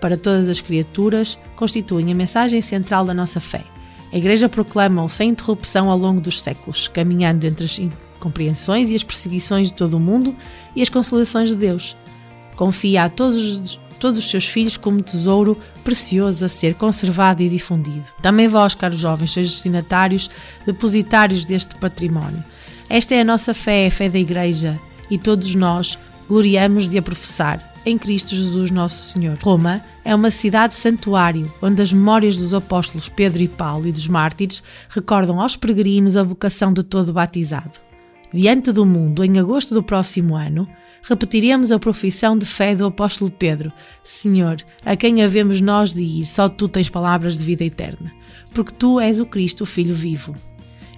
para 0.00 0.16
todas 0.16 0.48
as 0.48 0.60
criaturas 0.60 1.38
constituem 1.54 2.10
a 2.12 2.14
mensagem 2.14 2.60
central 2.60 3.04
da 3.04 3.14
nossa 3.14 3.40
fé. 3.40 3.64
A 4.12 4.16
Igreja 4.16 4.48
proclama-o 4.48 5.08
sem 5.08 5.30
interrupção 5.30 5.90
ao 5.90 5.98
longo 5.98 6.20
dos 6.20 6.40
séculos, 6.40 6.88
caminhando 6.88 7.46
entre 7.46 7.64
as 7.64 7.78
incompreensões 7.78 8.90
e 8.90 8.94
as 8.94 9.04
perseguições 9.04 9.68
de 9.68 9.74
todo 9.74 9.94
o 9.94 10.00
mundo 10.00 10.34
e 10.74 10.82
as 10.82 10.88
consolações 10.88 11.50
de 11.50 11.56
Deus. 11.56 11.96
Confia 12.54 13.04
a 13.04 13.08
todos 13.08 13.36
os, 13.36 13.80
todos 13.98 14.18
os 14.18 14.30
seus 14.30 14.46
filhos 14.46 14.76
como 14.76 15.02
tesouro 15.02 15.58
precioso 15.82 16.44
a 16.44 16.48
ser 16.48 16.74
conservado 16.74 17.42
e 17.42 17.48
difundido. 17.48 18.04
Também 18.22 18.48
vós, 18.48 18.74
caros 18.74 18.98
jovens, 18.98 19.32
sois 19.32 19.48
destinatários, 19.48 20.30
depositários 20.64 21.44
deste 21.44 21.74
património. 21.76 22.42
Esta 22.88 23.14
é 23.14 23.20
a 23.20 23.24
nossa 23.24 23.52
fé, 23.52 23.88
a 23.88 23.90
fé 23.90 24.08
da 24.08 24.18
Igreja, 24.18 24.78
e 25.10 25.18
todos 25.18 25.54
nós 25.54 25.98
gloriamos 26.28 26.88
de 26.88 26.96
a 26.96 27.02
professar 27.02 27.75
em 27.86 27.96
Cristo 27.96 28.34
Jesus 28.34 28.72
Nosso 28.72 29.12
Senhor. 29.12 29.38
Roma 29.40 29.80
é 30.04 30.12
uma 30.12 30.28
cidade 30.28 30.74
santuário, 30.74 31.50
onde 31.62 31.80
as 31.80 31.92
memórias 31.92 32.36
dos 32.36 32.52
apóstolos 32.52 33.08
Pedro 33.08 33.40
e 33.40 33.46
Paulo 33.46 33.86
e 33.86 33.92
dos 33.92 34.08
mártires 34.08 34.60
recordam 34.88 35.40
aos 35.40 35.56
peregrinos 35.56 36.16
a 36.16 36.24
vocação 36.24 36.72
de 36.72 36.82
todo 36.82 37.12
batizado. 37.12 37.78
Diante 38.34 38.72
do 38.72 38.84
mundo, 38.84 39.24
em 39.24 39.38
agosto 39.38 39.72
do 39.72 39.84
próximo 39.84 40.34
ano, 40.34 40.68
repetiremos 41.00 41.70
a 41.70 41.78
profissão 41.78 42.36
de 42.36 42.44
fé 42.44 42.74
do 42.74 42.86
apóstolo 42.86 43.30
Pedro: 43.30 43.72
Senhor, 44.02 44.56
a 44.84 44.96
quem 44.96 45.22
havemos 45.22 45.60
nós 45.60 45.94
de 45.94 46.02
ir, 46.02 46.26
só 46.26 46.48
tu 46.48 46.66
tens 46.66 46.90
palavras 46.90 47.38
de 47.38 47.44
vida 47.44 47.64
eterna, 47.64 48.12
porque 48.52 48.72
tu 48.72 48.98
és 48.98 49.20
o 49.20 49.26
Cristo, 49.26 49.62
o 49.62 49.66
Filho 49.66 49.94
vivo. 49.94 50.34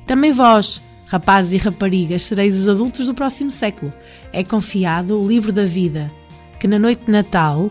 Também 0.06 0.32
vós, 0.32 0.80
rapazes 1.04 1.52
e 1.52 1.58
raparigas, 1.58 2.22
sereis 2.22 2.58
os 2.58 2.66
adultos 2.66 3.04
do 3.04 3.14
próximo 3.14 3.50
século. 3.50 3.92
É 4.32 4.42
confiado 4.42 5.20
o 5.20 5.28
livro 5.28 5.52
da 5.52 5.66
vida, 5.66 6.10
que 6.58 6.68
na 6.68 6.78
noite 6.78 7.04
de 7.06 7.12
Natal 7.12 7.70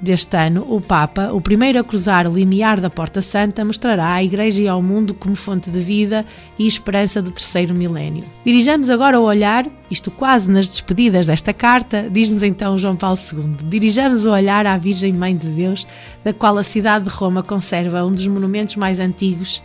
deste 0.00 0.36
ano, 0.36 0.66
o 0.68 0.80
Papa, 0.80 1.32
o 1.32 1.40
primeiro 1.40 1.78
a 1.80 1.84
cruzar 1.84 2.26
o 2.26 2.34
limiar 2.34 2.80
da 2.80 2.90
Porta 2.90 3.22
Santa, 3.22 3.64
mostrará 3.64 4.12
à 4.12 4.22
Igreja 4.22 4.62
e 4.62 4.68
ao 4.68 4.82
mundo 4.82 5.14
como 5.14 5.34
fonte 5.34 5.70
de 5.70 5.80
vida 5.80 6.26
e 6.58 6.66
esperança 6.66 7.22
do 7.22 7.30
terceiro 7.30 7.74
milénio. 7.74 8.22
Dirijamos 8.44 8.90
agora 8.90 9.18
o 9.18 9.24
olhar, 9.24 9.66
isto 9.90 10.10
quase 10.10 10.50
nas 10.50 10.68
despedidas 10.68 11.26
desta 11.26 11.54
carta, 11.54 12.08
diz-nos 12.10 12.42
então 12.42 12.76
João 12.76 12.96
Paulo 12.96 13.18
II, 13.32 13.56
dirijamos 13.68 14.26
o 14.26 14.30
olhar 14.30 14.66
à 14.66 14.76
Virgem 14.76 15.12
Mãe 15.12 15.34
de 15.34 15.48
Deus, 15.48 15.86
da 16.22 16.34
qual 16.34 16.58
a 16.58 16.62
cidade 16.62 17.06
de 17.06 17.10
Roma 17.10 17.42
conserva 17.42 18.04
um 18.04 18.12
dos 18.12 18.26
monumentos 18.26 18.76
mais 18.76 19.00
antigos 19.00 19.62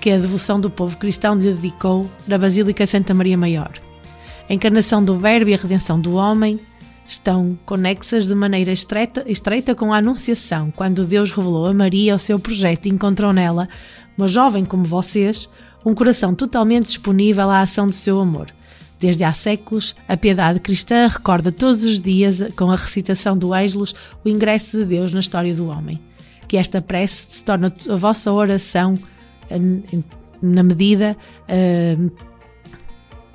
que 0.00 0.10
a 0.10 0.18
devoção 0.18 0.60
do 0.60 0.70
povo 0.70 0.96
cristão 0.96 1.34
lhe 1.34 1.52
dedicou 1.52 2.08
na 2.26 2.38
Basílica 2.38 2.86
Santa 2.86 3.14
Maria 3.14 3.36
Maior. 3.36 3.72
A 4.48 4.54
encarnação 4.54 5.04
do 5.04 5.18
Verbo 5.18 5.50
e 5.50 5.54
a 5.54 5.58
redenção 5.58 6.00
do 6.00 6.14
homem, 6.14 6.58
estão 7.08 7.58
conexas 7.64 8.28
de 8.28 8.34
maneira 8.34 8.70
estreita, 8.70 9.24
estreita 9.26 9.74
com 9.74 9.92
a 9.92 9.96
Anunciação, 9.96 10.70
quando 10.70 11.06
Deus 11.06 11.30
revelou 11.30 11.66
a 11.66 11.74
Maria 11.74 12.14
o 12.14 12.18
seu 12.18 12.38
projeto 12.38 12.86
e 12.86 12.90
encontrou 12.90 13.32
nela, 13.32 13.66
uma 14.16 14.28
jovem 14.28 14.64
como 14.64 14.84
vocês, 14.84 15.48
um 15.84 15.94
coração 15.94 16.34
totalmente 16.34 16.88
disponível 16.88 17.48
à 17.48 17.62
ação 17.62 17.86
do 17.86 17.94
seu 17.94 18.20
amor. 18.20 18.48
Desde 19.00 19.24
há 19.24 19.32
séculos, 19.32 19.96
a 20.06 20.16
piedade 20.16 20.60
cristã 20.60 21.06
recorda 21.06 21.50
todos 21.50 21.84
os 21.84 21.98
dias, 21.98 22.42
com 22.54 22.70
a 22.70 22.76
recitação 22.76 23.38
do 23.38 23.54
Ângelus, 23.54 23.94
o 24.24 24.28
ingresso 24.28 24.76
de 24.76 24.84
Deus 24.84 25.12
na 25.12 25.20
história 25.20 25.54
do 25.54 25.68
homem. 25.68 26.00
Que 26.46 26.56
esta 26.56 26.82
prece 26.82 27.26
se 27.28 27.44
torne 27.44 27.72
a 27.88 27.96
vossa 27.96 28.32
oração 28.32 28.96
na 30.42 30.62
medida, 30.62 31.16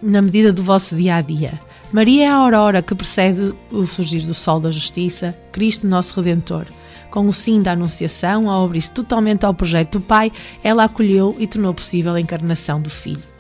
na 0.01 0.21
medida 0.21 0.51
do 0.51 0.61
vosso 0.61 0.95
dia 0.95 1.15
a 1.15 1.21
dia. 1.21 1.59
Maria 1.93 2.23
é 2.23 2.27
a 2.27 2.33
aurora 2.33 2.81
que 2.81 2.95
precede 2.95 3.53
o 3.69 3.85
surgir 3.85 4.21
do 4.21 4.33
sol 4.33 4.59
da 4.59 4.71
justiça, 4.71 5.37
Cristo 5.51 5.85
nosso 5.85 6.19
Redentor. 6.19 6.65
Com 7.11 7.27
o 7.27 7.31
sim 7.31 7.61
da 7.61 7.73
Anunciação, 7.73 8.49
ao 8.49 8.65
abrir-se 8.65 8.91
totalmente 8.91 9.45
ao 9.45 9.53
projeto 9.53 9.99
do 9.99 10.01
Pai, 10.01 10.31
ela 10.63 10.85
acolheu 10.85 11.35
e 11.37 11.45
tornou 11.45 11.71
possível 11.71 12.15
a 12.15 12.19
encarnação 12.19 12.81
do 12.81 12.89
Filho. 12.89 13.32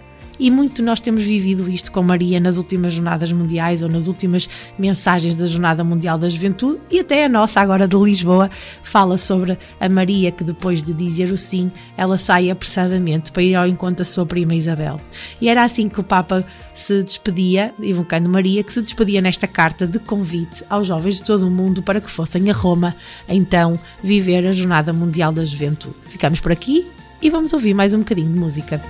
E 0.43 0.51
muito 0.51 0.83
nós 0.83 0.99
temos 0.99 1.23
vivido 1.23 1.69
isto 1.69 1.89
com 1.89 2.03
Maria 2.03 2.37
nas 2.37 2.57
últimas 2.57 2.91
jornadas 2.91 3.31
mundiais 3.31 3.81
ou 3.81 3.87
nas 3.87 4.07
últimas 4.07 4.49
mensagens 4.77 5.35
da 5.35 5.45
Jornada 5.45 5.85
Mundial 5.85 6.17
da 6.17 6.27
Juventude 6.27 6.81
e 6.91 6.99
até 6.99 7.23
a 7.23 7.29
nossa 7.29 7.61
agora 7.61 7.87
de 7.87 7.95
Lisboa 7.95 8.51
fala 8.83 9.15
sobre 9.15 9.57
a 9.79 9.87
Maria 9.87 10.33
que 10.33 10.43
depois 10.43 10.83
de 10.83 10.93
dizer 10.93 11.31
o 11.31 11.37
sim, 11.37 11.71
ela 11.95 12.17
sai 12.17 12.51
apressadamente 12.51 13.31
para 13.31 13.41
ir 13.41 13.55
ao 13.55 13.65
encontro 13.65 13.99
da 13.99 14.03
sua 14.03 14.25
prima 14.25 14.53
Isabel. 14.53 14.99
E 15.39 15.47
era 15.47 15.63
assim 15.63 15.87
que 15.87 16.01
o 16.01 16.03
Papa 16.03 16.45
se 16.73 17.01
despedia, 17.01 17.73
evocando 17.81 18.29
Maria, 18.29 18.65
que 18.65 18.73
se 18.73 18.81
despedia 18.81 19.21
nesta 19.21 19.47
carta 19.47 19.87
de 19.87 19.97
convite 19.97 20.61
aos 20.69 20.87
jovens 20.87 21.19
de 21.19 21.23
todo 21.23 21.47
o 21.47 21.49
mundo 21.49 21.81
para 21.81 22.01
que 22.01 22.11
fossem 22.11 22.49
a 22.49 22.53
Roma, 22.53 22.93
então 23.29 23.79
viver 24.03 24.45
a 24.45 24.51
Jornada 24.51 24.91
Mundial 24.91 25.31
da 25.31 25.45
Juventude. 25.45 25.95
Ficamos 26.09 26.41
por 26.41 26.51
aqui 26.51 26.85
e 27.21 27.29
vamos 27.29 27.53
ouvir 27.53 27.73
mais 27.73 27.93
um 27.93 27.99
bocadinho 27.99 28.29
de 28.29 28.37
música. 28.37 28.83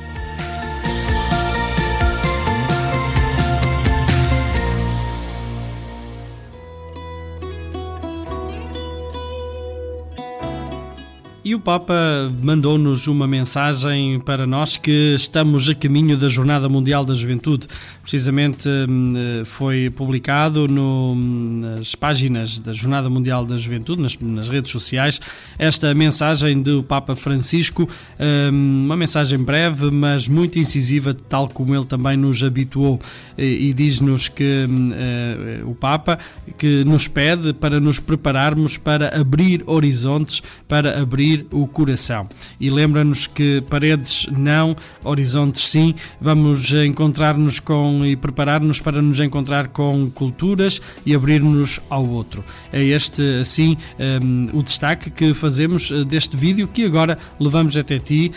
E 11.45 11.53
o 11.53 11.59
Papa 11.59 11.93
mandou-nos 12.41 13.05
uma 13.07 13.27
mensagem 13.27 14.17
para 14.17 14.47
nós 14.47 14.77
que 14.77 15.13
estamos 15.13 15.67
a 15.67 15.75
caminho 15.75 16.15
da 16.15 16.29
Jornada 16.29 16.69
Mundial 16.69 17.03
da 17.03 17.13
Juventude. 17.13 17.67
Precisamente 18.03 18.67
hum, 18.67 19.13
foi 19.45 19.89
publicado 19.89 20.67
no, 20.67 21.15
nas 21.15 21.95
páginas 21.95 22.59
da 22.59 22.73
Jornada 22.73 23.09
Mundial 23.09 23.45
da 23.45 23.55
Juventude, 23.55 24.01
nas, 24.01 24.19
nas, 24.19 24.49
redes 24.49 24.71
sociais, 24.71 25.21
esta 25.57 25.95
mensagem 25.95 26.61
do 26.61 26.83
Papa 26.83 27.15
Francisco, 27.15 27.87
hum, 28.19 28.83
uma 28.83 28.97
mensagem 28.97 29.39
breve, 29.39 29.89
mas 29.89 30.27
muito 30.27 30.59
incisiva, 30.59 31.13
tal 31.13 31.47
como 31.47 31.73
ele 31.73 31.85
também 31.85 32.17
nos 32.17 32.43
habituou. 32.43 32.99
E, 33.37 33.73
diz-nos 33.73 34.27
que 34.27 34.67
uh, 34.67 35.69
o 35.69 35.73
Papa 35.73 36.19
que 36.57 36.83
nos 36.83 37.07
pede 37.07 37.53
para 37.53 37.79
nos 37.79 37.99
prepararmos 37.99 38.77
para 38.77 39.19
abrir 39.19 39.63
horizontes, 39.65 40.43
para 40.67 41.01
abrir 41.01 41.47
o 41.51 41.65
coração. 41.65 42.27
E 42.59 42.69
lembra-nos 42.69 43.27
que 43.27 43.61
paredes 43.69 44.27
não, 44.31 44.75
horizontes 45.03 45.67
sim. 45.67 45.95
Vamos 46.21 46.73
encontrar-nos 46.73 47.59
com 47.59 47.92
e 48.05 48.15
preparar-nos 48.15 48.79
para 48.79 49.01
nos 49.01 49.19
encontrar 49.19 49.67
com 49.67 50.09
culturas 50.09 50.81
e 51.05 51.13
abrir-nos 51.13 51.79
ao 51.89 52.07
outro. 52.07 52.43
É 52.71 52.83
este, 52.83 53.21
assim, 53.41 53.77
um, 54.21 54.57
o 54.57 54.63
destaque 54.63 55.09
que 55.09 55.33
fazemos 55.33 55.91
eh, 55.91 56.03
deste 56.03 56.37
vídeo 56.37 56.67
que 56.67 56.85
agora 56.85 57.17
levamos 57.39 57.75
até 57.77 57.99
ti, 57.99 58.31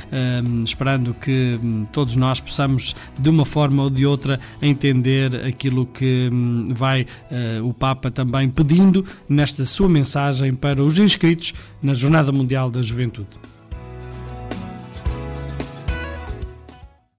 um, 0.44 0.64
esperando 0.64 1.14
que 1.14 1.58
um, 1.62 1.86
todos 1.92 2.16
nós 2.16 2.40
possamos, 2.40 2.94
de 3.18 3.28
uma 3.28 3.44
forma 3.44 3.82
ou 3.84 3.90
de 3.90 4.04
outra, 4.04 4.40
entender 4.60 5.34
aquilo 5.46 5.86
que 5.86 6.28
hum, 6.32 6.68
vai 6.70 7.02
uh, 7.02 7.66
o 7.66 7.72
Papa 7.72 8.10
também 8.10 8.48
pedindo 8.48 9.04
nesta 9.28 9.64
sua 9.64 9.88
mensagem 9.88 10.54
para 10.54 10.82
os 10.82 10.98
inscritos 10.98 11.54
na 11.82 11.94
Jornada 11.94 12.32
Mundial 12.32 12.70
da 12.70 12.82
Juventude. 12.82 13.28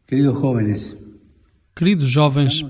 Queridos 0.07 0.39
jóvenes, 0.39 0.97
Queridos 1.78 2.10
jovens, 2.10 2.66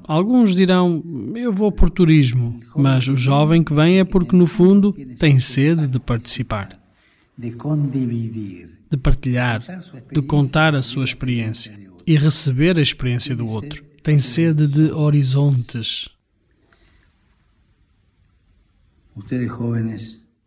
Alguns 0.05 0.55
dirão, 0.55 1.03
eu 1.37 1.53
vou 1.53 1.71
por 1.71 1.89
turismo, 1.89 2.59
mas 2.77 3.07
o 3.09 3.15
jovem 3.17 3.63
que 3.63 3.73
vem 3.73 4.01
é 4.01 4.05
porque, 4.05 4.35
no 4.37 4.47
fundo, 4.47 4.93
tem 5.19 5.39
sede 5.39 5.87
de 5.87 6.01
participar, 6.01 6.79
de 8.91 8.97
partilhar, 8.97 9.63
de 10.13 10.23
contar 10.23 10.75
a 10.75 10.83
sua 10.83 11.05
experiência 11.05 11.79
e 12.07 12.17
receber 12.17 12.79
a 12.79 12.83
experiência 12.83 13.35
do 13.37 13.47
outro. 13.47 13.85
Tem 14.03 14.19
sede 14.19 14.67
de 14.67 14.91
horizontes. 14.91 16.09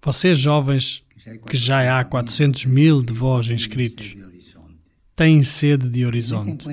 Vocês, 0.04 0.38
jovens, 0.38 1.04
que 1.48 1.58
já 1.58 2.00
há 2.00 2.04
400 2.04 2.66
mil 2.66 3.02
de 3.02 3.14
vós 3.14 3.48
inscritos, 3.50 4.16
têm 5.16 5.42
sede 5.44 5.90
de 5.90 6.06
horizonte. 6.06 6.68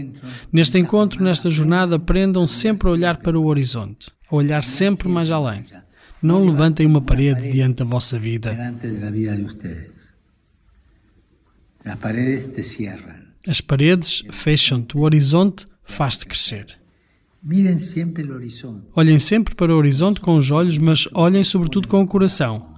Neste 0.52 0.78
encontro, 0.78 1.22
nesta 1.22 1.48
jornada, 1.48 1.96
aprendam 1.96 2.46
sempre 2.46 2.88
a 2.88 2.90
olhar 2.90 3.16
para 3.18 3.38
o 3.38 3.46
horizonte, 3.46 4.10
a 4.30 4.34
olhar 4.34 4.62
sempre 4.62 5.08
mais 5.08 5.30
além. 5.30 5.64
Não 6.20 6.44
levantem 6.44 6.86
uma 6.86 7.00
parede 7.00 7.50
diante 7.50 7.78
da 7.78 7.84
vossa 7.84 8.18
vida. 8.18 8.56
As 13.46 13.60
paredes 13.60 14.24
fecham-te, 14.30 14.96
o 14.96 15.00
horizonte 15.00 15.66
faz-te 15.84 16.26
crescer. 16.26 16.78
Olhem 18.94 19.18
sempre 19.18 19.54
para 19.54 19.74
o 19.74 19.76
horizonte 19.76 20.20
com 20.20 20.36
os 20.36 20.50
olhos, 20.50 20.78
mas 20.78 21.08
olhem 21.12 21.42
sobretudo 21.42 21.88
com 21.88 22.00
o 22.00 22.06
coração. 22.06 22.72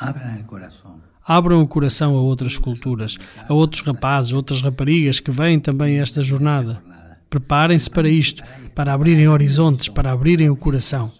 Abran 0.00 0.36
el 0.36 0.46
corazón. 0.46 1.07
Abram 1.28 1.60
o 1.60 1.68
coração 1.68 2.16
a 2.16 2.22
outras 2.22 2.56
culturas, 2.56 3.18
a 3.46 3.52
outros 3.52 3.82
rapazes, 3.82 4.32
outras 4.32 4.62
raparigas 4.62 5.20
que 5.20 5.30
vêm 5.30 5.60
também 5.60 5.98
a 5.98 6.02
esta 6.02 6.22
jornada. 6.22 6.82
Preparem-se 7.28 7.90
para 7.90 8.08
isto, 8.08 8.42
para 8.74 8.94
abrirem 8.94 9.28
horizontes, 9.28 9.90
para 9.90 10.10
abrirem 10.10 10.48
o 10.48 10.56
coração. 10.56 11.12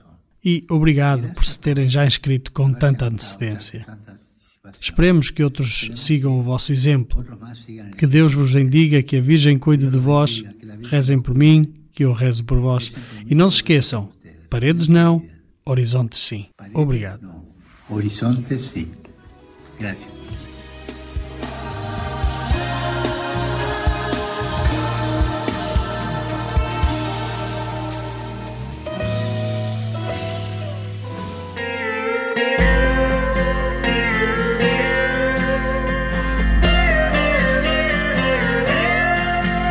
E 0.42 0.64
obrigado 0.70 1.28
por 1.34 1.44
se 1.44 1.60
terem 1.60 1.86
já 1.90 2.06
inscrito 2.06 2.50
com 2.52 2.72
tanta 2.72 3.04
antecedência. 3.04 3.84
Esperemos 4.80 5.28
que 5.28 5.44
outros 5.44 5.90
sigam 5.94 6.38
o 6.38 6.42
vosso 6.42 6.72
exemplo. 6.72 7.22
Que 7.98 8.06
Deus 8.06 8.32
vos 8.32 8.52
bendiga, 8.52 9.02
que 9.02 9.18
a 9.18 9.20
Virgem 9.20 9.58
cuide 9.58 9.90
de 9.90 9.98
vós. 9.98 10.42
Rezem 10.84 11.20
por 11.20 11.34
mim, 11.34 11.74
que 11.92 12.02
eu 12.02 12.14
rezo 12.14 12.44
por 12.44 12.58
vós. 12.58 12.94
E 13.26 13.34
não 13.34 13.50
se 13.50 13.56
esqueçam: 13.56 14.10
paredes 14.48 14.88
não, 14.88 15.22
horizontes 15.66 16.20
sim. 16.20 16.46
Obrigado. 16.72 17.28
Horizontes, 17.90 18.60
sí. 18.62 18.88
Gracias. 19.78 20.08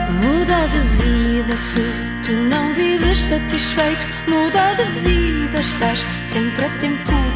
Muda 0.09 0.67
de 0.67 0.79
vida 0.79 1.57
se 1.57 1.81
tu 2.23 2.31
não 2.31 2.73
vives 2.73 3.17
satisfeito. 3.17 4.07
Muda 4.27 4.73
de 4.75 5.01
vida, 5.01 5.59
estás 5.59 6.05
sempre 6.23 6.65
a 6.65 6.69
tempo 6.79 7.26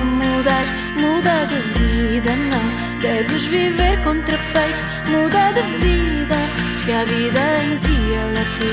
de 0.42 0.50
mudar. 0.50 0.66
Muda 0.96 1.46
de 1.46 1.56
vida, 1.80 2.36
não 2.36 3.00
deves 3.00 3.46
viver 3.46 3.98
contrafeito. 4.04 4.84
Muda 5.10 5.52
de 5.54 5.62
vida, 5.78 6.36
se 6.74 6.92
a 6.92 7.04
vida 7.06 7.64
em 7.64 7.78
ti 7.78 8.14
ela 8.14 8.46
te. 8.56 8.72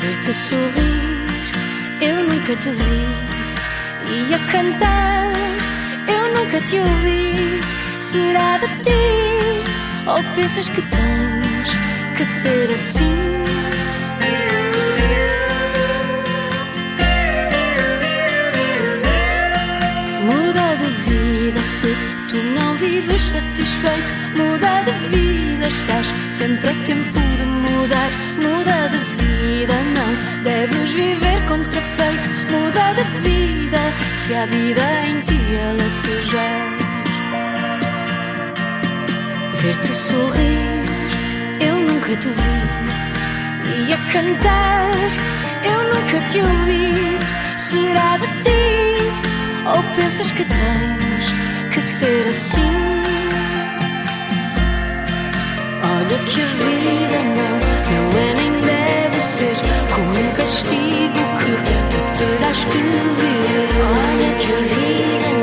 Ver-te 0.00 0.32
sorrir, 0.32 1.26
eu 2.00 2.22
nunca 2.24 2.56
te 2.56 2.70
vi. 2.70 3.06
E 4.08 4.34
a 4.34 4.38
cantar, 4.52 5.32
eu 6.08 6.34
nunca 6.34 6.60
te 6.62 6.78
ouvi. 6.78 7.60
Será 8.00 8.58
de 8.58 8.68
ti? 8.84 9.64
Ou 10.06 10.22
pensas 10.34 10.68
que 10.68 10.82
tens 10.82 11.70
que 12.16 12.24
ser 12.24 12.70
assim? 12.72 13.25
Se 21.86 21.94
tu 22.28 22.42
não 22.42 22.74
vives 22.74 23.20
satisfeito. 23.20 24.12
Muda 24.36 24.82
de 24.86 24.92
vida, 25.16 25.66
estás 25.68 26.06
sempre 26.30 26.70
a 26.70 26.74
tempo 26.84 27.20
de 27.38 27.44
mudar. 27.46 28.10
Muda 28.42 28.88
de 28.88 28.98
vida, 29.20 29.74
não 29.94 30.42
deves 30.42 30.90
viver 30.92 31.40
contrafeito. 31.46 32.28
Muda 32.50 32.94
de 32.94 33.04
vida, 33.28 33.78
se 34.14 34.34
a 34.34 34.46
vida 34.46 34.82
em 35.06 35.20
ti 35.20 35.40
ela 35.60 35.88
te 36.02 36.14
já. 36.32 36.52
Ver-te 39.60 39.92
sorrir, 39.92 40.82
eu 41.60 41.76
nunca 41.76 42.16
te 42.16 42.28
vi. 42.28 42.56
E 43.88 43.92
a 43.92 43.98
cantar, 44.12 44.90
eu 45.64 45.80
nunca 45.94 46.20
te 46.28 46.40
ouvi. 46.40 47.18
Será 47.56 48.16
de 48.16 48.26
ti? 48.42 48.56
Ou 49.66 49.82
pensas 49.94 50.30
que 50.30 50.44
tens 50.44 51.05
que 51.76 51.82
ser 51.82 52.26
assim? 52.30 52.72
Olha 55.84 56.18
que 56.24 56.40
a 56.40 56.46
vida 56.46 57.18
não, 57.36 57.54
não 57.92 58.06
é 58.18 58.32
nem 58.32 58.52
deve 58.62 59.20
ser 59.20 59.56
como 59.94 60.08
um 60.08 60.32
castigo 60.32 61.20
que 61.38 61.52
tu 61.90 61.98
terás 62.18 62.64
que 62.64 62.78
viver. 62.78 63.68
Olha 63.92 64.30
que 64.38 64.48
a 64.54 64.60
vida 64.72 65.28
não, 65.32 65.35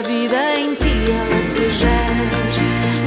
a 0.00 0.02
vida 0.02 0.54
em 0.56 0.74
ti 0.76 0.88
ela 1.10 1.40
te 1.50 1.70
jaz. 1.78 2.54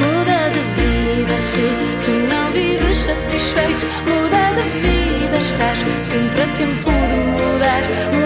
Muda 0.01 0.49
de 0.53 0.61
vida, 0.77 1.39
se 1.39 1.65
tu 2.05 2.11
não 2.31 2.51
vives 2.51 2.97
satisfeito. 2.97 3.85
Muda 4.05 4.43
de 4.57 4.65
vida, 4.79 5.37
estás 5.37 5.79
sempre 6.05 6.41
a 6.41 6.47
tempo 6.55 6.91
de 6.91 7.17
mudar. 7.41 8.22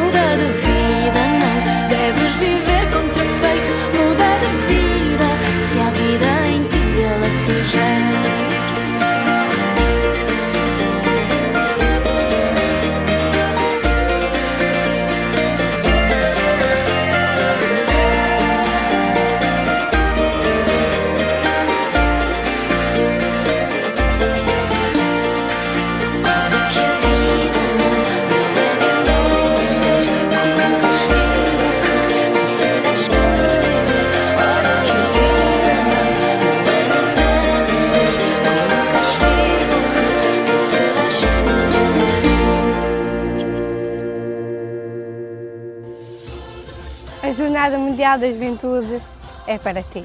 Mundial 47.75 48.19
da 48.19 48.27
Juventude 48.27 49.01
é 49.45 49.57
para 49.57 49.81
ti. 49.83 50.03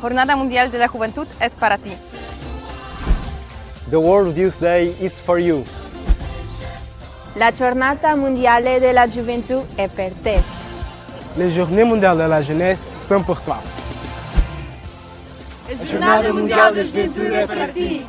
Jornada 0.00 0.34
Mundial 0.36 0.70
de 0.70 0.78
la 0.78 0.88
Juventud 0.88 1.26
es 1.40 1.52
para 1.54 1.76
ti. 1.76 1.96
The 3.90 3.96
World 3.96 4.38
Youth 4.38 4.60
Day 4.60 4.96
is 5.00 5.20
for 5.20 5.38
you. 5.38 5.64
La 7.34 7.52
Giornata 7.52 8.16
Mondiale 8.16 8.80
della 8.80 9.08
Gioventù 9.08 9.64
è 9.74 9.88
per 9.88 10.12
te. 10.22 10.42
Les 11.36 11.52
Journées 11.52 11.84
Mondiales 11.84 12.18
de 12.18 12.28
la 12.28 12.40
Jeunesse 12.40 12.80
sont 13.06 13.24
pour 13.24 13.40
toi. 13.42 13.58
A 15.68 15.74
Jornada 15.74 16.32
Mundial 16.32 16.74
da 16.74 16.82
Juventude 16.82 17.34
é 17.34 17.46
para 17.46 17.68
ti. 17.68 18.06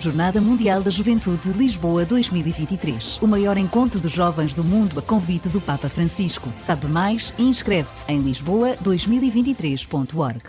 Jornada 0.00 0.40
Mundial 0.40 0.80
da 0.80 0.90
Juventude 0.90 1.52
Lisboa 1.52 2.04
2023. 2.04 3.18
O 3.20 3.26
maior 3.26 3.58
encontro 3.58 4.00
de 4.00 4.08
jovens 4.08 4.54
do 4.54 4.62
mundo 4.62 4.96
a 4.98 5.02
convite 5.02 5.48
do 5.48 5.60
Papa 5.60 5.88
Francisco. 5.88 6.52
Sabe 6.56 6.86
mais 6.86 7.34
inscreve-te 7.36 8.04
em 8.06 8.22
lisboa2023.org. 8.22 10.40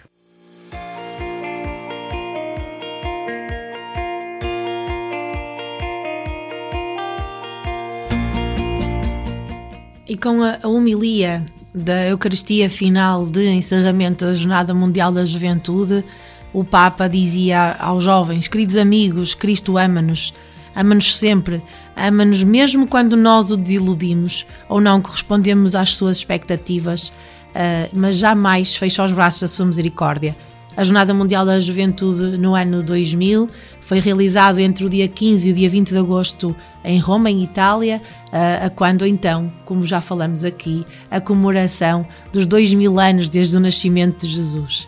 E 10.07 10.15
com 10.15 10.43
a, 10.43 10.59
a 10.61 10.67
humilia 10.67 11.43
da 11.73 12.07
Eucaristia 12.07 12.69
final 12.69 13.25
de 13.25 13.47
encerramento 13.47 14.25
da 14.25 14.33
Jornada 14.33 14.75
Mundial 14.75 15.11
da 15.11 15.25
Juventude, 15.25 16.05
o 16.53 16.63
Papa 16.63 17.07
dizia 17.07 17.75
aos 17.79 18.03
jovens: 18.03 18.47
Queridos 18.47 18.77
amigos, 18.77 19.33
Cristo 19.33 19.77
ama-nos, 19.77 20.33
ama-nos 20.75 21.17
sempre, 21.17 21.61
ama-nos 21.95 22.43
mesmo 22.43 22.87
quando 22.87 23.15
nós 23.15 23.51
o 23.51 23.57
desiludimos 23.57 24.45
ou 24.67 24.81
não 24.81 25.01
correspondemos 25.01 25.75
às 25.75 25.95
suas 25.95 26.17
expectativas, 26.17 27.09
uh, 27.09 27.89
mas 27.93 28.17
jamais 28.17 28.75
fecha 28.75 29.03
os 29.03 29.11
braços 29.11 29.41
da 29.41 29.47
sua 29.47 29.65
misericórdia. 29.65 30.35
A 30.77 30.83
Jornada 30.83 31.13
Mundial 31.13 31.45
da 31.45 31.59
Juventude 31.59 32.37
no 32.37 32.55
ano 32.55 32.81
2000 32.81 33.49
foi 33.81 33.99
realizado 33.99 34.59
entre 34.59 34.85
o 34.85 34.89
dia 34.89 35.07
15 35.07 35.49
e 35.49 35.51
o 35.51 35.55
dia 35.55 35.69
20 35.69 35.89
de 35.89 35.97
agosto 35.97 36.55
em 36.85 36.99
Roma, 36.99 37.29
em 37.29 37.43
Itália, 37.43 38.01
a 38.31 38.69
quando 38.69 39.05
então, 39.05 39.51
como 39.65 39.83
já 39.83 39.99
falamos 39.99 40.45
aqui, 40.45 40.85
a 41.09 41.19
comemoração 41.19 42.05
dos 42.31 42.45
dois 42.45 42.71
mil 42.73 42.99
anos 42.99 43.27
desde 43.27 43.57
o 43.57 43.59
nascimento 43.59 44.27
de 44.27 44.31
Jesus. 44.31 44.87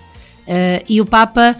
E 0.87 0.99
o 0.99 1.05
Papa 1.05 1.55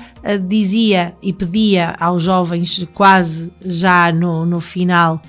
dizia 0.48 1.14
e 1.22 1.32
pedia 1.32 1.95
aos 1.99 2.24
jovens, 2.24 2.86
quase 2.94 3.52
já 3.64 4.12
no, 4.12 4.45
no 4.45 4.60
final, 4.60 5.22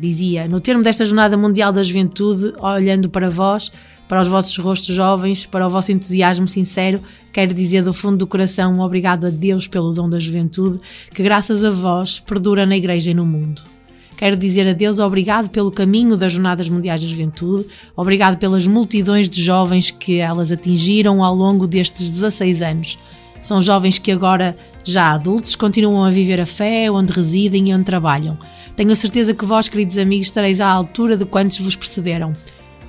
dizia: 0.00 0.48
No 0.48 0.60
termo 0.60 0.82
desta 0.82 1.04
Jornada 1.04 1.36
Mundial 1.36 1.72
da 1.72 1.82
Juventude, 1.82 2.52
olhando 2.58 3.10
para 3.10 3.28
vós, 3.28 3.70
para 4.08 4.20
os 4.20 4.28
vossos 4.28 4.56
rostos 4.58 4.94
jovens, 4.94 5.46
para 5.46 5.66
o 5.66 5.70
vosso 5.70 5.92
entusiasmo 5.92 6.46
sincero, 6.46 7.00
quero 7.32 7.52
dizer 7.52 7.82
do 7.82 7.92
fundo 7.92 8.18
do 8.18 8.26
coração 8.26 8.74
obrigado 8.80 9.26
a 9.26 9.30
Deus 9.30 9.66
pelo 9.66 9.92
dom 9.92 10.08
da 10.08 10.18
juventude, 10.18 10.78
que 11.12 11.22
graças 11.22 11.64
a 11.64 11.70
vós 11.70 12.20
perdura 12.20 12.64
na 12.64 12.76
Igreja 12.76 13.10
e 13.10 13.14
no 13.14 13.26
mundo. 13.26 13.75
Quero 14.16 14.36
dizer 14.36 14.66
a 14.66 14.72
Deus 14.72 14.98
obrigado 14.98 15.50
pelo 15.50 15.70
caminho 15.70 16.16
das 16.16 16.32
Jornadas 16.32 16.68
Mundiais 16.70 17.02
da 17.02 17.06
Juventude, 17.06 17.66
obrigado 17.94 18.38
pelas 18.38 18.66
multidões 18.66 19.28
de 19.28 19.42
jovens 19.42 19.90
que 19.90 20.18
elas 20.18 20.50
atingiram 20.50 21.22
ao 21.22 21.34
longo 21.34 21.66
destes 21.66 22.08
16 22.10 22.62
anos. 22.62 22.98
São 23.42 23.60
jovens 23.60 23.98
que 23.98 24.10
agora, 24.10 24.56
já 24.82 25.12
adultos, 25.12 25.54
continuam 25.54 26.02
a 26.02 26.10
viver 26.10 26.40
a 26.40 26.46
fé 26.46 26.90
onde 26.90 27.12
residem 27.12 27.68
e 27.68 27.74
onde 27.74 27.84
trabalham. 27.84 28.38
Tenho 28.74 28.90
a 28.90 28.96
certeza 28.96 29.34
que 29.34 29.44
vós, 29.44 29.68
queridos 29.68 29.98
amigos, 29.98 30.28
estareis 30.28 30.60
à 30.60 30.68
altura 30.68 31.16
de 31.16 31.26
quantos 31.26 31.58
vos 31.60 31.76
precederam. 31.76 32.32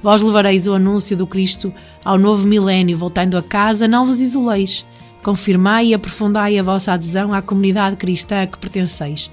Vós 0.02 0.22
levareis 0.22 0.66
o 0.66 0.74
anúncio 0.74 1.18
do 1.18 1.28
Cristo 1.28 1.74
ao 2.04 2.18
novo 2.18 2.48
milénio, 2.48 2.98
voltando 2.98 3.38
a 3.38 3.44
casa, 3.44 3.88
não 3.88 4.06
vos 4.06 4.22
isoleis. 4.22 4.86
Confirmai 5.22 5.88
e 5.88 5.94
aprofundai 5.94 6.58
a 6.58 6.64
vossa 6.64 6.94
adesão 6.94 7.34
à 7.34 7.42
comunidade 7.42 7.98
cristã 7.98 8.44
a 8.44 8.48
que 8.48 8.58
pertenceis. 8.58 9.30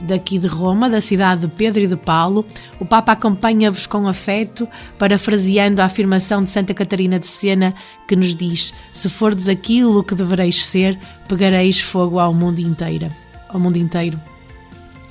Daqui 0.00 0.38
de 0.38 0.46
Roma, 0.46 0.88
da 0.88 1.00
cidade 1.00 1.42
de 1.42 1.48
Pedro 1.48 1.80
e 1.80 1.86
de 1.86 1.96
Paulo, 1.96 2.44
o 2.78 2.84
Papa 2.84 3.12
acompanha-vos 3.12 3.86
com 3.86 4.06
afeto, 4.06 4.68
parafraseando 4.98 5.82
a 5.82 5.86
afirmação 5.86 6.44
de 6.44 6.50
Santa 6.50 6.72
Catarina 6.72 7.18
de 7.18 7.26
Sena, 7.26 7.74
que 8.06 8.14
nos 8.14 8.34
diz: 8.34 8.72
Se 8.92 9.08
fordes 9.08 9.48
aquilo 9.48 10.04
que 10.04 10.14
devereis 10.14 10.64
ser, 10.64 10.98
pegareis 11.26 11.80
fogo 11.80 12.18
ao 12.18 12.32
mundo 12.32 12.60
inteiro. 12.60 13.10
Ao 13.48 13.58
mundo 13.58 13.76
inteiro 13.76 14.20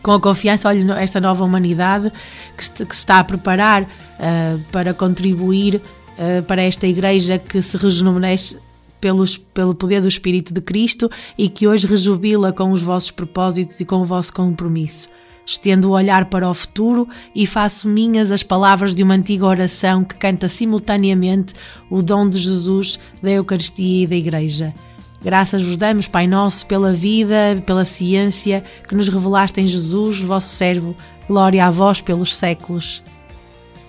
com 0.07 0.13
a 0.13 0.21
confiança, 0.21 0.69
olha, 0.69 0.93
esta 0.93 1.19
nova 1.19 1.43
humanidade 1.43 2.13
que 2.55 2.85
que 2.85 2.95
se 2.95 3.01
está 3.01 3.19
a 3.19 3.23
preparar 3.25 3.83
uh, 3.83 4.57
para 4.71 4.93
contribuir 4.93 5.75
uh, 6.17 6.41
para 6.43 6.61
esta 6.61 6.87
igreja 6.87 7.37
que 7.37 7.61
se 7.61 7.75
rejuvenesce 7.75 8.57
pelos, 8.99 9.37
pelo 9.37 9.75
poder 9.75 10.01
do 10.01 10.07
Espírito 10.07 10.53
de 10.53 10.61
Cristo 10.61 11.09
e 11.37 11.49
que 11.49 11.67
hoje 11.67 11.87
rejubila 11.87 12.51
com 12.51 12.71
os 12.71 12.81
vossos 12.81 13.11
propósitos 13.11 13.79
e 13.79 13.85
com 13.85 13.97
o 13.97 14.05
vosso 14.05 14.33
compromisso. 14.33 15.09
Estendo 15.45 15.89
o 15.89 15.93
olhar 15.93 16.25
para 16.25 16.49
o 16.49 16.53
futuro 16.53 17.07
e 17.33 17.47
faço 17.47 17.87
minhas 17.87 18.31
as 18.31 18.43
palavras 18.43 18.93
de 18.93 19.01
uma 19.01 19.13
antiga 19.13 19.45
oração 19.45 20.03
que 20.03 20.15
canta 20.15 20.49
simultaneamente 20.49 21.53
o 21.89 22.01
dom 22.01 22.27
de 22.27 22.37
Jesus, 22.37 22.99
da 23.23 23.31
Eucaristia 23.31 24.03
e 24.03 24.07
da 24.07 24.15
Igreja. 24.15 24.73
Graças 25.21 25.63
vos 25.63 25.77
damos, 25.77 26.07
Pai 26.07 26.27
Nosso, 26.27 26.65
pela 26.65 26.91
vida, 26.91 27.61
pela 27.65 27.85
ciência 27.85 28.63
que 28.87 28.93
nos 28.93 29.07
revelaste 29.07 29.59
em 29.61 29.65
Jesus, 29.65 30.19
vosso 30.19 30.49
servo. 30.49 30.95
Glória 31.27 31.65
a 31.65 31.71
vós 31.71 32.01
pelos 32.01 32.35
séculos. 32.35 33.01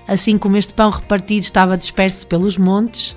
Assim 0.06 0.38
como 0.38 0.56
este 0.56 0.72
pão 0.72 0.90
repartido 0.90 1.42
estava 1.42 1.76
disperso 1.76 2.26
pelos 2.26 2.56
montes, 2.56 3.14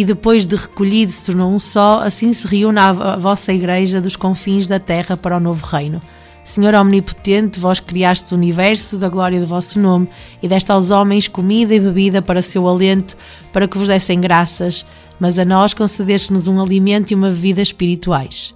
e 0.00 0.04
depois 0.04 0.46
de 0.46 0.56
recolhido 0.56 1.12
se 1.12 1.26
tornou 1.26 1.52
um 1.52 1.58
só, 1.58 2.02
assim 2.02 2.32
se 2.32 2.46
reúne 2.46 2.78
a 2.78 3.16
vossa 3.16 3.52
Igreja 3.52 4.00
dos 4.00 4.16
confins 4.16 4.66
da 4.66 4.78
terra 4.78 5.16
para 5.16 5.36
o 5.36 5.40
novo 5.40 5.64
reino. 5.64 6.00
Senhor 6.44 6.74
Omnipotente, 6.74 7.58
vós 7.58 7.80
criastes 7.80 8.30
o 8.30 8.36
universo 8.36 8.98
da 8.98 9.08
glória 9.08 9.40
do 9.40 9.46
vosso 9.46 9.80
nome 9.80 10.08
e 10.42 10.46
deste 10.46 10.70
aos 10.70 10.90
homens 10.90 11.26
comida 11.26 11.74
e 11.74 11.80
bebida 11.80 12.22
para 12.22 12.40
seu 12.40 12.68
alento, 12.68 13.16
para 13.52 13.66
que 13.66 13.78
vos 13.78 13.88
dessem 13.88 14.20
graças 14.20 14.86
mas 15.18 15.38
a 15.38 15.44
nós 15.44 15.74
concedeste-nos 15.74 16.48
um 16.48 16.60
alimento 16.60 17.10
e 17.10 17.14
uma 17.14 17.30
vida 17.30 17.62
espirituais. 17.62 18.54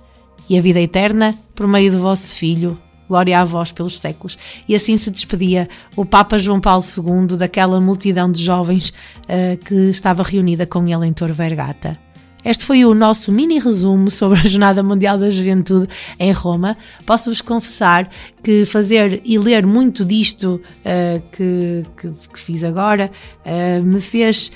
E 0.49 0.59
a 0.59 0.61
vida 0.61 0.81
eterna 0.81 1.35
por 1.55 1.67
meio 1.67 1.93
do 1.93 1.99
vosso 1.99 2.35
Filho. 2.35 2.79
Glória 3.11 3.41
a 3.41 3.45
vós 3.45 3.73
pelos 3.73 3.99
séculos. 3.99 4.39
E 4.69 4.75
assim 4.77 4.97
se 4.97 5.11
despedia 5.11 5.69
o 5.97 6.05
Papa 6.05 6.39
João 6.39 6.61
Paulo 6.61 6.85
II 6.85 7.37
daquela 7.37 7.81
multidão 7.81 8.31
de 8.31 8.41
jovens 8.41 8.91
uh, 8.91 9.57
que 9.65 9.91
estava 9.91 10.23
reunida 10.23 10.65
com 10.65 10.87
ele 10.87 11.09
em 11.09 11.13
Tor 11.13 11.33
Vergata. 11.33 11.99
Este 12.45 12.65
foi 12.65 12.85
o 12.85 12.95
nosso 12.95 13.33
mini 13.33 13.59
resumo 13.59 14.13
sobre 14.13 14.39
a 14.39 14.43
Jornada 14.43 14.81
Mundial 14.81 15.19
da 15.19 15.29
Juventude 15.29 15.89
em 16.21 16.31
Roma. 16.31 16.77
Posso-vos 17.05 17.41
confessar 17.41 18.09
que 18.45 18.65
fazer 18.65 19.21
e 19.25 19.37
ler 19.37 19.67
muito 19.67 20.05
disto 20.05 20.61
uh, 20.79 21.21
que, 21.33 21.83
que, 21.97 22.09
que, 22.33 22.39
fiz 22.39 22.63
agora 22.63 23.11
uh, 23.45 23.85
me 23.85 24.01
fez 24.01 24.53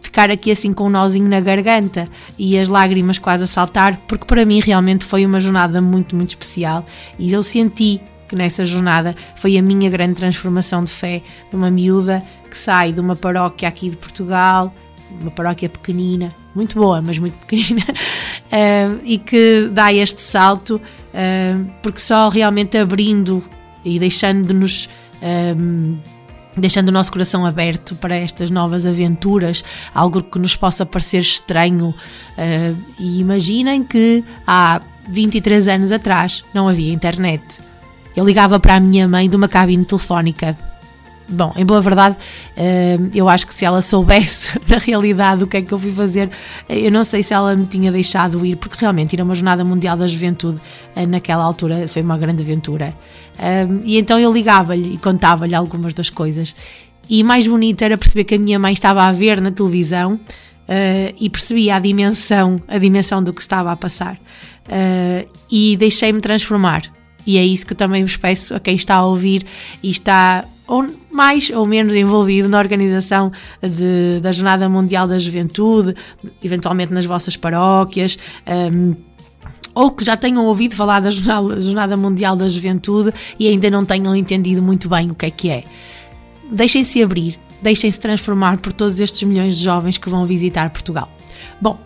ficar 0.00 0.30
aqui 0.30 0.50
assim 0.50 0.72
com 0.72 0.86
um 0.86 0.90
nozinho 0.90 1.28
na 1.28 1.40
garganta 1.40 2.08
e 2.38 2.58
as 2.58 2.68
lágrimas 2.68 3.18
quase 3.18 3.44
a 3.44 3.46
saltar, 3.46 3.96
porque 4.08 4.24
para 4.24 4.44
mim 4.44 4.60
realmente 4.60 5.04
foi 5.04 5.24
uma 5.24 5.40
jornada 5.40 5.80
muito, 5.80 6.16
muito 6.16 6.30
especial 6.30 6.84
e 7.18 7.32
eu 7.32 7.42
senti 7.42 8.00
que 8.28 8.36
nessa 8.36 8.64
jornada 8.64 9.16
foi 9.36 9.58
a 9.58 9.62
minha 9.62 9.90
grande 9.90 10.14
transformação 10.14 10.84
de 10.84 10.90
fé 10.90 11.22
de 11.50 11.56
uma 11.56 11.70
miúda 11.70 12.22
que 12.48 12.56
sai 12.56 12.92
de 12.92 13.00
uma 13.00 13.16
paróquia 13.16 13.68
aqui 13.68 13.90
de 13.90 13.96
Portugal, 13.96 14.72
uma 15.20 15.30
paróquia 15.30 15.68
pequenina, 15.68 16.34
muito 16.54 16.78
boa, 16.78 17.02
mas 17.02 17.18
muito 17.18 17.34
pequenina, 17.44 17.84
uh, 17.88 19.00
e 19.04 19.18
que 19.18 19.68
dá 19.72 19.92
este 19.92 20.20
salto, 20.20 20.76
uh, 20.76 21.70
porque 21.82 22.00
só 22.00 22.28
realmente 22.28 22.78
abrindo 22.78 23.42
e 23.84 23.98
deixando-nos. 23.98 24.88
Um, 25.22 25.98
deixando 26.56 26.88
o 26.88 26.92
nosso 26.92 27.12
coração 27.12 27.46
aberto 27.46 27.94
para 27.94 28.16
estas 28.16 28.50
novas 28.50 28.86
aventuras, 28.86 29.64
algo 29.94 30.22
que 30.22 30.38
nos 30.38 30.56
possa 30.56 30.84
parecer 30.84 31.18
estranho. 31.18 31.94
Uh, 32.36 32.76
e 32.98 33.20
imaginem 33.20 33.82
que 33.82 34.24
há 34.46 34.80
23 35.08 35.68
anos 35.68 35.92
atrás 35.92 36.44
não 36.52 36.68
havia 36.68 36.92
internet. 36.92 37.42
Eu 38.16 38.24
ligava 38.24 38.58
para 38.58 38.74
a 38.74 38.80
minha 38.80 39.06
mãe 39.06 39.28
de 39.28 39.36
uma 39.36 39.48
cabine 39.48 39.84
telefónica. 39.84 40.56
Bom, 41.28 41.52
em 41.56 41.64
boa 41.64 41.80
verdade, 41.80 42.16
uh, 42.56 43.10
eu 43.14 43.28
acho 43.28 43.46
que 43.46 43.54
se 43.54 43.64
ela 43.64 43.80
soubesse 43.80 44.58
na 44.66 44.78
realidade 44.78 45.44
o 45.44 45.46
que 45.46 45.58
é 45.58 45.62
que 45.62 45.72
eu 45.72 45.78
fui 45.78 45.92
fazer, 45.92 46.28
eu 46.68 46.90
não 46.90 47.04
sei 47.04 47.22
se 47.22 47.32
ela 47.32 47.54
me 47.54 47.66
tinha 47.66 47.92
deixado 47.92 48.44
ir, 48.44 48.56
porque 48.56 48.76
realmente 48.80 49.12
ir 49.12 49.20
a 49.20 49.24
uma 49.24 49.34
jornada 49.34 49.64
mundial 49.64 49.96
da 49.96 50.08
juventude 50.08 50.60
naquela 51.08 51.44
altura 51.44 51.86
foi 51.86 52.02
uma 52.02 52.18
grande 52.18 52.42
aventura. 52.42 52.94
Um, 53.38 53.80
e 53.84 53.98
então 53.98 54.18
eu 54.18 54.32
ligava-lhe 54.32 54.94
e 54.94 54.98
contava-lhe 54.98 55.54
algumas 55.54 55.94
das 55.94 56.10
coisas. 56.10 56.54
E 57.08 57.24
mais 57.24 57.46
bonito 57.46 57.82
era 57.82 57.98
perceber 57.98 58.24
que 58.24 58.34
a 58.34 58.38
minha 58.38 58.58
mãe 58.58 58.72
estava 58.72 59.02
a 59.02 59.12
ver 59.12 59.40
na 59.40 59.50
televisão 59.50 60.14
uh, 60.14 61.14
e 61.18 61.28
percebia 61.28 61.76
a 61.76 61.78
dimensão, 61.78 62.60
a 62.68 62.78
dimensão 62.78 63.22
do 63.22 63.32
que 63.32 63.40
estava 63.40 63.72
a 63.72 63.76
passar. 63.76 64.14
Uh, 64.16 65.28
e 65.50 65.76
deixei-me 65.76 66.20
transformar. 66.20 66.82
E 67.26 67.36
é 67.36 67.44
isso 67.44 67.66
que 67.66 67.72
eu 67.72 67.76
também 67.76 68.04
vos 68.04 68.16
peço 68.16 68.54
a 68.54 68.60
quem 68.60 68.74
está 68.74 68.96
a 68.96 69.04
ouvir 69.04 69.44
e 69.82 69.90
está 69.90 70.44
ou 70.66 70.88
mais 71.10 71.50
ou 71.50 71.66
menos 71.66 71.96
envolvido 71.96 72.48
na 72.48 72.56
organização 72.56 73.32
de, 73.60 74.20
da 74.20 74.30
Jornada 74.30 74.68
Mundial 74.68 75.08
da 75.08 75.18
Juventude, 75.18 75.96
eventualmente 76.42 76.92
nas 76.92 77.04
vossas 77.04 77.36
paróquias. 77.36 78.16
Um, 78.72 78.94
ou 79.74 79.90
que 79.90 80.04
já 80.04 80.16
tenham 80.16 80.44
ouvido 80.46 80.74
falar 80.74 81.00
da 81.00 81.10
Jornada, 81.10 81.96
Mundial 81.96 82.36
da 82.36 82.48
Juventude 82.48 83.12
e 83.38 83.48
ainda 83.48 83.70
não 83.70 83.84
tenham 83.84 84.14
entendido 84.14 84.62
muito 84.62 84.88
bem 84.88 85.10
o 85.10 85.14
que 85.14 85.26
é 85.26 85.30
que 85.30 85.50
é. 85.50 85.64
Deixem-se 86.50 87.02
abrir, 87.02 87.38
deixem-se 87.62 87.98
transformar 87.98 88.58
por 88.58 88.72
todos 88.72 89.00
estes 89.00 89.22
milhões 89.22 89.56
de 89.56 89.64
jovens 89.64 89.98
que 89.98 90.08
vão 90.08 90.24
visitar 90.24 90.70
Portugal. 90.70 91.10
Bom, 91.60 91.78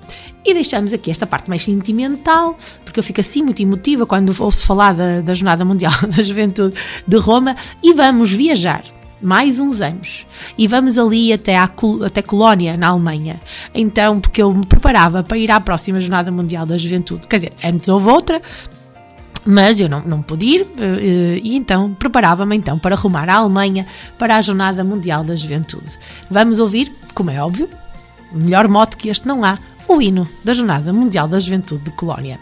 e 0.44 0.52
deixamos 0.52 0.92
aqui 0.92 1.10
esta 1.10 1.26
parte 1.26 1.48
mais 1.48 1.64
sentimental, 1.64 2.56
porque 2.84 3.00
eu 3.00 3.04
fico 3.04 3.20
assim 3.20 3.42
muito 3.42 3.62
emotiva 3.62 4.06
quando 4.06 4.34
ouço 4.42 4.66
falar 4.66 4.92
da, 4.92 5.20
da 5.20 5.34
Jornada 5.34 5.64
Mundial 5.64 5.92
da 6.14 6.22
Juventude 6.22 6.76
de 7.06 7.16
Roma, 7.16 7.56
e 7.82 7.92
vamos 7.92 8.32
viajar 8.32 8.82
mais 9.24 9.58
uns 9.58 9.80
anos. 9.80 10.26
E 10.56 10.68
vamos 10.68 10.98
ali 10.98 11.32
até, 11.32 11.56
até 11.56 12.22
Colónia, 12.22 12.76
na 12.76 12.88
Alemanha. 12.88 13.40
Então, 13.74 14.20
porque 14.20 14.42
eu 14.42 14.52
me 14.52 14.66
preparava 14.66 15.22
para 15.22 15.38
ir 15.38 15.50
à 15.50 15.58
próxima 15.58 16.00
Jornada 16.00 16.30
Mundial 16.30 16.66
da 16.66 16.76
Juventude. 16.76 17.26
Quer 17.26 17.36
dizer, 17.36 17.52
antes 17.64 17.88
houve 17.88 18.08
outra, 18.08 18.42
mas 19.46 19.80
eu 19.80 19.88
não, 19.88 20.00
não 20.02 20.22
pude 20.22 20.46
ir 20.46 20.66
eh, 20.78 21.40
e 21.42 21.56
então 21.56 21.94
preparava-me 21.94 22.56
então 22.56 22.78
para 22.78 22.96
rumar 22.96 23.28
à 23.28 23.36
Alemanha 23.36 23.86
para 24.18 24.36
a 24.36 24.42
Jornada 24.42 24.84
Mundial 24.84 25.24
da 25.24 25.34
Juventude. 25.34 25.98
Vamos 26.30 26.58
ouvir, 26.58 26.92
como 27.14 27.30
é 27.30 27.42
óbvio, 27.42 27.68
melhor 28.32 28.68
mote 28.68 28.96
que 28.96 29.08
este 29.08 29.26
não 29.26 29.44
há, 29.44 29.58
o 29.88 30.00
hino 30.00 30.26
da 30.42 30.54
Jornada 30.54 30.92
Mundial 30.92 31.28
da 31.28 31.38
Juventude 31.38 31.84
de 31.84 31.90
Colónia. 31.92 32.38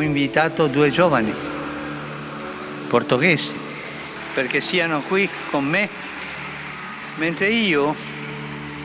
Ho 0.00 0.02
invitato 0.02 0.66
due 0.66 0.88
giovani 0.88 1.30
portoghesi 2.88 3.52
perché 4.32 4.62
siano 4.62 5.02
qui 5.02 5.28
con 5.50 5.66
me 5.66 5.90
mentre 7.16 7.48
io 7.48 7.94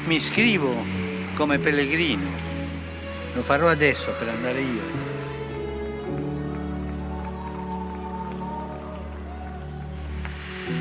mi 0.07 0.15
iscrivo 0.15 0.75
come 1.33 1.57
pellegrino. 1.57 2.27
Lo 3.33 3.43
farò 3.43 3.69
adesso 3.69 4.13
per 4.19 4.27
andare 4.27 4.59
io. 4.59 4.81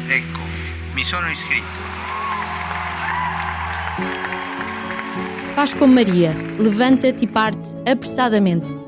Ecco, 0.09 0.41
mi 0.95 1.05
sono 1.05 1.31
iscritto. 1.31 1.79
Faz 5.55 5.77
como 5.77 5.93
Maria, 5.93 6.35
levanta-te 6.57 7.23
e 7.23 7.29
parte 7.29 7.79
apressadamente. 7.89 8.84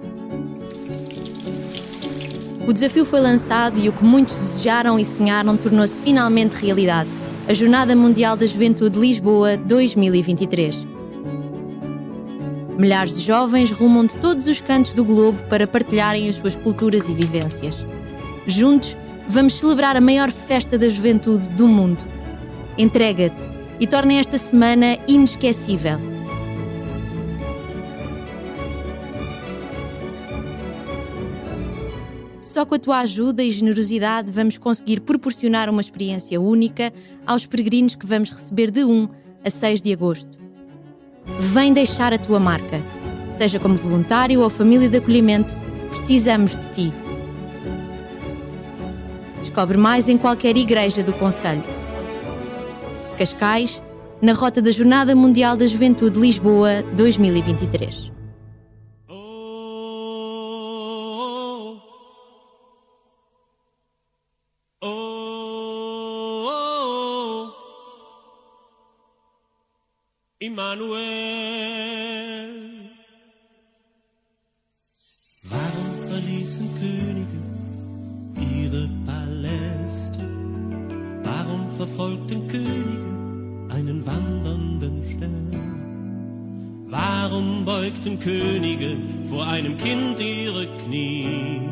O 2.67 2.73
desafio 2.73 3.05
foi 3.05 3.21
lançado 3.21 3.79
e 3.79 3.89
o 3.89 3.93
que 3.93 4.05
muitos 4.05 4.37
desejaram 4.37 4.99
e 4.99 5.05
sonharam 5.05 5.57
tornou-se 5.57 6.01
finalmente 6.01 6.55
realidade. 6.55 7.09
A 7.49 7.55
Jornada 7.55 7.95
Mundial 7.95 8.37
da 8.37 8.45
Juventude 8.45 8.99
Lisboa 8.99 9.57
2023. 9.57 10.77
Milhares 12.77 13.17
de 13.17 13.23
jovens 13.25 13.71
rumam 13.71 14.05
de 14.05 14.19
todos 14.19 14.49
os 14.49 14.61
cantos 14.61 14.95
do 14.95 15.05
globo 15.05 15.41
para 15.45 15.65
partilharem 15.69 16.29
as 16.29 16.35
suas 16.35 16.57
culturas 16.57 17.09
e 17.09 17.15
vivências. 17.15 17.77
Juntos, 18.49 18.97
vamos 19.29 19.55
celebrar 19.55 19.97
a 19.97 20.01
maior 20.01 20.33
festa 20.33 20.77
da 20.77 20.89
juventude 20.89 21.49
do 21.51 21.69
mundo. 21.69 22.05
Entrega-te 22.77 23.49
e 23.79 23.87
torna 23.87 24.15
esta 24.15 24.37
semana 24.39 24.99
inesquecível. 25.07 26.16
Só 32.57 32.65
com 32.65 32.74
a 32.74 32.78
tua 32.78 33.01
ajuda 33.01 33.43
e 33.43 33.51
generosidade 33.51 34.33
vamos 34.33 34.57
conseguir 34.57 35.01
proporcionar 35.01 35.69
uma 35.69 35.83
experiência 35.83 36.41
única 36.41 36.91
aos 37.27 37.45
peregrinos 37.45 37.95
que 37.95 38.07
vamos 38.07 38.31
receber 38.31 38.70
de 38.70 38.83
1 38.83 39.11
a 39.45 39.51
6 39.51 39.83
de 39.83 39.93
agosto. 39.93 40.39
Vem 41.39 41.74
deixar 41.74 42.15
a 42.15 42.19
tua 42.19 42.41
marca. 42.41 42.83
Seja 43.31 43.61
como 43.61 43.77
voluntário 43.77 44.41
ou 44.41 44.49
família 44.49 44.89
de 44.89 44.97
acolhimento, 44.97 45.55
precisamos 45.91 46.57
de 46.57 46.66
ti. 46.69 46.93
Descobre 49.41 49.77
mais 49.77 50.09
em 50.09 50.16
qualquer 50.16 50.57
igreja 50.57 51.03
do 51.03 51.12
Conselho. 51.12 51.62
Cascais, 53.19 53.83
na 54.23 54.33
rota 54.33 54.62
da 54.62 54.70
Jornada 54.70 55.15
Mundial 55.15 55.59
da 55.59 55.66
Juventude 55.66 56.19
Lisboa 56.19 56.83
2023. 56.95 58.16
Immanuel. 70.47 71.01
Warum 75.51 75.90
verließen 76.09 76.68
Könige 76.81 77.39
ihre 78.55 78.89
Paläste? 79.05 80.24
Warum 81.24 81.62
verfolgten 81.77 82.47
Könige 82.47 83.74
einen 83.74 84.06
wandernden 84.06 85.02
Stern? 85.10 86.86
Warum 86.89 87.64
beugten 87.64 88.20
Könige 88.20 88.98
vor 89.28 89.47
einem 89.48 89.77
Kind 89.77 90.20
ihre 90.20 90.68
Knie? 90.78 91.68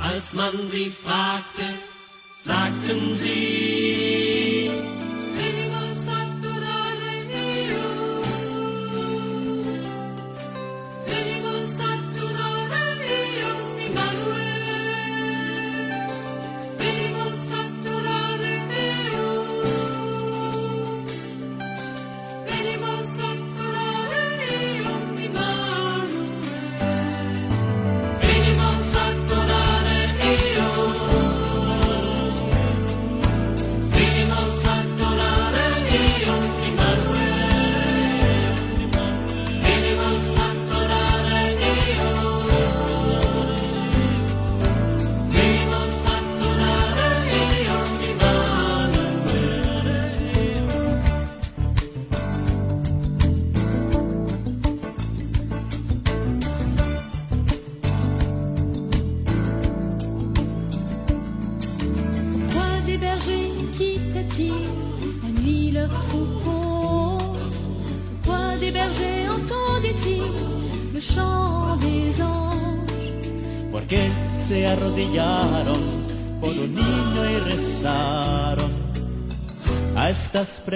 Als 0.00 0.34
man 0.34 0.66
sie 0.66 0.90
fragte, 0.90 1.62
sagten 2.42 3.14
sie, 3.14 4.70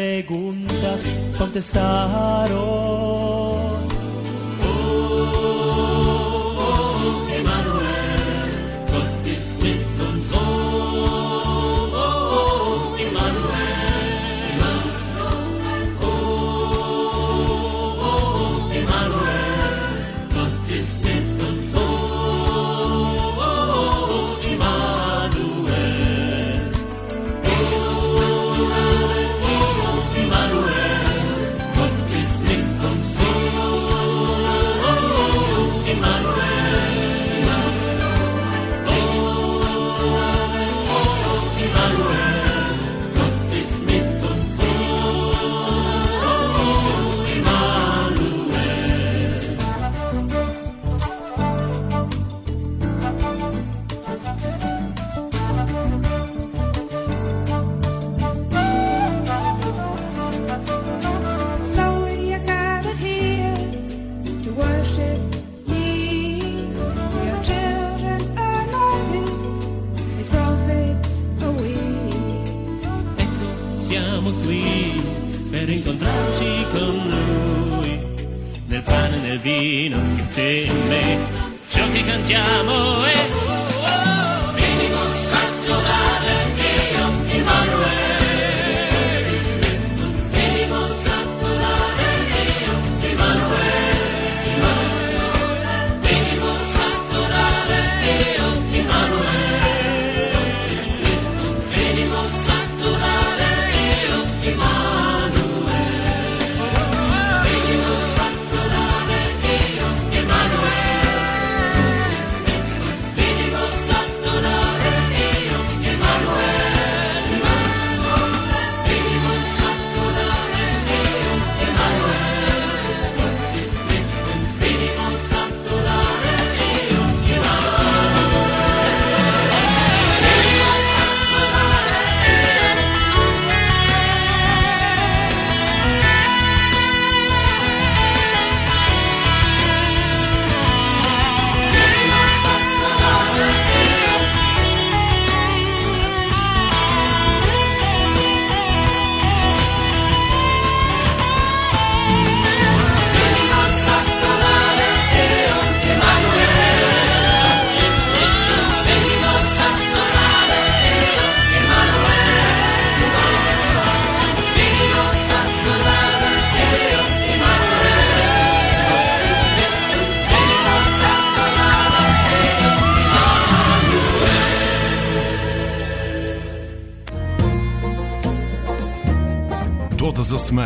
estas 0.01 0.50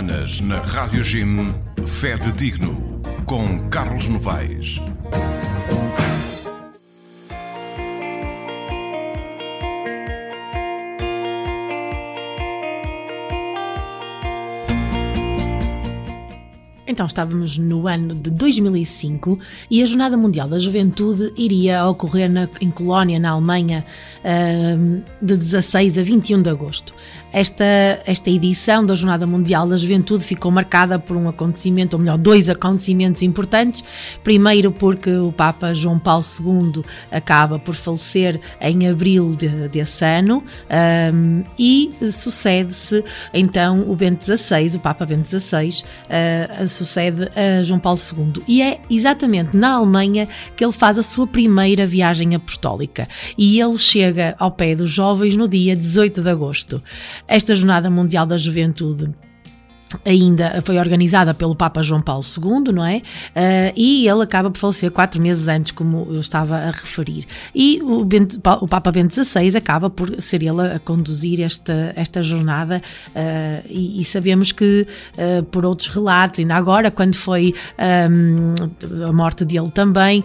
semanas 0.04 0.40
na 0.40 0.60
Rádio 0.60 1.02
Jim, 1.02 1.54
Fé 1.86 2.16
de 2.18 2.30
Digno, 2.32 3.00
com 3.24 3.68
Carlos 3.70 4.06
Novaes. 4.06 4.78
Então 16.86 17.06
estávamos 17.06 17.58
no 17.58 17.88
ano 17.88 18.14
de 18.14 18.30
2005 18.30 19.38
e 19.70 19.82
a 19.82 19.86
Jornada 19.86 20.16
Mundial 20.16 20.46
da 20.46 20.58
Juventude 20.58 21.32
iria 21.36 21.84
ocorrer 21.88 22.30
na, 22.30 22.48
em 22.60 22.70
Colónia, 22.70 23.18
na 23.18 23.30
Alemanha, 23.30 23.84
de 25.20 25.36
16 25.36 25.98
a 25.98 26.02
21 26.02 26.42
de 26.42 26.50
agosto. 26.50 26.94
Esta, 27.34 27.64
esta 28.06 28.30
edição 28.30 28.86
da 28.86 28.94
Jornada 28.94 29.26
Mundial 29.26 29.66
da 29.66 29.76
Juventude 29.76 30.22
ficou 30.22 30.52
marcada 30.52 31.00
por 31.00 31.16
um 31.16 31.28
acontecimento, 31.28 31.94
ou 31.94 31.98
melhor, 32.00 32.16
dois 32.16 32.48
acontecimentos 32.48 33.22
importantes. 33.22 33.82
Primeiro, 34.22 34.70
porque 34.70 35.10
o 35.10 35.32
Papa 35.32 35.74
João 35.74 35.98
Paulo 35.98 36.22
II 36.40 36.84
acaba 37.10 37.58
por 37.58 37.74
falecer 37.74 38.40
em 38.60 38.88
abril 38.88 39.34
de- 39.34 39.68
desse 39.68 40.04
ano 40.04 40.44
ahm, 40.70 41.42
e 41.58 41.90
sucede-se 42.08 43.02
então 43.32 43.90
o 43.90 43.96
Bento 43.96 44.24
XVI, 44.24 44.76
o 44.76 44.80
Papa 44.80 45.04
Bento 45.04 45.28
XVI, 45.28 45.82
ah, 46.08 46.64
sucede 46.68 47.28
a 47.34 47.64
João 47.64 47.80
Paulo 47.80 47.98
II. 47.98 48.44
E 48.46 48.62
é 48.62 48.80
exatamente 48.88 49.56
na 49.56 49.72
Alemanha 49.72 50.28
que 50.54 50.64
ele 50.64 50.72
faz 50.72 51.00
a 51.00 51.02
sua 51.02 51.26
primeira 51.26 51.84
viagem 51.84 52.32
apostólica. 52.36 53.08
E 53.36 53.60
ele 53.60 53.76
chega 53.76 54.36
ao 54.38 54.52
pé 54.52 54.76
dos 54.76 54.90
jovens 54.90 55.34
no 55.34 55.48
dia 55.48 55.74
18 55.74 56.22
de 56.22 56.30
agosto. 56.30 56.80
Esta 57.26 57.54
Jornada 57.54 57.90
Mundial 57.90 58.26
da 58.26 58.36
Juventude 58.36 59.14
ainda 60.04 60.62
foi 60.64 60.78
organizada 60.78 61.34
pelo 61.34 61.54
Papa 61.54 61.82
João 61.82 62.00
Paulo 62.00 62.24
II, 62.24 62.72
não 62.72 62.84
é? 62.84 63.02
Ah, 63.34 63.72
e 63.76 64.08
ele 64.08 64.22
acaba 64.22 64.50
por 64.50 64.58
falecer 64.58 64.90
quatro 64.90 65.20
meses 65.20 65.48
antes, 65.48 65.72
como 65.72 66.06
eu 66.10 66.20
estava 66.20 66.56
a 66.56 66.70
referir. 66.70 67.26
E 67.54 67.80
o, 67.82 68.04
Bento- 68.04 68.40
o 68.60 68.68
Papa 68.68 68.90
Bento 68.90 69.14
XVI 69.14 69.56
acaba 69.56 69.90
por 69.90 70.20
ser 70.20 70.42
ele 70.42 70.74
a 70.74 70.78
conduzir 70.78 71.40
esta, 71.40 71.92
esta 71.96 72.22
jornada 72.22 72.82
ah, 73.14 73.62
e, 73.68 74.00
e 74.00 74.04
sabemos 74.04 74.52
que 74.52 74.86
ah, 75.18 75.44
por 75.50 75.64
outros 75.64 75.88
relatos, 75.88 76.40
ainda 76.40 76.54
agora, 76.54 76.90
quando 76.90 77.14
foi 77.16 77.54
ah, 77.78 78.06
a 79.08 79.12
morte 79.12 79.44
dele 79.44 79.70
também, 79.70 80.24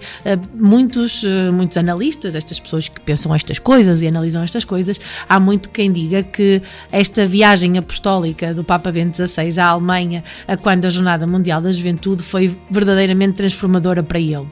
muitos, 0.53 1.23
muitos 1.53 1.77
analistas, 1.77 2.35
estas 2.35 2.59
pessoas 2.59 2.87
que 2.87 2.99
pensam 3.01 3.33
estas 3.33 3.59
coisas 3.59 4.01
e 4.01 4.07
analisam 4.07 4.43
estas 4.43 4.63
coisas, 4.63 4.99
há 5.27 5.39
muito 5.39 5.69
quem 5.69 5.91
diga 5.91 6.23
que 6.23 6.61
esta 6.91 7.25
viagem 7.25 7.77
apostólica 7.77 8.53
do 8.53 8.63
Papa 8.63 8.91
Bento 8.91 9.15
XVI 9.17 9.58
à 9.59 9.67
Alemanha, 9.67 10.23
a 10.47 10.57
quando 10.57 10.85
a 10.85 10.89
Jornada 10.89 11.27
Mundial 11.27 11.61
da 11.61 11.71
Juventude 11.71 12.23
foi 12.23 12.57
verdadeiramente 12.69 13.35
transformadora 13.35 14.03
para 14.03 14.19
ele. 14.19 14.47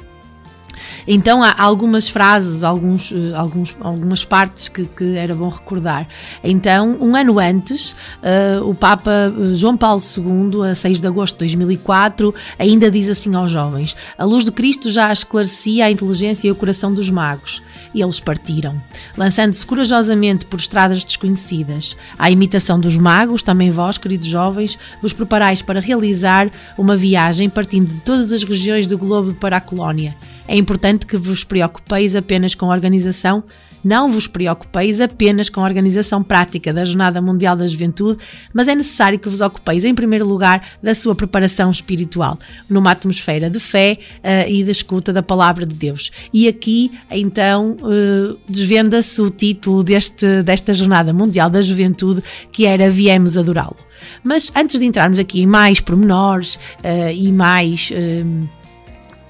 Então 1.07 1.41
há 1.41 1.55
algumas 1.57 2.09
frases, 2.09 2.63
alguns, 2.63 3.13
eh, 3.13 3.33
alguns, 3.33 3.77
algumas 3.79 4.25
partes 4.25 4.67
que, 4.67 4.83
que 4.85 5.15
era 5.15 5.33
bom 5.33 5.47
recordar. 5.47 6.05
Então, 6.43 6.97
um 6.99 7.15
ano 7.15 7.39
antes, 7.39 7.95
eh, 8.21 8.59
o 8.61 8.75
Papa 8.75 9.33
João 9.55 9.77
Paulo 9.77 10.01
II, 10.01 10.69
a 10.69 10.75
6 10.75 10.99
de 10.99 11.07
agosto 11.07 11.35
de 11.35 11.39
2004, 11.39 12.35
ainda 12.59 12.91
diz 12.91 13.07
assim 13.07 13.33
aos 13.35 13.51
jovens: 13.51 13.95
A 14.17 14.25
luz 14.25 14.43
de 14.43 14.51
Cristo 14.51 14.91
já 14.91 15.11
esclarecia 15.13 15.85
a 15.85 15.91
inteligência 15.91 16.49
e 16.49 16.51
o 16.51 16.55
coração 16.55 16.93
dos 16.93 17.09
magos. 17.09 17.63
E 17.93 18.01
eles 18.01 18.19
partiram, 18.19 18.81
lançando-se 19.17 19.65
corajosamente 19.65 20.45
por 20.45 20.59
estradas 20.59 21.05
desconhecidas. 21.05 21.95
À 22.19 22.29
imitação 22.29 22.79
dos 22.79 22.97
magos, 22.97 23.41
também 23.41 23.71
vós, 23.71 23.97
queridos 23.97 24.27
jovens, 24.27 24.77
vos 25.01 25.13
preparais 25.13 25.61
para 25.61 25.79
realizar 25.79 26.51
uma 26.77 26.97
viagem 26.97 27.49
partindo 27.49 27.93
de 27.93 27.99
todas 28.01 28.33
as 28.33 28.43
regiões 28.43 28.87
do 28.87 28.97
globo 28.97 29.33
para 29.33 29.57
a 29.57 29.61
colónia. 29.61 30.15
É 30.47 30.55
importante 30.55 31.05
que 31.05 31.17
vos 31.17 31.43
preocupeis 31.43 32.15
apenas 32.15 32.55
com 32.55 32.71
a 32.71 32.73
organização, 32.73 33.43
não 33.83 34.09
vos 34.11 34.27
preocupeis 34.27 34.99
apenas 34.99 35.49
com 35.49 35.61
a 35.61 35.63
organização 35.63 36.23
prática 36.23 36.73
da 36.73 36.83
Jornada 36.83 37.21
Mundial 37.21 37.55
da 37.55 37.67
Juventude, 37.67 38.21
mas 38.53 38.67
é 38.67 38.75
necessário 38.75 39.19
que 39.19 39.29
vos 39.29 39.41
ocupeis 39.41 39.85
em 39.85 39.93
primeiro 39.93 40.25
lugar 40.25 40.61
da 40.81 40.95
sua 40.95 41.15
preparação 41.15 41.69
espiritual, 41.71 42.37
numa 42.69 42.91
atmosfera 42.91 43.49
de 43.49 43.59
fé 43.59 43.97
eh, 44.23 44.51
e 44.51 44.63
de 44.63 44.71
escuta 44.71 45.13
da 45.13 45.21
palavra 45.21 45.65
de 45.65 45.75
Deus. 45.75 46.11
E 46.33 46.47
aqui, 46.47 46.91
então, 47.11 47.77
eh, 47.83 48.35
desvenda-se 48.49 49.21
o 49.21 49.29
título 49.29 49.83
deste, 49.83 50.43
desta 50.43 50.73
Jornada 50.73 51.13
Mundial 51.13 51.49
da 51.49 51.61
Juventude, 51.61 52.23
que 52.51 52.65
era 52.65 52.89
Viemos 52.89 53.37
Adorá-lo. 53.37 53.77
Mas 54.23 54.51
antes 54.55 54.79
de 54.79 54.85
entrarmos 54.85 55.19
aqui 55.19 55.41
em 55.41 55.47
mais 55.47 55.79
pormenores 55.79 56.59
eh, 56.83 57.13
e 57.13 57.31
mais. 57.31 57.89
eh, 57.93 58.23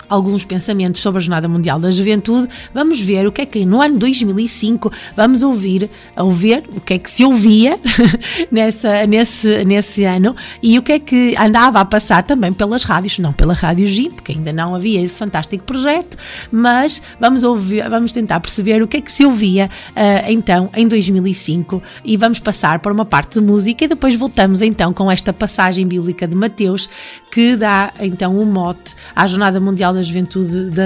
alguns 0.09 0.45
pensamentos 0.45 1.01
sobre 1.01 1.19
a 1.19 1.21
Jornada 1.21 1.47
Mundial 1.47 1.79
da 1.79 1.91
Juventude, 1.91 2.47
vamos 2.73 2.99
ver 2.99 3.27
o 3.27 3.31
que 3.31 3.41
é 3.41 3.45
que 3.45 3.65
no 3.65 3.81
ano 3.81 3.97
2005 3.97 4.91
vamos 5.15 5.43
ouvir, 5.43 5.89
ouvir 6.17 6.63
o 6.75 6.81
que 6.81 6.93
é 6.93 6.97
que 6.97 7.09
se 7.09 7.23
ouvia 7.23 7.79
nessa, 8.51 9.05
nesse, 9.05 9.65
nesse 9.65 10.03
ano 10.03 10.35
e 10.61 10.77
o 10.77 10.81
que 10.81 10.93
é 10.93 10.99
que 10.99 11.35
andava 11.37 11.79
a 11.79 11.85
passar 11.85 12.23
também 12.23 12.53
pelas 12.53 12.83
rádios, 12.83 13.19
não 13.19 13.33
pela 13.33 13.53
Rádio 13.53 13.87
G, 13.87 14.09
porque 14.09 14.31
ainda 14.31 14.53
não 14.53 14.75
havia 14.75 15.01
esse 15.01 15.17
fantástico 15.17 15.63
projeto, 15.63 16.17
mas 16.51 17.01
vamos 17.19 17.43
ouvir, 17.43 17.87
vamos 17.89 18.11
tentar 18.11 18.39
perceber 18.39 18.81
o 18.81 18.87
que 18.87 18.97
é 18.97 19.01
que 19.01 19.11
se 19.11 19.25
ouvia 19.25 19.69
ah, 19.95 20.31
então 20.31 20.69
em 20.75 20.87
2005 20.87 21.81
e 22.03 22.17
vamos 22.17 22.39
passar 22.39 22.79
por 22.79 22.91
uma 22.91 23.05
parte 23.05 23.39
de 23.39 23.45
música 23.45 23.85
e 23.85 23.87
depois 23.87 24.15
voltamos 24.15 24.61
então 24.61 24.93
com 24.93 25.11
esta 25.11 25.33
passagem 25.33 25.87
bíblica 25.87 26.27
de 26.27 26.35
Mateus 26.35 26.89
que 27.31 27.55
dá 27.55 27.91
então 27.99 28.37
um 28.39 28.45
mote 28.45 28.95
à 29.15 29.27
Jornada 29.27 29.59
Mundial 29.59 29.96
da 29.97 30.03
Juventude 30.03 30.69
da, 30.69 30.83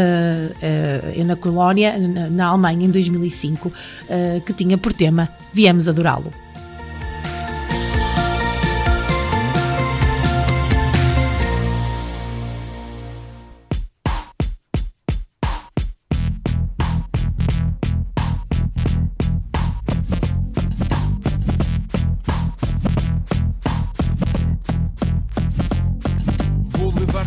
eh, 0.61 1.23
na 1.23 1.35
Colónia, 1.35 1.97
na, 1.97 2.29
na 2.29 2.47
Alemanha, 2.47 2.85
em 2.85 2.89
2005, 2.89 3.71
eh, 4.09 4.41
que 4.45 4.53
tinha 4.53 4.77
por 4.77 4.93
tema 4.93 5.29
Viemos 5.53 5.87
adorá-lo. 5.87 6.40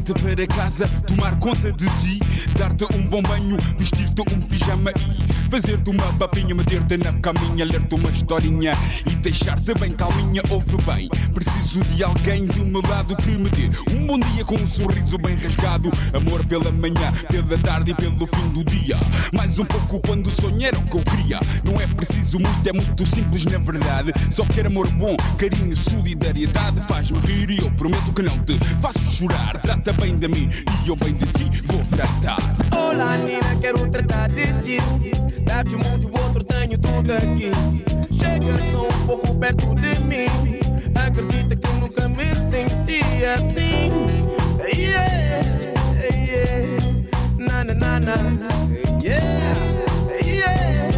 Levar-te 0.05 0.13
para 0.15 0.47
casa, 0.47 0.87
tomar 1.07 1.39
conta 1.39 1.73
de 1.73 1.87
ti, 1.99 2.21
dar-te 2.59 2.85
um 2.97 3.07
bom 3.09 3.23
banho, 3.23 3.57
vestir-te 3.79 4.21
um 4.21 4.41
pijama 4.43 4.91
e 4.91 5.34
fazer-te 5.51 5.91
uma 5.91 6.13
papinha, 6.15 6.55
meter-te 6.55 6.97
na 6.99 7.13
caminha, 7.15 7.65
ler-te 7.65 7.95
uma 7.95 8.11
historinha 8.11 8.73
e 9.07 9.15
deixar-te 9.17 9.75
bem 9.75 9.93
calminha. 9.93 10.43
Ouve 10.51 10.77
bem, 10.85 11.09
preciso 11.33 11.83
de 11.85 12.05
alguém 12.05 12.47
do 12.47 12.65
meu 12.65 12.83
lado 12.89 13.17
que 13.17 13.31
me 13.31 13.49
dê 13.51 13.71
um 13.95 14.07
bom 14.07 14.19
dia 14.19 14.45
com 14.45 14.57
um 14.57 14.69
sorriso 14.69 15.19
bem 15.19 15.37
rasgado. 15.37 15.91
Amor 16.13 16.45
pela 16.47 16.71
manhã, 16.71 17.13
pela 17.29 17.59
tarde 17.59 17.93
e 17.93 17.95
pelo 17.95 18.27
fim 18.27 18.49
do 18.49 18.65
dia. 18.65 18.97
Mais 19.33 19.59
um 19.59 19.65
pouco 19.65 20.01
quando 20.01 20.31
era 20.65 20.79
o 20.79 20.83
que 20.83 20.97
eu 20.97 21.03
queria. 21.03 21.41
Não 21.65 21.81
é 21.81 21.87
preciso 21.87 22.39
muito, 22.39 22.67
é 22.67 22.73
muito 22.73 23.07
simples 23.07 23.45
na 23.45 23.59
verdade. 23.59 24.13
Só 24.31 24.45
quero 24.47 24.69
amor 24.69 24.89
bom, 24.93 25.17
carinho, 25.37 25.77
solidariedade. 25.77 26.81
Faz-me 26.87 27.19
rir 27.21 27.51
e 27.51 27.59
eu 27.59 27.71
prometo 27.73 28.13
que 28.13 28.23
não 28.23 28.39
te 28.41 28.59
faço 28.81 28.99
chorar. 28.99 29.61
Trata 29.61 29.93
bem 29.93 30.17
de 30.17 30.29
mim 30.29 30.49
e 30.85 30.89
eu 30.89 30.97
bem 30.97 31.13
de 31.13 31.27
ti 31.27 31.63
vou 31.65 31.85
tratar. 31.91 32.39
Olá, 32.77 33.17
Nina, 33.17 33.57
quero 33.61 33.91
tratar 33.91 34.29
de 34.29 34.47
ti. 34.63 35.34
Dar-te 35.43 35.75
um 35.77 35.79
mundo 35.79 36.05
e 36.05 36.07
o 36.07 36.23
outro, 36.23 36.45
tenho 36.45 36.79
tudo 36.79 37.13
aqui. 37.13 37.51
Chega 38.13 38.59
só 38.71 38.87
um 38.87 39.07
pouco 39.07 39.35
perto 39.35 39.75
de 39.75 40.01
mim. 40.01 40.61
Acredita 40.95 41.57
que 41.57 41.73
nunca 41.75 42.09
me 42.09 42.35
senti 42.35 43.03
assim. 43.25 43.91
Yeah, 44.77 45.43
yeah. 46.15 47.05
Na, 47.39 47.65
na, 47.65 47.75
na, 47.75 48.01
na. 48.01 48.15
Yeah, 49.03 49.23
yeah, 50.25 50.91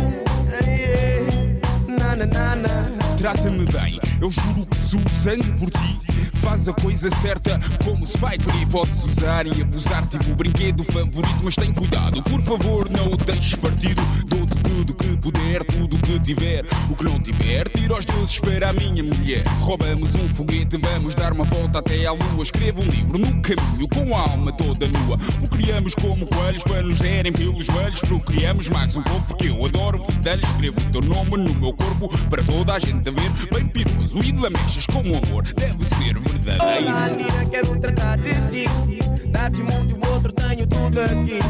yeah. 0.67 1.61
Na, 1.89 2.17
na, 2.17 2.27
na, 2.27 2.57
na. 2.57 3.17
Trata-me 3.19 3.65
bem, 3.67 3.99
eu 4.21 4.31
juro 4.31 4.67
que 4.67 4.77
sou 4.77 5.01
sangue 5.09 5.51
por 5.59 5.71
ti. 5.71 6.06
Faz 6.47 6.69
a 6.69 6.73
coisa 6.75 7.11
certa. 7.11 7.59
Como 7.85 8.07
Spike 8.07 8.47
Lee 8.53 8.67
Podes 8.67 9.05
usar 9.05 9.49
e 9.49 9.63
abusar 9.63 10.07
tipo 10.07 10.31
o 10.31 10.35
brinquedo 10.37 10.85
favorito 10.85 11.41
Mas 11.43 11.57
tem 11.57 11.73
cuidado, 11.73 12.23
por 12.23 12.41
favor 12.41 12.89
não 12.89 13.13
o 13.13 13.17
deixes 13.17 13.57
partido. 13.57 14.01
Dou-te 14.27 14.55
tudo 14.63 14.95
que 14.95 15.17
puder, 15.17 15.65
tudo 15.65 15.99
que 15.99 16.21
tiver. 16.21 16.65
O 16.89 16.95
que 16.95 17.03
não 17.03 17.21
tiver, 17.21 17.69
tira 17.71 17.95
aos 17.95 18.05
deuses 18.05 18.39
para 18.39 18.71
a 18.71 18.73
minha 18.73 19.03
mulher. 19.03 19.43
Roubamos 19.59 20.15
um 20.15 20.29
foguete, 20.29 20.77
vamos 20.77 21.17
dar 21.17 21.33
uma 21.33 21.45
volta 21.45 21.81
até 21.81 22.07
à 22.07 22.13
lua. 22.13 22.43
Escrevo 22.45 22.81
um 22.81 22.87
livro 22.87 23.19
no 23.19 23.43
caminho 23.43 23.89
com 23.89 24.17
a 24.17 24.21
alma 24.21 24.53
toda 24.53 24.87
nua. 24.87 25.19
O 25.43 25.49
criamos 25.49 25.97
como 25.97 26.29
coelhos 26.29 26.63
para 26.63 26.83
nos 26.83 27.01
derem 27.01 27.33
pelos 27.33 27.67
joelhos. 27.67 28.03
Procriamos 28.03 28.69
mais 28.69 28.97
um 28.97 29.03
pouco 29.03 29.27
porque 29.27 29.49
eu 29.49 29.65
adoro 29.65 29.99
fedelho 30.05 30.45
Escrevo 30.45 30.81
o 30.81 30.93
teu 30.93 31.01
nome 31.03 31.39
no 31.39 31.55
meu 31.55 31.73
corpo 31.73 32.09
para 32.31 32.43
toda 32.45 32.75
a 32.75 32.79
gente 32.79 33.11
ver. 33.11 33.49
Bem 33.53 33.67
piroso 33.67 34.21
e 34.21 34.31
lamechas 34.31 34.87
como 34.87 35.17
amor 35.17 35.43
deve 35.43 35.85
ser 35.97 36.36
verdadeiro 36.39 36.89
Olá, 36.89 37.09
Nina, 37.09 37.45
quero 37.51 37.79
tratar 37.79 38.19
de 38.19 38.35
ti. 38.51 38.69
Dar-te 39.29 39.63
um 39.63 39.69
e 39.69 39.93
o 39.93 40.13
outro, 40.13 40.33
tenho 40.33 40.67
tudo 40.67 41.01
aqui. 41.01 41.41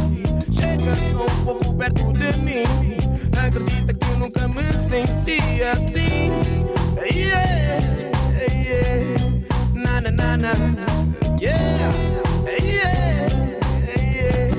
Chega 0.53 0.95
só 1.13 1.25
um 1.25 1.45
pouco 1.45 1.75
perto 1.75 2.13
de 2.13 2.39
mim. 2.39 2.65
Acredita 3.39 3.93
que 3.95 4.07
eu 4.11 4.19
nunca 4.19 4.49
me 4.49 4.63
senti 4.73 5.63
assim. 5.63 6.31
Yeah, 7.15 7.79
yeah. 8.53 9.21
Na, 9.75 10.01
na, 10.01 10.11
na, 10.11 10.37
na. 10.37 10.53
Yeah, 11.41 11.91
yeah, 12.59 13.29
yeah. 14.13 14.57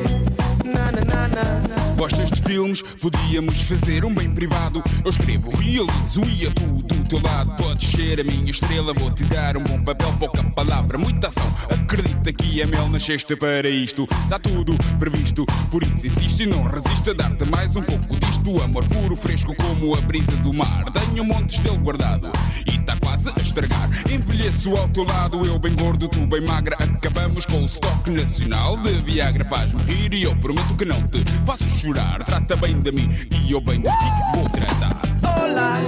Na, 0.64 0.92
na, 0.92 1.02
na, 1.04 1.28
na. 1.28 1.94
Gostas 1.98 2.30
de 2.32 2.37
filmes? 2.48 2.82
Podíamos 2.82 3.62
fazer 3.64 4.06
um 4.06 4.14
bem 4.14 4.32
privado. 4.32 4.82
Eu 5.04 5.10
escrevo, 5.10 5.50
realizo 5.50 6.22
e 6.24 6.48
atuo 6.48 6.82
do 6.82 7.04
teu 7.04 7.22
lado. 7.22 7.56
Podes 7.62 7.90
ser 7.90 8.22
a 8.22 8.24
minha 8.24 8.50
estrela, 8.50 8.94
vou-te 8.94 9.26
dar 9.26 9.58
um 9.58 9.64
bom 9.64 9.82
papel, 9.84 10.14
pouca 10.14 10.42
palavra, 10.44 10.98
muita 10.98 11.28
ação. 11.28 11.46
Acredita 11.70 12.32
que 12.32 12.62
é 12.62 12.66
mel, 12.66 12.88
nasceste 12.88 13.36
para 13.36 13.70
isto. 13.70 14.08
Está 14.24 14.40
tudo 14.40 14.74
previsto, 14.98 15.46
por 15.70 15.84
isso 15.84 16.08
insiste 16.08 16.44
e 16.44 16.46
não 16.46 16.64
resiste 16.64 17.10
a 17.10 17.14
dar-te 17.14 17.44
mais 17.46 17.76
um 17.76 17.82
pouco 17.82 18.18
disto. 18.18 18.64
Amor 18.64 18.86
puro, 18.86 19.16
fresco 19.16 19.54
como 19.56 19.94
a 19.94 20.02
brisa 20.02 20.36
do 20.38 20.54
mar. 20.54 20.86
Tenho 20.92 21.26
montes 21.26 21.60
dele 21.60 21.78
guardado 21.78 22.32
e 22.66 22.76
está 22.76 22.96
quase 22.98 23.30
a 23.30 23.42
estragar. 23.42 23.90
Envelheço 24.10 24.74
ao 24.76 24.88
teu 24.88 25.04
lado, 25.04 25.46
eu 25.46 25.60
bem 25.60 25.76
gordo, 25.76 26.08
tu 26.08 26.26
bem 26.26 26.42
magra. 26.42 26.78
Acabamos 26.80 27.46
com 27.46 27.62
o 27.62 27.66
estoque 27.66 28.10
nacional 28.10 28.78
de 28.78 28.94
Viagra. 29.02 29.44
Faz-me 29.44 29.84
rir 29.84 30.14
e 30.14 30.24
eu 30.24 30.36
prometo 30.38 30.76
que 30.76 30.86
não 30.86 31.06
te 31.08 31.22
faço 31.46 31.64
chorar. 31.64 32.37
Trata 32.38 32.56
bem 32.58 32.80
de 32.80 32.92
mim 32.92 33.10
e 33.32 33.52
eu 33.52 33.60
bem 33.60 33.82
de 33.82 33.90
ti 33.90 34.36
vou 34.36 34.48
tratar. 34.50 35.02
Olá, 35.42 35.80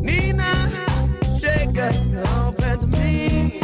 Nina, 0.00 0.70
chega 1.40 1.90
ao 2.36 2.52
pé 2.52 2.76
de 2.76 2.86
mim. 2.86 3.60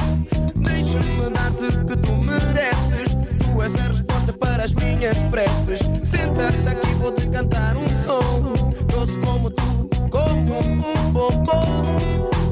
Deixa-me 0.57 1.31
dar-te 1.31 1.77
o 1.77 1.86
que 1.86 1.97
tu 1.97 2.16
mereces. 2.16 3.15
Tu 3.39 3.62
és 3.62 3.74
a 3.77 3.82
resposta 3.86 4.32
para 4.32 4.65
as 4.65 4.74
minhas 4.74 5.19
preces. 5.31 5.78
Senta-te 6.03 6.69
aqui, 6.69 6.93
vou-te 6.95 7.24
cantar 7.28 7.77
um 7.77 7.89
som. 8.03 8.53
Doce 8.89 9.16
como 9.20 9.49
tu, 9.51 9.89
como 10.11 10.59
um 10.59 11.12
bombom. 11.12 11.99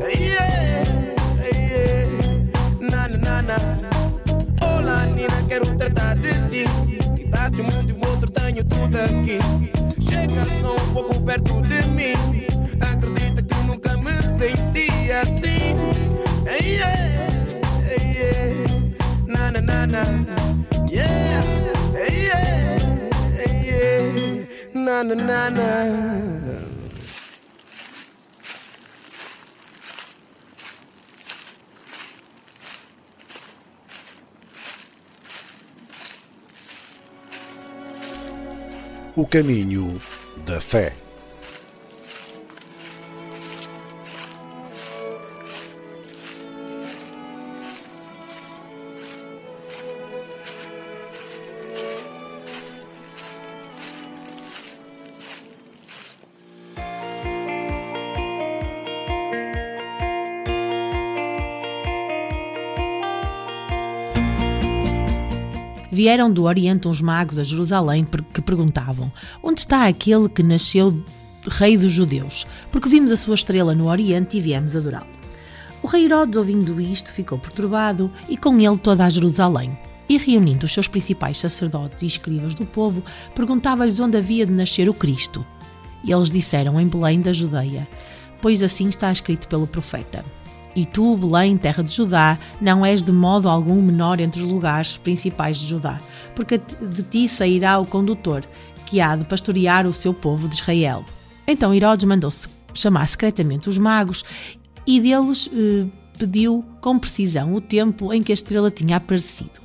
Yeah, 0.01 0.85
yeah. 1.43 2.09
Na, 2.81 3.09
na, 3.09 3.43
na. 3.43 3.57
Olá, 4.65 5.07
Nina, 5.07 5.43
quero 5.49 5.67
tratar 5.77 6.15
de 6.15 6.33
ti. 6.51 6.65
E 7.19 7.27
dar-te 7.27 7.61
um 7.61 7.65
mundo 7.65 8.06
tenho 8.37 8.65
tudo 8.65 8.97
aqui. 8.99 9.39
Chega 10.01 10.45
só 10.61 10.75
um 10.75 10.93
pouco 10.93 11.21
perto 11.23 11.63
de 11.63 11.87
mim. 11.89 12.15
Acredita 12.81 13.43
que 13.43 13.55
eu 13.55 13.63
nunca 13.65 13.97
me 13.97 14.13
senti 14.39 14.89
assim. 15.13 15.75
Yeah, 16.47 16.95
yeah. 17.91 18.55
Na, 19.27 19.51
na, 19.51 19.61
na, 19.61 19.87
na. 19.87 20.03
Yeah, 20.89 21.43
yeah, 21.95 22.41
yeah. 23.65 24.47
Na, 24.75 25.03
na, 25.03 25.15
na, 25.15 25.51
na. 25.51 26.66
O 39.17 39.27
caminho 39.27 39.97
da 40.45 40.61
fé. 40.61 41.06
Vieram 65.97 66.31
do 66.31 66.43
Oriente 66.43 66.87
uns 66.87 67.01
magos 67.01 67.39
a 67.39 67.43
Jerusalém 67.43 68.07
que 68.31 68.43
perguntavam: 68.43 69.11
Onde 69.43 69.61
está 69.61 69.87
aquele 69.87 70.29
que 70.29 70.43
nasceu 70.43 71.03
rei 71.49 71.79
dos 71.79 71.91
judeus? 71.91 72.47
Porque 72.71 72.87
vimos 72.87 73.11
a 73.11 73.17
sua 73.17 73.35
estrela 73.35 73.75
no 73.75 73.89
Oriente 73.89 74.37
e 74.37 74.41
viemos 74.43 74.77
adorá-lo. 74.77 75.07
O 75.83 75.87
rei 75.87 76.05
Herodes, 76.05 76.37
ouvindo 76.37 76.79
isto, 76.79 77.11
ficou 77.11 77.39
perturbado 77.39 78.13
e 78.29 78.37
com 78.37 78.61
ele 78.61 78.77
toda 78.77 79.07
a 79.07 79.09
Jerusalém. 79.09 79.75
E 80.07 80.19
reunindo 80.19 80.67
os 80.67 80.73
seus 80.75 80.87
principais 80.87 81.39
sacerdotes 81.39 82.03
e 82.03 82.07
escribas 82.07 82.53
do 82.53 82.67
povo, 82.67 83.03
perguntava-lhes 83.35 83.99
onde 83.99 84.19
havia 84.19 84.45
de 84.45 84.53
nascer 84.53 84.91
o 84.91 84.95
Cristo. 84.95 85.47
E 86.05 86.13
eles 86.13 86.31
disseram 86.31 86.79
em 86.79 86.87
Belém 86.87 87.23
da 87.23 87.33
Judeia, 87.33 87.89
pois 88.43 88.63
assim 88.63 88.91
está 88.91 89.11
escrito 89.11 89.49
pelo 89.49 89.67
profeta. 89.67 90.23
E 90.77 90.85
tu, 90.85 91.17
Belém, 91.17 91.57
terra 91.57 91.83
de 91.83 91.91
Judá, 91.91 92.39
não 92.61 92.85
és 92.85 93.03
de 93.03 93.11
modo 93.11 93.49
algum 93.49 93.81
menor 93.81 94.21
entre 94.21 94.43
os 94.43 94.47
lugares 94.47 94.99
principais 94.99 95.57
de 95.57 95.67
Judá, 95.67 95.99
porque 96.35 96.59
de 96.59 97.03
ti 97.03 97.27
sairá 97.27 97.79
o 97.79 97.87
condutor, 97.87 98.45
que 98.85 99.01
há 99.01 99.17
de 99.17 99.25
pastorear 99.25 99.87
o 99.87 99.93
seu 99.93 100.13
povo 100.13 100.47
de 100.51 100.57
Israel. 100.57 101.03
Então 101.49 101.73
Herodes 101.75 102.05
mandou 102.05 102.31
-se 102.31 102.47
chamar 102.75 103.09
secretamente 103.09 103.71
os 103.71 103.79
magos 103.79 104.23
e 104.87 105.01
deles 105.01 105.49
eh, 105.51 105.87
pediu 106.19 106.63
com 106.83 106.99
precisão 106.99 107.55
o 107.55 107.61
tempo 107.61 108.13
em 108.13 108.23
que 108.23 108.31
a 108.31 108.35
estrela 108.35 108.71
tinha 108.71 108.99
aparecido. 108.99 109.65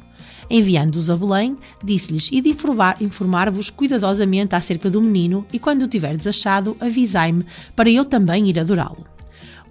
Enviando-os 0.49 1.09
a 1.09 1.15
Belém, 1.15 1.57
disse-lhes: 1.83 2.31
Ide 2.31 2.49
informar- 2.49 3.01
informar-vos 3.01 3.69
cuidadosamente 3.69 4.55
acerca 4.55 4.89
do 4.89 5.01
menino, 5.01 5.45
e 5.51 5.59
quando 5.59 5.83
o 5.83 5.87
tiverdes 5.87 6.27
achado, 6.27 6.75
avisai-me, 6.79 7.45
para 7.75 7.89
eu 7.89 8.03
também 8.05 8.47
ir 8.49 8.59
adorá-lo. 8.59 9.05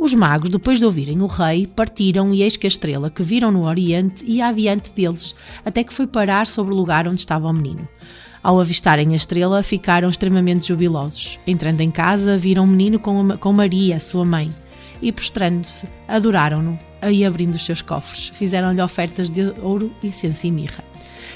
Os 0.02 0.14
magos, 0.14 0.48
depois 0.48 0.78
de 0.78 0.86
ouvirem 0.86 1.20
o 1.20 1.26
rei, 1.26 1.66
partiram 1.66 2.32
e 2.32 2.42
eis 2.42 2.56
que 2.56 2.66
a 2.66 2.68
estrela 2.68 3.10
que 3.10 3.22
viram 3.22 3.52
no 3.52 3.66
oriente 3.66 4.24
ia 4.24 4.46
adiante 4.46 4.90
deles, 4.92 5.34
até 5.62 5.84
que 5.84 5.92
foi 5.92 6.06
parar 6.06 6.46
sobre 6.46 6.72
o 6.72 6.76
lugar 6.76 7.06
onde 7.06 7.20
estava 7.20 7.46
o 7.48 7.52
menino. 7.52 7.86
Ao 8.42 8.58
avistarem 8.58 9.12
a 9.12 9.16
estrela, 9.16 9.62
ficaram 9.62 10.08
extremamente 10.08 10.68
jubilosos. 10.68 11.38
Entrando 11.46 11.82
em 11.82 11.90
casa, 11.90 12.38
viram 12.38 12.64
o 12.64 12.66
menino 12.66 12.98
com, 12.98 13.30
a- 13.30 13.36
com 13.36 13.52
Maria, 13.52 14.00
sua 14.00 14.24
mãe, 14.24 14.50
e 15.02 15.12
prostrando-se, 15.12 15.86
adoraram-no. 16.08 16.78
aí 17.02 17.22
abrindo 17.24 17.54
os 17.54 17.64
seus 17.64 17.82
cofres. 17.82 18.30
Fizeram-lhe 18.34 18.80
ofertas 18.80 19.30
de 19.30 19.52
ouro, 19.62 19.90
incenso 20.02 20.46
e 20.46 20.50
mirra, 20.50 20.82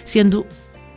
sendo 0.07 0.47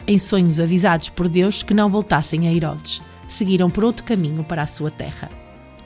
em 0.06 0.18
sonhos 0.18 0.60
avisados 0.60 1.10
por 1.10 1.27
Deus 1.27 1.64
que 1.64 1.73
não 1.73 1.89
voltassem 1.89 2.48
a 2.48 2.53
Herodes. 2.53 3.02
Seguiram 3.27 3.69
por 3.69 3.84
outro 3.84 4.06
caminho 4.06 4.44
para 4.44 4.61
a 4.61 4.68
sua 4.68 4.89
terra. 4.91 5.30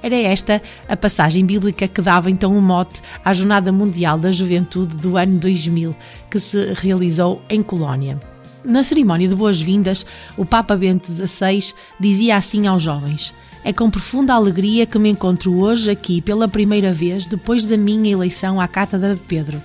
Era 0.03 0.15
esta 0.15 0.61
a 0.87 0.97
passagem 0.97 1.45
bíblica 1.45 1.87
que 1.87 2.01
dava 2.01 2.31
então 2.31 2.55
um 2.55 2.61
mote 2.61 3.01
à 3.23 3.33
Jornada 3.33 3.71
Mundial 3.71 4.17
da 4.17 4.31
Juventude 4.31 4.97
do 4.97 5.15
ano 5.15 5.37
2000, 5.37 5.95
que 6.29 6.39
se 6.39 6.73
realizou 6.73 7.41
em 7.49 7.61
Colónia. 7.61 8.19
Na 8.63 8.83
cerimónia 8.83 9.27
de 9.27 9.35
boas-vindas, 9.35 10.05
o 10.37 10.45
Papa 10.45 10.75
Bento 10.75 11.11
XVI 11.11 11.73
dizia 11.99 12.35
assim 12.35 12.67
aos 12.67 12.81
jovens: 12.81 13.33
É 13.63 13.71
com 13.71 13.89
profunda 13.89 14.33
alegria 14.33 14.85
que 14.85 14.99
me 14.99 15.09
encontro 15.09 15.59
hoje 15.59 15.89
aqui 15.89 16.21
pela 16.21 16.47
primeira 16.47 16.91
vez 16.91 17.25
depois 17.25 17.65
da 17.65 17.77
minha 17.77 18.11
eleição 18.11 18.59
à 18.59 18.67
Cátedra 18.67 19.15
de 19.15 19.21
Pedro, 19.21 19.61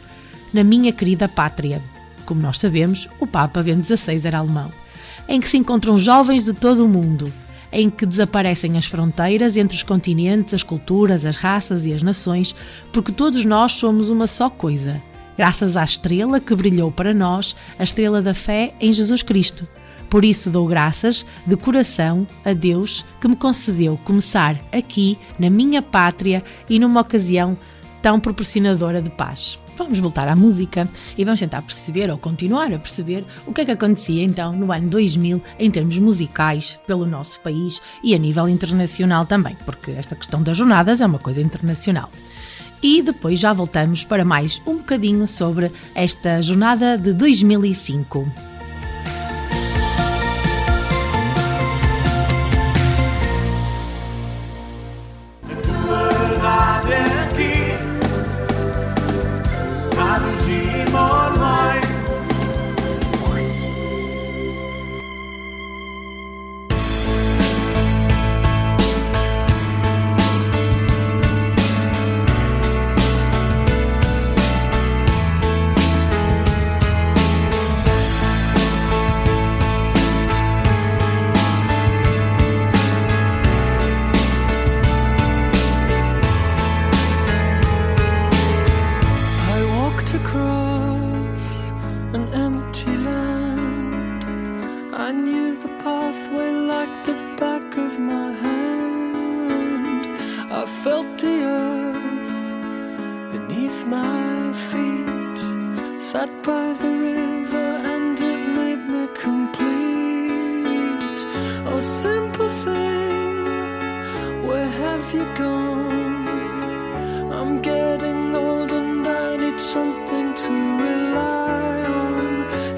na 0.53 0.63
minha 0.63 0.93
querida 0.93 1.29
pátria. 1.29 1.83
Como 2.27 2.41
nós 2.41 2.59
sabemos, 2.59 3.09
o 3.21 3.27
Papa 3.27 3.63
Bento 3.63 3.87
XVI 3.87 4.21
era 4.25 4.39
alemão. 4.39 4.71
Em 5.29 5.41
que 5.41 5.49
se 5.49 5.57
encontram 5.57 5.99
jovens 5.99 6.45
de 6.45 6.53
todo 6.53 6.85
o 6.85 6.89
mundo, 6.89 7.33
em 7.79 7.91
que 7.91 8.07
desaparecem 8.07 8.79
as 8.79 8.87
fronteiras 8.87 9.55
entre 9.59 9.77
os 9.77 9.83
continentes, 9.83 10.55
as 10.55 10.63
culturas, 10.63 11.27
as 11.27 11.37
raças 11.37 11.85
e 11.85 11.93
as 11.93 12.03
nações, 12.03 12.57
porque 12.91 13.13
todos 13.13 13.45
nós 13.45 13.73
somos 13.73 14.09
uma 14.09 14.27
só 14.27 14.49
coisa 14.49 15.03
graças 15.37 15.77
à 15.77 15.85
estrela 15.85 16.41
que 16.41 16.55
brilhou 16.55 16.91
para 16.91 17.13
nós, 17.13 17.55
a 17.79 17.83
estrela 17.83 18.23
da 18.23 18.33
fé 18.33 18.73
em 18.81 18.91
Jesus 18.91 19.23
Cristo. 19.23 19.69
Por 20.09 20.25
isso 20.25 20.49
dou 20.49 20.67
graças 20.67 21.27
de 21.47 21.55
coração 21.57 22.27
a 22.43 22.55
Deus 22.55 23.05
que 23.21 23.29
me 23.29 23.37
concedeu 23.37 24.01
começar 24.05 24.59
aqui, 24.73 25.19
na 25.39 25.51
minha 25.51 25.83
pátria 25.83 26.43
e 26.71 26.79
numa 26.79 27.03
ocasião 27.03 27.59
tão 28.01 28.19
proporcionadora 28.19 29.03
de 29.03 29.11
paz. 29.11 29.59
Vamos 29.77 29.99
voltar 29.99 30.27
à 30.27 30.35
música 30.35 30.89
e 31.19 31.25
vamos 31.25 31.41
tentar 31.41 31.61
perceber 31.63 32.11
ou 32.11 32.17
continuar 32.17 32.73
a 32.73 32.79
perceber 32.79 33.25
o 33.47 33.53
que 33.53 33.61
é 33.61 33.65
que 33.67 33.71
acontecia 33.71 34.23
então 34.23 34.53
no 34.53 34.73
ano 34.73 34.89
2000 34.89 35.43
em 35.59 35.71
termos 35.71 35.99
musicais 35.99 36.81
pelo 36.87 37.05
nosso 37.05 37.39
país 37.41 37.83
e 38.03 38.15
a 38.15 38.19
nível 38.19 38.49
internacional 38.49 39.27
também, 39.27 39.57
porque 39.67 39.91
esta 39.91 40.17
questão 40.17 40.43
das 40.43 40.57
jornadas 40.57 41.01
é 41.01 41.07
uma 41.07 41.19
coisa 41.19 41.43
internacional 41.43 42.11
e 42.83 43.03
depois 43.03 43.39
já 43.39 43.53
voltamos 43.53 44.05
para 44.05 44.25
mais 44.25 44.63
um 44.67 44.77
bocadinho 44.77 45.27
sobre 45.27 45.73
esta 45.95 46.43
jornada 46.43 46.97
de 46.97 47.13
2005. 47.13 48.56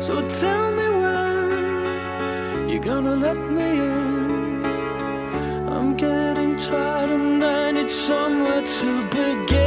So 0.09 0.17
tell 0.41 0.71
me 0.71 0.89
when 1.03 2.69
you're 2.71 2.81
gonna 2.81 3.15
let 3.15 3.37
me 3.37 3.71
in. 3.73 4.65
I'm 5.69 5.97
getting 5.99 6.57
tired 6.57 7.11
and 7.11 7.45
I 7.45 7.73
need 7.73 7.91
somewhere 7.91 8.63
to 8.63 9.03
begin. 9.11 9.58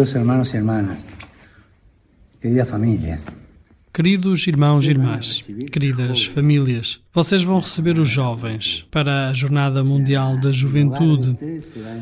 Queridos 0.00 0.16
hermanos 0.16 0.54
y 0.54 0.56
hermanas, 0.56 0.98
queridas 2.40 2.68
familias, 2.68 3.26
Queridos 3.92 4.46
irmãos 4.46 4.86
e 4.86 4.90
irmãs, 4.90 5.46
queridas 5.70 6.24
famílias, 6.24 7.02
vocês 7.12 7.42
vão 7.42 7.60
receber 7.60 7.98
os 7.98 8.08
jovens 8.08 8.86
para 8.90 9.28
a 9.28 9.34
Jornada 9.34 9.84
Mundial 9.84 10.38
da 10.38 10.50
Juventude. 10.50 11.36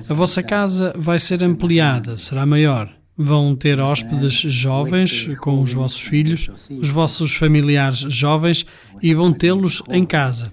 A 0.09 0.15
vossa 0.15 0.45
casa 0.45 0.93
vai 0.97 1.19
ser 1.19 1.43
ampliada, 1.43 2.17
será 2.17 2.47
maior. 2.47 2.89
Vão 3.17 3.57
ter 3.57 3.81
hóspedes 3.81 4.35
jovens 4.35 5.29
com 5.41 5.61
os 5.61 5.73
vossos 5.73 6.01
filhos, 6.01 6.49
os 6.71 6.91
vossos 6.91 7.35
familiares 7.35 7.99
jovens 7.99 8.65
e 9.03 9.13
vão 9.13 9.33
tê-los 9.33 9.83
em 9.91 10.05
casa. 10.05 10.53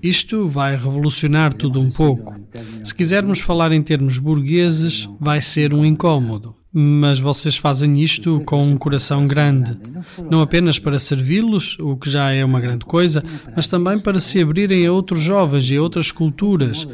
Isto 0.00 0.46
vai 0.46 0.76
revolucionar 0.76 1.52
tudo 1.52 1.80
um 1.80 1.90
pouco. 1.90 2.43
Se 2.84 2.94
quisermos 2.94 3.40
falar 3.40 3.72
em 3.72 3.82
termos 3.82 4.18
burgueses, 4.18 5.08
vai 5.18 5.40
ser 5.40 5.72
um 5.72 5.86
incômodo. 5.86 6.54
Mas 6.70 7.18
vocês 7.18 7.56
fazem 7.56 8.02
isto 8.02 8.42
com 8.44 8.62
um 8.62 8.76
coração 8.76 9.26
grande. 9.26 9.74
Não 10.30 10.42
apenas 10.42 10.78
para 10.78 10.98
servi-los, 10.98 11.78
o 11.78 11.96
que 11.96 12.10
já 12.10 12.30
é 12.30 12.44
uma 12.44 12.60
grande 12.60 12.84
coisa, 12.84 13.24
mas 13.56 13.68
também 13.68 13.98
para 13.98 14.20
se 14.20 14.42
abrirem 14.42 14.86
a 14.86 14.92
outros 14.92 15.20
jovens 15.20 15.70
e 15.70 15.76
a 15.76 15.82
outras 15.82 16.12
culturas, 16.12 16.86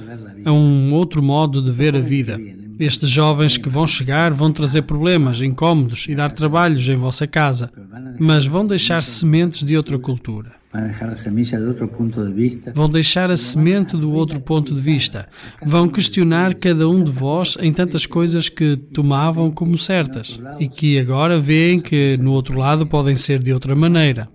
a 0.45 0.53
um 0.53 0.95
outro 0.95 1.21
modo 1.21 1.61
de 1.61 1.73
ver 1.73 1.97
a 1.97 2.01
vida. 2.01 2.39
Estes 2.79 3.11
jovens 3.11 3.57
que 3.57 3.69
vão 3.69 3.87
chegar 3.87 4.33
vão 4.33 4.53
trazer 4.53 4.83
problemas, 4.83 5.43
incômodos 5.43 6.07
e 6.09 6.15
dar 6.15 6.31
trabalhos 6.31 6.89
em 6.89 6.95
vossa 6.95 7.27
casa, 7.27 7.73
mas 8.19 8.47
vão 8.47 8.65
deixar 8.65 9.03
sementes 9.03 9.65
de 9.65 9.77
outra 9.77 9.99
cultura. 9.99 10.60
Vão 12.72 12.88
deixar 12.88 13.28
a 13.30 13.36
semente 13.36 13.97
do 13.97 14.12
outro 14.12 14.40
ponto 14.40 14.72
de 14.72 14.80
vista. 14.80 15.28
Vão 15.64 15.88
questionar 15.88 16.55
cada 16.55 16.88
um 16.88 17.02
de 17.02 17.10
vós 17.10 17.56
em 17.60 17.72
tantas 17.72 18.06
coisas 18.06 18.48
que 18.48 18.76
tomavam 18.76 19.51
como 19.51 19.76
certas 19.76 20.38
e 20.60 20.68
que 20.68 20.97
agora 20.98 21.40
veem 21.40 21.80
que 21.80 22.16
no 22.18 22.32
outro 22.32 22.56
lado 22.56 22.86
podem 22.86 23.16
ser 23.16 23.42
de 23.42 23.52
outra 23.52 23.74
maneira. 23.74 24.28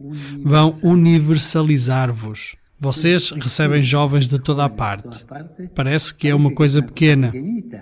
Vão 0.44 0.78
universalizar-vos. 0.84 2.58
Vocês 2.78 3.32
recebem 3.32 3.82
jovens 3.82 4.28
de 4.28 4.38
toda 4.38 4.66
a 4.66 4.70
parte. 4.70 5.26
Parece 5.74 6.14
que 6.14 6.28
é 6.28 6.36
uma 6.36 6.52
coisa 6.52 6.82
pequena, 6.82 7.32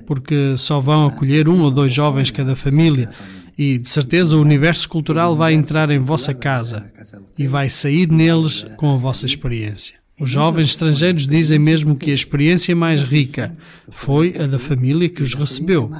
porque 0.05 0.55
só 0.57 0.79
vão 0.79 1.07
acolher 1.07 1.49
um 1.49 1.61
ou 1.63 1.71
dois 1.71 1.91
jovens 1.91 2.29
cada 2.29 2.55
família. 2.55 3.09
E 3.57 3.77
de 3.77 3.89
certeza 3.89 4.35
o 4.35 4.41
universo 4.41 4.89
cultural 4.89 5.35
vai 5.35 5.53
entrar 5.53 5.91
em 5.91 5.99
vossa 5.99 6.33
casa 6.33 6.91
e 7.37 7.47
vai 7.47 7.69
sair 7.69 8.09
neles 8.09 8.65
com 8.77 8.93
a 8.93 8.97
vossa 8.97 9.25
experiência. 9.25 9.95
Os 10.19 10.29
jovens 10.29 10.67
estrangeiros 10.67 11.27
dizem 11.27 11.57
mesmo 11.57 11.95
que 11.95 12.11
a 12.11 12.13
experiência 12.13 12.75
mais 12.75 13.01
rica 13.01 13.55
foi 13.89 14.33
a 14.39 14.45
da 14.45 14.59
família 14.59 15.09
que 15.09 15.23
os 15.23 15.33
recebeu. 15.33 15.91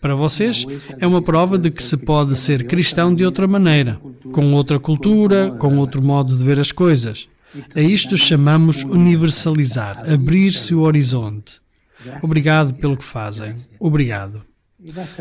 Para 0.00 0.14
vocês, 0.14 0.66
é 0.98 1.06
uma 1.06 1.22
prova 1.22 1.58
de 1.58 1.70
que 1.70 1.82
se 1.82 1.96
pode 1.96 2.36
ser 2.36 2.66
cristão 2.66 3.14
de 3.14 3.24
outra 3.24 3.46
maneira, 3.46 3.98
com 4.32 4.52
outra 4.52 4.78
cultura, 4.78 5.50
com 5.52 5.78
outro 5.78 6.02
modo 6.02 6.36
de 6.36 6.44
ver 6.44 6.58
as 6.60 6.72
coisas. 6.72 7.28
A 7.74 7.80
isto 7.80 8.16
chamamos 8.16 8.82
universalizar, 8.84 10.04
abrir-se 10.10 10.74
o 10.74 10.80
horizonte. 10.80 11.63
Obrigado 12.22 12.74
pelo 12.74 12.96
que 12.96 13.04
fazem. 13.04 13.56
Obrigado. 13.78 14.42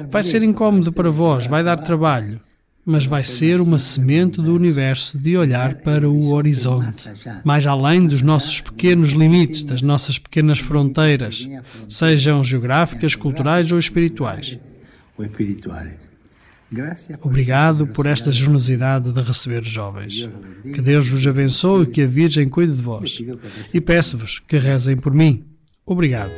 Vai 0.10 0.24
ser 0.24 0.44
incómodo 0.44 0.92
para 0.92 1.10
vós, 1.10 1.48
vai 1.48 1.64
dar 1.64 1.78
trabalho, 1.78 2.40
mas 2.86 3.06
vai 3.06 3.24
ser 3.24 3.62
uma 3.62 3.80
semente 3.80 4.42
do 4.42 4.54
universo 4.54 5.18
de 5.18 5.38
olhar 5.38 5.76
para 5.76 6.10
o 6.10 6.34
horizonte, 6.34 7.10
mais 7.44 7.66
além 7.66 8.06
dos 8.06 8.22
nossos 8.22 8.60
pequenos 8.60 9.12
limites, 9.12 9.64
das 9.64 9.82
nossas 9.82 10.20
pequenas 10.20 10.60
fronteiras, 10.60 11.48
sejam 11.88 12.44
geográficas, 12.44 13.16
culturais 13.16 13.72
ou 13.72 13.80
espirituais. 13.80 14.58
Obrigado 17.22 17.88
por 17.88 18.06
esta 18.06 18.32
generosidade 18.32 19.12
de 19.12 19.22
receber 19.22 19.62
os 19.62 19.70
jovens. 19.70 20.28
Que 20.64 20.82
Deus 20.82 21.08
vos 21.08 21.26
abençoe 21.26 21.84
e 21.84 21.88
que 21.88 22.02
a 22.02 22.08
Virgem 22.08 22.50
cuide 22.50 22.74
de 22.74 22.82
vós. 22.82 23.20
E 23.74 23.80
peço-vos 23.80 24.40
que 24.40 24.58
rezem 24.58 24.98
por 24.98 25.14
mim. 25.14 25.46
Obrigado. 25.86 26.32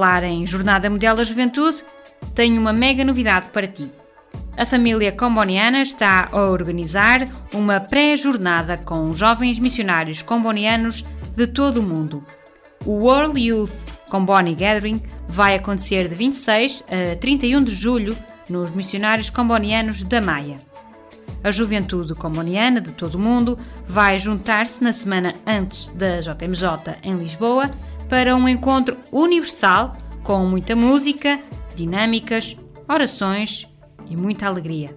Falar 0.00 0.24
em 0.24 0.46
Jornada 0.46 0.88
Mundial 0.88 1.14
da 1.14 1.24
Juventude, 1.24 1.84
tenho 2.34 2.58
uma 2.58 2.72
mega 2.72 3.04
novidade 3.04 3.50
para 3.50 3.68
ti. 3.68 3.92
A 4.56 4.64
família 4.64 5.12
comboniana 5.12 5.82
está 5.82 6.26
a 6.32 6.40
organizar 6.40 7.28
uma 7.52 7.78
pré-jornada 7.78 8.78
com 8.78 9.14
jovens 9.14 9.58
missionários 9.58 10.22
combonianos 10.22 11.04
de 11.36 11.46
todo 11.46 11.80
o 11.80 11.82
mundo. 11.82 12.24
O 12.86 12.92
World 12.92 13.38
Youth 13.38 13.70
Comboni 14.08 14.54
Gathering 14.54 15.02
vai 15.28 15.54
acontecer 15.54 16.08
de 16.08 16.14
26 16.14 16.82
a 17.12 17.16
31 17.16 17.62
de 17.62 17.74
julho 17.74 18.16
nos 18.48 18.70
missionários 18.70 19.28
combonianos 19.28 20.02
da 20.02 20.22
Maia. 20.22 20.56
A 21.44 21.50
juventude 21.50 22.14
comboniana 22.14 22.80
de 22.80 22.92
todo 22.92 23.16
o 23.16 23.18
mundo 23.18 23.58
vai 23.86 24.18
juntar-se 24.18 24.82
na 24.82 24.94
semana 24.94 25.34
antes 25.46 25.88
da 25.88 26.20
JMJ 26.20 26.96
em 27.02 27.18
Lisboa 27.18 27.70
para 28.10 28.34
um 28.34 28.48
encontro 28.48 28.98
universal 29.12 29.92
com 30.24 30.44
muita 30.44 30.74
música, 30.74 31.40
dinâmicas, 31.76 32.56
orações 32.88 33.68
e 34.08 34.16
muita 34.16 34.46
alegria. 34.46 34.94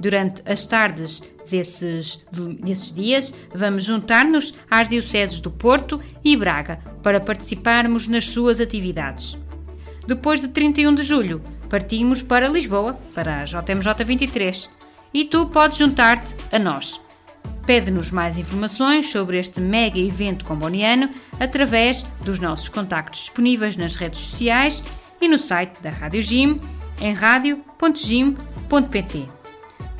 Durante 0.00 0.42
as 0.44 0.66
tardes 0.66 1.22
desses, 1.48 2.26
desses 2.60 2.92
dias, 2.92 3.32
vamos 3.54 3.84
juntar-nos 3.84 4.52
às 4.68 4.88
dioceses 4.88 5.40
do 5.40 5.50
Porto 5.50 6.00
e 6.24 6.36
Braga 6.36 6.80
para 7.02 7.20
participarmos 7.20 8.08
nas 8.08 8.26
suas 8.26 8.58
atividades. 8.58 9.38
Depois 10.06 10.40
de 10.40 10.48
31 10.48 10.94
de 10.94 11.02
julho, 11.02 11.40
partimos 11.68 12.20
para 12.20 12.48
Lisboa, 12.48 12.98
para 13.14 13.42
a 13.42 13.44
JMJ 13.44 14.04
23, 14.04 14.68
e 15.14 15.24
tu 15.24 15.46
podes 15.46 15.78
juntar-te 15.78 16.34
a 16.52 16.58
nós. 16.58 17.00
Pede-nos 17.66 18.10
mais 18.10 18.36
informações 18.36 19.10
sobre 19.10 19.38
este 19.38 19.60
mega 19.60 19.98
evento 19.98 20.44
comboniano 20.44 21.08
através 21.38 22.04
dos 22.24 22.38
nossos 22.38 22.68
contactos 22.68 23.20
disponíveis 23.20 23.76
nas 23.76 23.94
redes 23.96 24.20
sociais 24.20 24.82
e 25.20 25.28
no 25.28 25.38
site 25.38 25.80
da 25.80 25.90
Rádio 25.90 26.22
Gym 26.22 26.60
em 27.00 27.12
radio.gym.pt. 27.12 27.68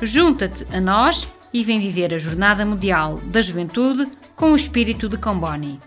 Junta-te 0.01 0.65
a 0.75 0.81
nós 0.81 1.31
e 1.53 1.63
vem 1.63 1.79
viver 1.79 2.13
a 2.13 2.17
Jornada 2.17 2.65
Mundial 2.65 3.19
da 3.25 3.41
Juventude 3.41 4.11
com 4.35 4.51
o 4.51 4.55
espírito 4.55 5.07
de 5.07 5.17
Comboni. 5.17 5.79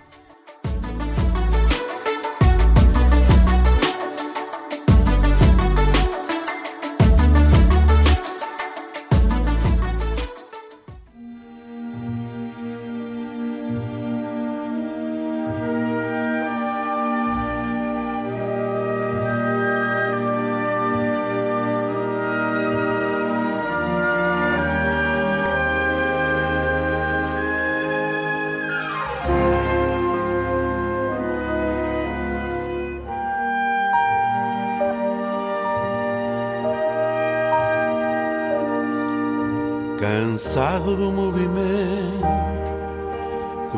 Cansado 40.05 40.97
do 40.97 41.11
movimento 41.11 42.35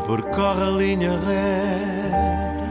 percorre 0.09 0.63
a 0.63 0.71
linha 0.71 1.13
reta. 1.13 2.67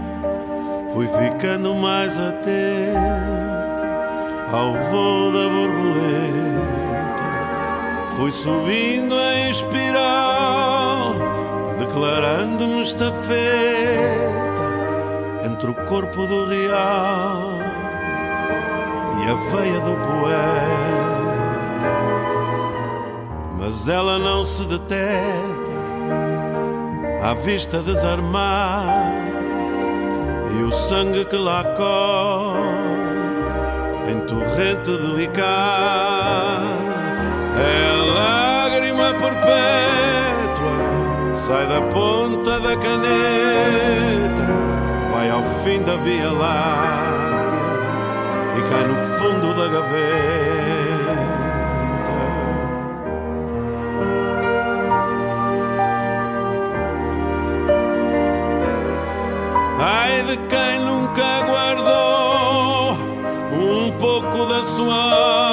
Fui 0.91 1.07
ficando 1.07 1.73
mais 1.73 2.19
atento 2.19 2.99
ao 4.51 4.73
voo 4.73 5.31
da 5.31 5.47
borboleta. 5.47 6.65
Fui 8.17 8.33
subindo 8.33 9.15
em 9.15 9.49
espiral, 9.49 11.15
declarando-me 11.79 12.83
estafeta 12.83 13.15
entre 15.45 15.71
o 15.71 15.75
corpo 15.85 16.25
do 16.25 16.45
real 16.45 17.59
e 19.17 19.29
a 19.29 19.35
veia 19.55 19.79
do 19.79 19.95
poeta. 19.95 21.04
Mas 23.65 23.87
ela 23.87 24.19
não 24.19 24.45
se 24.45 24.63
deteta 24.65 25.73
à 27.23 27.33
vista 27.33 27.81
desarmada 27.81 29.15
e 30.51 30.61
o 30.61 30.71
sangue 30.71 31.25
que 31.25 31.35
lá 31.35 31.63
corre 31.75 32.61
em 34.11 34.19
torrente 34.27 34.91
delicada 35.01 36.61
é 37.57 37.91
lágrima 38.13 39.15
perpétua 39.15 40.75
sai 41.35 41.65
da 41.65 41.81
ponta 41.81 42.59
da 42.59 42.77
caneta 42.77 44.45
vai 45.11 45.31
ao 45.31 45.43
fim 45.43 45.81
da 45.81 45.95
via 45.95 46.31
láctea 46.31 47.65
e 48.59 48.61
cai 48.69 48.87
no 48.87 48.95
fundo 48.95 49.55
da 49.55 49.67
gaveta 49.69 50.54
pouco 64.77 65.44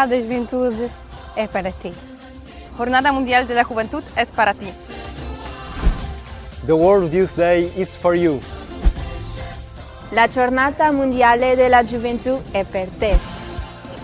Mundial 0.00 0.08
da 0.08 0.16
Juventude 0.16 0.90
é 1.36 1.46
para 1.46 1.70
ti. 1.72 1.92
Jornada 2.74 3.12
Mundial 3.12 3.44
de 3.46 3.52
la 3.52 3.64
Juventud 3.64 4.02
es 4.16 4.30
para 4.30 4.54
ti. 4.54 4.72
The 6.64 6.72
World 6.72 7.12
Youth 7.12 7.36
Day 7.36 7.70
is 7.76 7.94
for 7.96 8.14
you. 8.14 8.40
La 10.12 10.26
Giornata 10.26 10.90
Mondiale 10.90 11.54
della 11.54 11.84
Gioventù 11.84 12.40
è 12.50 12.64
per 12.64 12.88
te. 12.98 13.14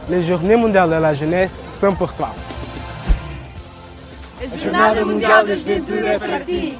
Les 0.08 0.22
Journées 0.26 0.58
mondiales 0.58 0.90
de 0.90 1.00
la 1.00 1.14
jeunesse 1.14 1.54
sont 1.80 1.96
pour 1.96 2.12
toi. 2.12 2.28
A 4.38 4.48
Jornada 4.48 5.02
Mundial 5.02 5.46
da 5.46 5.54
Juventude 5.54 6.06
é 6.06 6.18
para 6.18 6.40
ti. 6.40 6.78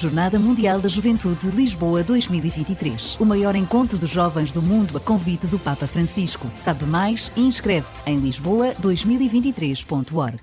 Jornada 0.00 0.38
Mundial 0.38 0.80
da 0.80 0.88
Juventude 0.88 1.50
Lisboa 1.50 2.02
2023. 2.02 3.18
O 3.20 3.26
maior 3.26 3.54
encontro 3.54 3.98
de 3.98 4.06
jovens 4.06 4.50
do 4.50 4.62
mundo 4.62 4.96
a 4.96 5.00
convite 5.00 5.46
do 5.46 5.58
Papa 5.58 5.86
Francisco. 5.86 6.50
Sabe 6.56 6.86
mais 6.86 7.30
inscreve-te 7.36 8.02
em 8.06 8.18
lisboa2023.org. 8.18 10.40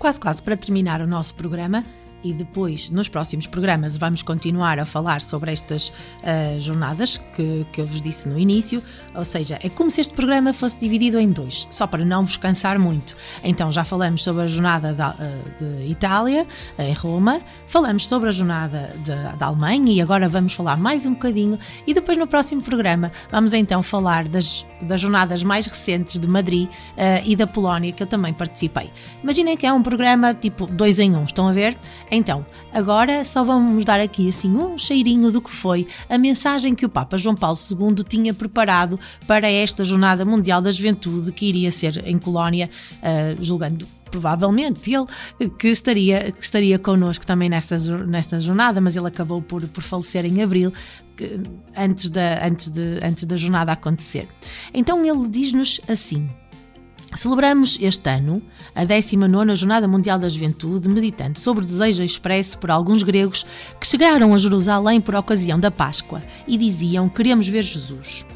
Quase, 0.00 0.18
quase 0.18 0.42
para 0.42 0.56
terminar 0.56 1.00
o 1.00 1.06
nosso 1.06 1.36
programa. 1.36 1.84
E 2.26 2.32
depois, 2.32 2.90
nos 2.90 3.08
próximos 3.08 3.46
programas, 3.46 3.96
vamos 3.96 4.20
continuar 4.20 4.80
a 4.80 4.84
falar 4.84 5.20
sobre 5.20 5.52
estas 5.52 5.90
uh, 5.90 6.58
jornadas 6.58 7.18
que, 7.36 7.64
que 7.70 7.80
eu 7.80 7.86
vos 7.86 8.02
disse 8.02 8.28
no 8.28 8.36
início. 8.36 8.82
Ou 9.14 9.24
seja, 9.24 9.60
é 9.62 9.68
como 9.68 9.92
se 9.92 10.00
este 10.00 10.12
programa 10.12 10.52
fosse 10.52 10.76
dividido 10.76 11.20
em 11.20 11.30
dois, 11.30 11.68
só 11.70 11.86
para 11.86 12.04
não 12.04 12.24
vos 12.24 12.36
cansar 12.36 12.80
muito. 12.80 13.16
Então, 13.44 13.70
já 13.70 13.84
falamos 13.84 14.24
sobre 14.24 14.42
a 14.42 14.48
jornada 14.48 14.92
da, 14.92 15.10
uh, 15.10 15.14
de 15.56 15.88
Itália, 15.88 16.48
em 16.76 16.92
Roma, 16.94 17.40
falamos 17.68 18.08
sobre 18.08 18.28
a 18.28 18.32
jornada 18.32 18.92
da 19.38 19.46
Alemanha 19.46 19.92
e 19.92 20.00
agora 20.00 20.28
vamos 20.28 20.52
falar 20.52 20.76
mais 20.76 21.06
um 21.06 21.12
bocadinho. 21.12 21.60
E 21.86 21.94
depois, 21.94 22.18
no 22.18 22.26
próximo 22.26 22.60
programa, 22.60 23.12
vamos 23.30 23.54
então 23.54 23.84
falar 23.84 24.26
das, 24.26 24.66
das 24.82 25.00
jornadas 25.00 25.44
mais 25.44 25.64
recentes 25.66 26.18
de 26.18 26.26
Madrid 26.26 26.68
uh, 26.68 27.22
e 27.24 27.36
da 27.36 27.46
Polónia, 27.46 27.92
que 27.92 28.02
eu 28.02 28.06
também 28.08 28.32
participei. 28.32 28.90
Imaginem 29.22 29.56
que 29.56 29.64
é 29.64 29.72
um 29.72 29.80
programa 29.80 30.34
tipo 30.34 30.66
dois 30.66 30.98
em 30.98 31.14
um, 31.14 31.22
estão 31.22 31.46
a 31.46 31.52
ver? 31.52 31.78
Então, 32.16 32.46
agora 32.72 33.22
só 33.24 33.44
vamos 33.44 33.84
dar 33.84 34.00
aqui 34.00 34.28
assim 34.30 34.50
um 34.50 34.78
cheirinho 34.78 35.30
do 35.30 35.40
que 35.40 35.50
foi 35.50 35.86
a 36.08 36.16
mensagem 36.16 36.74
que 36.74 36.86
o 36.86 36.88
Papa 36.88 37.18
João 37.18 37.34
Paulo 37.34 37.58
II 37.70 38.02
tinha 38.02 38.32
preparado 38.32 38.98
para 39.26 39.50
esta 39.50 39.84
Jornada 39.84 40.24
Mundial 40.24 40.62
da 40.62 40.70
Juventude 40.70 41.30
que 41.30 41.46
iria 41.46 41.70
ser 41.70 42.02
em 42.06 42.18
Colónia, 42.18 42.70
uh, 43.02 43.42
julgando 43.42 43.86
provavelmente 44.10 44.94
ele 44.94 45.50
que 45.58 45.68
estaria, 45.68 46.32
que 46.32 46.42
estaria 46.42 46.78
connosco 46.78 47.26
também 47.26 47.48
nesta, 47.50 47.76
nesta 48.06 48.40
jornada, 48.40 48.80
mas 48.80 48.96
ele 48.96 49.08
acabou 49.08 49.42
por, 49.42 49.66
por 49.68 49.82
falecer 49.82 50.24
em 50.24 50.42
abril, 50.42 50.72
que- 51.16 51.40
antes, 51.76 52.08
da, 52.08 52.46
antes, 52.46 52.70
de, 52.70 52.98
antes 53.02 53.24
da 53.24 53.36
jornada 53.36 53.72
acontecer. 53.72 54.26
Então 54.72 55.04
ele 55.04 55.28
diz-nos 55.28 55.80
assim. 55.88 56.30
Celebramos 57.14 57.78
este 57.80 58.10
ano 58.10 58.42
a 58.74 58.84
19 58.84 59.56
Jornada 59.56 59.88
Mundial 59.88 60.18
da 60.18 60.28
Juventude, 60.28 60.88
meditando 60.88 61.38
sobre 61.38 61.64
o 61.64 61.66
desejo 61.66 62.02
expresso 62.02 62.58
por 62.58 62.70
alguns 62.70 63.02
gregos 63.02 63.46
que 63.80 63.86
chegaram 63.86 64.34
a 64.34 64.38
Jerusalém 64.38 65.00
por 65.00 65.14
ocasião 65.14 65.58
da 65.58 65.70
Páscoa 65.70 66.22
e 66.46 66.58
diziam: 66.58 67.08
Queremos 67.08 67.48
ver 67.48 67.62
Jesus. 67.62 68.26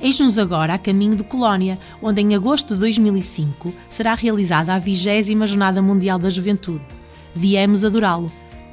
Eis-nos 0.00 0.38
agora 0.38 0.74
a 0.74 0.78
caminho 0.78 1.16
de 1.16 1.24
Colónia, 1.24 1.78
onde 2.00 2.20
em 2.20 2.34
agosto 2.34 2.74
de 2.74 2.80
2005 2.80 3.74
será 3.90 4.14
realizada 4.14 4.72
a 4.72 4.78
20 4.78 5.46
Jornada 5.46 5.82
Mundial 5.82 6.18
da 6.18 6.30
Juventude. 6.30 6.84
Viemos 7.34 7.84
adorá-lo. 7.84 8.30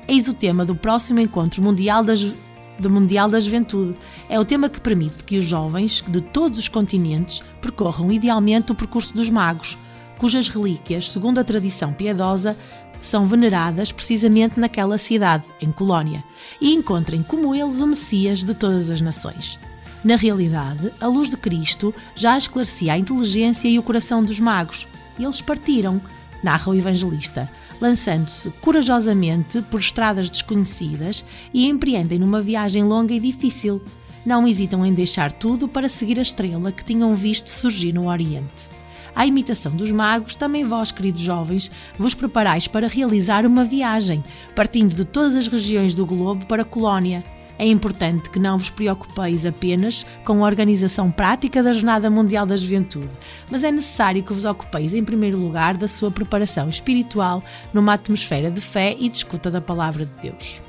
Eis 0.07 0.27
o 0.27 0.33
tema 0.35 0.63
do 0.63 0.75
próximo 0.75 1.19
Encontro 1.19 1.63
Mundial 1.63 2.03
da, 2.03 2.13
Ju 2.13 2.33
do 2.79 2.89
Mundial 2.89 3.29
da 3.29 3.39
Juventude. 3.39 3.95
É 4.29 4.39
o 4.39 4.45
tema 4.45 4.69
que 4.69 4.81
permite 4.81 5.23
que 5.23 5.37
os 5.37 5.45
jovens 5.45 6.03
de 6.07 6.21
todos 6.21 6.59
os 6.59 6.67
continentes 6.67 7.41
percorram 7.61 8.11
idealmente 8.11 8.71
o 8.71 8.75
percurso 8.75 9.13
dos 9.13 9.29
magos, 9.29 9.77
cujas 10.17 10.47
relíquias, 10.47 11.11
segundo 11.11 11.39
a 11.39 11.43
tradição 11.43 11.93
piedosa, 11.93 12.57
são 13.01 13.27
veneradas 13.27 13.91
precisamente 13.91 14.59
naquela 14.59 14.97
cidade, 14.97 15.45
em 15.61 15.71
Colónia, 15.71 16.23
e 16.59 16.73
encontrem 16.73 17.21
como 17.21 17.53
eles 17.53 17.79
o 17.79 17.87
Messias 17.87 18.43
de 18.43 18.53
todas 18.53 18.89
as 18.89 19.01
nações. 19.01 19.59
Na 20.03 20.15
realidade, 20.15 20.91
a 20.99 21.07
luz 21.07 21.29
de 21.29 21.37
Cristo 21.37 21.93
já 22.15 22.37
esclarecia 22.37 22.93
a 22.93 22.97
inteligência 22.97 23.67
e 23.67 23.77
o 23.77 23.83
coração 23.83 24.23
dos 24.23 24.39
magos, 24.39 24.87
eles 25.19 25.41
partiram, 25.41 26.01
narra 26.43 26.71
o 26.71 26.75
evangelista, 26.75 27.49
lançando-se 27.79 28.49
corajosamente 28.61 29.61
por 29.63 29.79
estradas 29.79 30.29
desconhecidas 30.29 31.25
e 31.53 31.67
empreendem 31.67 32.19
numa 32.19 32.41
viagem 32.41 32.83
longa 32.83 33.13
e 33.13 33.19
difícil. 33.19 33.81
Não 34.25 34.47
hesitam 34.47 34.85
em 34.85 34.93
deixar 34.93 35.31
tudo 35.31 35.67
para 35.67 35.87
seguir 35.87 36.17
a 36.17 36.23
estrela 36.23 36.71
que 36.71 36.83
tinham 36.83 37.13
visto 37.15 37.49
surgir 37.49 37.93
no 37.93 38.07
Oriente. 38.07 38.75
À 39.15 39.25
imitação 39.25 39.73
dos 39.73 39.91
magos, 39.91 40.35
também 40.35 40.65
vós, 40.65 40.91
queridos 40.91 41.21
jovens, 41.21 41.71
vos 41.97 42.13
preparais 42.13 42.67
para 42.67 42.87
realizar 42.87 43.45
uma 43.45 43.63
viagem, 43.63 44.21
partindo 44.53 44.93
de 44.93 45.05
todas 45.05 45.35
as 45.35 45.47
regiões 45.47 45.93
do 45.93 46.05
globo 46.05 46.45
para 46.47 46.63
a 46.63 46.65
Colónia. 46.65 47.23
É 47.57 47.65
importante 47.65 48.29
que 48.29 48.39
não 48.39 48.57
vos 48.57 48.69
preocupeis 48.69 49.45
apenas 49.45 50.05
com 50.25 50.43
a 50.43 50.47
organização 50.47 51.09
prática 51.09 51.63
da 51.63 51.71
Jornada 51.71 52.09
Mundial 52.09 52.45
da 52.45 52.57
Juventude, 52.57 53.09
mas 53.49 53.63
é 53.63 53.71
necessário 53.71 54.23
que 54.23 54.33
vos 54.33 54.43
ocupeis 54.43 54.93
em 54.93 55.03
primeiro 55.03 55.37
lugar 55.37 55.77
da 55.77 55.87
sua 55.87 56.11
preparação 56.11 56.67
espiritual 56.67 57.41
numa 57.73 57.93
atmosfera 57.93 58.51
de 58.51 58.59
fé 58.59 58.95
e 58.99 59.07
de 59.07 59.17
escuta 59.17 59.49
da 59.49 59.61
palavra 59.61 60.05
de 60.05 60.29
Deus. 60.29 60.61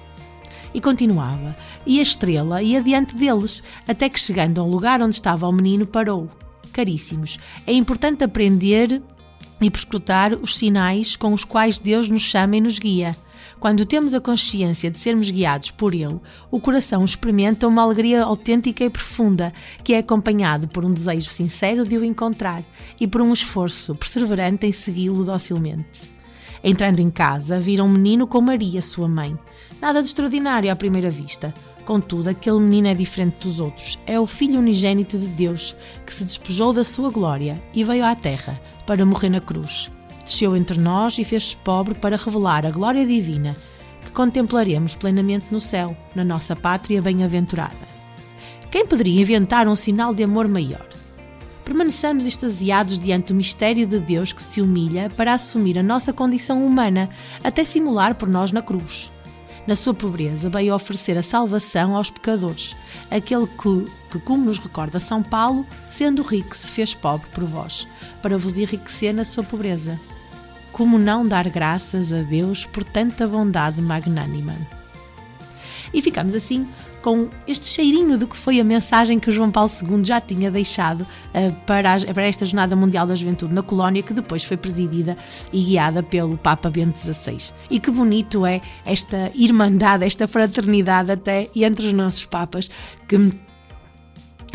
E 0.72 0.80
continuava, 0.80 1.56
e 1.84 1.98
a 1.98 2.02
estrela 2.02 2.62
ia 2.62 2.82
diante 2.82 3.16
deles, 3.16 3.64
até 3.88 4.08
que 4.08 4.20
chegando 4.20 4.60
ao 4.60 4.68
lugar 4.68 5.02
onde 5.02 5.14
estava 5.14 5.48
o 5.48 5.52
menino 5.52 5.86
parou. 5.86 6.30
Caríssimos, 6.72 7.38
é 7.66 7.72
importante 7.72 8.22
aprender 8.22 9.02
e 9.60 9.70
prescrutar 9.70 10.34
os 10.34 10.56
sinais 10.56 11.16
com 11.16 11.32
os 11.32 11.44
quais 11.44 11.78
Deus 11.78 12.08
nos 12.08 12.22
chama 12.22 12.56
e 12.56 12.60
nos 12.60 12.78
guia. 12.78 13.16
Quando 13.66 13.84
temos 13.84 14.14
a 14.14 14.20
consciência 14.20 14.88
de 14.92 14.96
sermos 14.96 15.28
guiados 15.28 15.72
por 15.72 15.92
Ele, 15.92 16.20
o 16.52 16.60
coração 16.60 17.04
experimenta 17.04 17.66
uma 17.66 17.82
alegria 17.82 18.22
autêntica 18.22 18.84
e 18.84 18.88
profunda, 18.88 19.52
que 19.82 19.92
é 19.92 19.98
acompanhado 19.98 20.68
por 20.68 20.84
um 20.84 20.92
desejo 20.92 21.28
sincero 21.28 21.84
de 21.84 21.98
o 21.98 22.04
encontrar 22.04 22.62
e 23.00 23.08
por 23.08 23.20
um 23.20 23.32
esforço 23.32 23.92
perseverante 23.96 24.68
em 24.68 24.70
segui-lo 24.70 25.24
docilmente. 25.24 26.14
Entrando 26.62 27.00
em 27.00 27.10
casa, 27.10 27.58
viram 27.58 27.86
um 27.86 27.90
menino 27.90 28.28
com 28.28 28.40
Maria, 28.40 28.80
sua 28.80 29.08
mãe. 29.08 29.36
Nada 29.82 30.00
de 30.00 30.06
extraordinário 30.06 30.70
à 30.70 30.76
primeira 30.76 31.10
vista. 31.10 31.52
Contudo, 31.84 32.28
aquele 32.28 32.60
menino 32.60 32.86
é 32.86 32.94
diferente 32.94 33.48
dos 33.48 33.58
outros. 33.58 33.98
É 34.06 34.20
o 34.20 34.28
Filho 34.28 34.60
unigênito 34.60 35.18
de 35.18 35.26
Deus, 35.26 35.74
que 36.06 36.14
se 36.14 36.22
despojou 36.22 36.72
da 36.72 36.84
sua 36.84 37.10
glória 37.10 37.60
e 37.74 37.82
veio 37.82 38.04
à 38.04 38.14
terra 38.14 38.60
para 38.86 39.04
morrer 39.04 39.30
na 39.30 39.40
cruz 39.40 39.90
desceu 40.26 40.56
entre 40.56 40.78
nós 40.78 41.16
e 41.18 41.24
fez-se 41.24 41.56
pobre 41.56 41.94
para 41.94 42.16
revelar 42.16 42.66
a 42.66 42.70
glória 42.70 43.06
divina 43.06 43.54
que 44.04 44.10
contemplaremos 44.10 44.94
plenamente 44.94 45.46
no 45.50 45.60
céu, 45.60 45.96
na 46.14 46.24
nossa 46.24 46.54
pátria 46.54 47.00
bem-aventurada. 47.00 47.96
Quem 48.70 48.86
poderia 48.86 49.22
inventar 49.22 49.66
um 49.68 49.76
sinal 49.76 50.12
de 50.12 50.24
amor 50.24 50.48
maior? 50.48 50.86
Permaneçamos 51.64 52.26
extasiados 52.26 52.98
diante 52.98 53.28
do 53.32 53.36
mistério 53.36 53.86
de 53.86 53.98
Deus 53.98 54.32
que 54.32 54.42
se 54.42 54.60
humilha 54.60 55.10
para 55.16 55.32
assumir 55.32 55.78
a 55.78 55.82
nossa 55.82 56.12
condição 56.12 56.64
humana, 56.64 57.08
até 57.42 57.64
simular 57.64 58.14
por 58.14 58.28
nós 58.28 58.52
na 58.52 58.62
cruz. 58.62 59.10
Na 59.66 59.74
sua 59.74 59.92
pobreza, 59.92 60.48
veio 60.48 60.74
oferecer 60.74 61.18
a 61.18 61.24
salvação 61.24 61.96
aos 61.96 62.08
pecadores, 62.08 62.76
aquele 63.10 63.48
que, 63.48 63.90
que, 64.10 64.18
como 64.20 64.44
nos 64.44 64.58
recorda 64.58 65.00
São 65.00 65.24
Paulo, 65.24 65.66
sendo 65.90 66.22
rico, 66.22 66.56
se 66.56 66.70
fez 66.70 66.94
pobre 66.94 67.26
por 67.34 67.44
vós, 67.44 67.88
para 68.22 68.38
vos 68.38 68.58
enriquecer 68.58 69.12
na 69.12 69.24
sua 69.24 69.42
pobreza 69.42 69.98
como 70.76 70.98
não 70.98 71.26
dar 71.26 71.48
graças 71.48 72.12
a 72.12 72.20
Deus 72.20 72.66
por 72.66 72.84
tanta 72.84 73.26
bondade 73.26 73.80
magnânima? 73.80 74.52
E 75.94 76.02
ficamos 76.02 76.34
assim 76.34 76.68
com 77.00 77.30
este 77.48 77.66
cheirinho 77.66 78.18
do 78.18 78.26
que 78.26 78.36
foi 78.36 78.60
a 78.60 78.64
mensagem 78.64 79.18
que 79.18 79.30
o 79.30 79.32
João 79.32 79.50
Paulo 79.50 79.70
II 79.70 80.04
já 80.04 80.20
tinha 80.20 80.50
deixado 80.50 81.00
uh, 81.00 81.52
para, 81.64 81.94
a, 81.94 82.00
para, 82.12 82.24
esta 82.24 82.44
Jornada 82.44 82.76
Mundial 82.76 83.06
da 83.06 83.14
Juventude 83.14 83.54
na 83.54 83.62
Colónia, 83.62 84.02
que 84.02 84.12
depois 84.12 84.44
foi 84.44 84.58
presidida 84.58 85.16
e 85.50 85.62
guiada 85.62 86.02
pelo 86.02 86.36
Papa 86.36 86.68
Bento 86.68 86.98
XVI. 86.98 87.54
E 87.70 87.80
que 87.80 87.90
bonito 87.90 88.44
é 88.44 88.60
esta 88.84 89.30
irmandade, 89.34 90.04
esta 90.04 90.28
fraternidade 90.28 91.10
até 91.10 91.48
entre 91.54 91.86
os 91.86 91.94
nossos 91.94 92.26
Papas, 92.26 92.68
que 93.08 93.16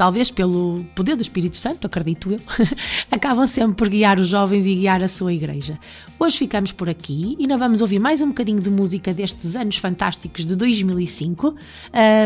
talvez 0.01 0.31
pelo 0.31 0.83
poder 0.95 1.15
do 1.15 1.21
Espírito 1.21 1.55
Santo, 1.55 1.85
acredito 1.85 2.31
eu, 2.31 2.39
acabam 3.11 3.45
sempre 3.45 3.75
por 3.75 3.87
guiar 3.87 4.17
os 4.17 4.29
jovens 4.29 4.65
e 4.65 4.73
guiar 4.73 5.03
a 5.03 5.07
sua 5.07 5.31
igreja. 5.31 5.77
Hoje 6.19 6.39
ficamos 6.39 6.71
por 6.71 6.89
aqui 6.89 7.35
e 7.37 7.43
ainda 7.43 7.55
vamos 7.55 7.83
ouvir 7.83 7.99
mais 7.99 8.19
um 8.19 8.29
bocadinho 8.29 8.59
de 8.59 8.71
música 8.71 9.13
destes 9.13 9.55
anos 9.55 9.77
fantásticos 9.77 10.43
de 10.43 10.55
2005. 10.55 11.49
Uh, 11.49 11.55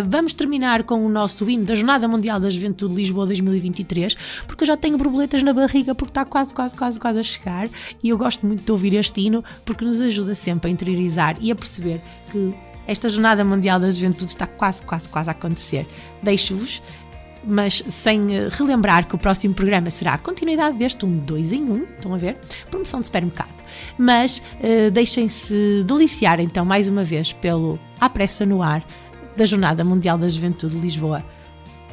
vamos 0.07 0.33
terminar 0.33 0.83
com 0.83 1.05
o 1.05 1.09
nosso 1.09 1.49
hino 1.49 1.65
da 1.65 1.75
Jornada 1.75 2.07
Mundial 2.07 2.39
da 2.39 2.49
Juventude 2.49 2.95
de 2.95 3.01
Lisboa 3.01 3.25
2023, 3.25 4.15
porque 4.47 4.63
eu 4.63 4.67
já 4.67 4.77
tenho 4.77 4.97
borboletas 4.97 5.43
na 5.43 5.51
barriga 5.51 5.93
porque 5.93 6.11
está 6.11 6.23
quase, 6.23 6.53
quase, 6.53 6.77
quase, 6.77 6.97
quase 6.97 7.19
a 7.19 7.23
chegar 7.23 7.67
e 8.01 8.07
eu 8.07 8.17
gosto 8.17 8.47
muito 8.47 8.63
de 8.63 8.71
ouvir 8.71 8.93
este 8.93 9.19
hino 9.19 9.43
porque 9.65 9.83
nos 9.83 9.99
ajuda 9.99 10.33
sempre 10.33 10.69
a 10.69 10.73
interiorizar 10.73 11.35
e 11.41 11.51
a 11.51 11.55
perceber 11.55 11.99
que 12.31 12.53
esta 12.87 13.09
Jornada 13.09 13.43
Mundial 13.43 13.79
da 13.79 13.89
Juventude 13.89 14.29
está 14.29 14.45
quase, 14.45 14.81
quase, 14.83 15.09
quase 15.09 15.29
a 15.29 15.31
acontecer. 15.31 15.87
Deixo-vos 16.21 16.81
mas 17.45 17.83
sem 17.87 18.35
eh, 18.35 18.49
relembrar 18.51 19.07
que 19.07 19.15
o 19.15 19.17
próximo 19.17 19.53
programa 19.53 19.89
será 19.89 20.13
a 20.13 20.17
continuidade 20.17 20.77
deste 20.77 21.05
um 21.05 21.17
dois 21.17 21.51
em 21.51 21.63
um, 21.63 21.83
estão 21.83 22.13
a 22.13 22.17
ver? 22.17 22.37
Promoção 22.69 22.99
de 22.99 23.05
supermercado. 23.07 23.53
Mas 23.97 24.41
uh, 24.59 24.91
deixem-se 24.91 25.83
deliciar 25.85 26.39
então 26.39 26.65
mais 26.65 26.87
uma 26.89 27.03
vez 27.03 27.33
pelo 27.33 27.79
À 27.99 28.09
Pressa 28.09 28.45
no 28.45 28.61
Ar 28.61 28.83
da 29.35 29.45
Jornada 29.45 29.83
Mundial 29.83 30.17
da 30.17 30.29
Juventude 30.29 30.75
de 30.75 30.81
Lisboa. 30.81 31.23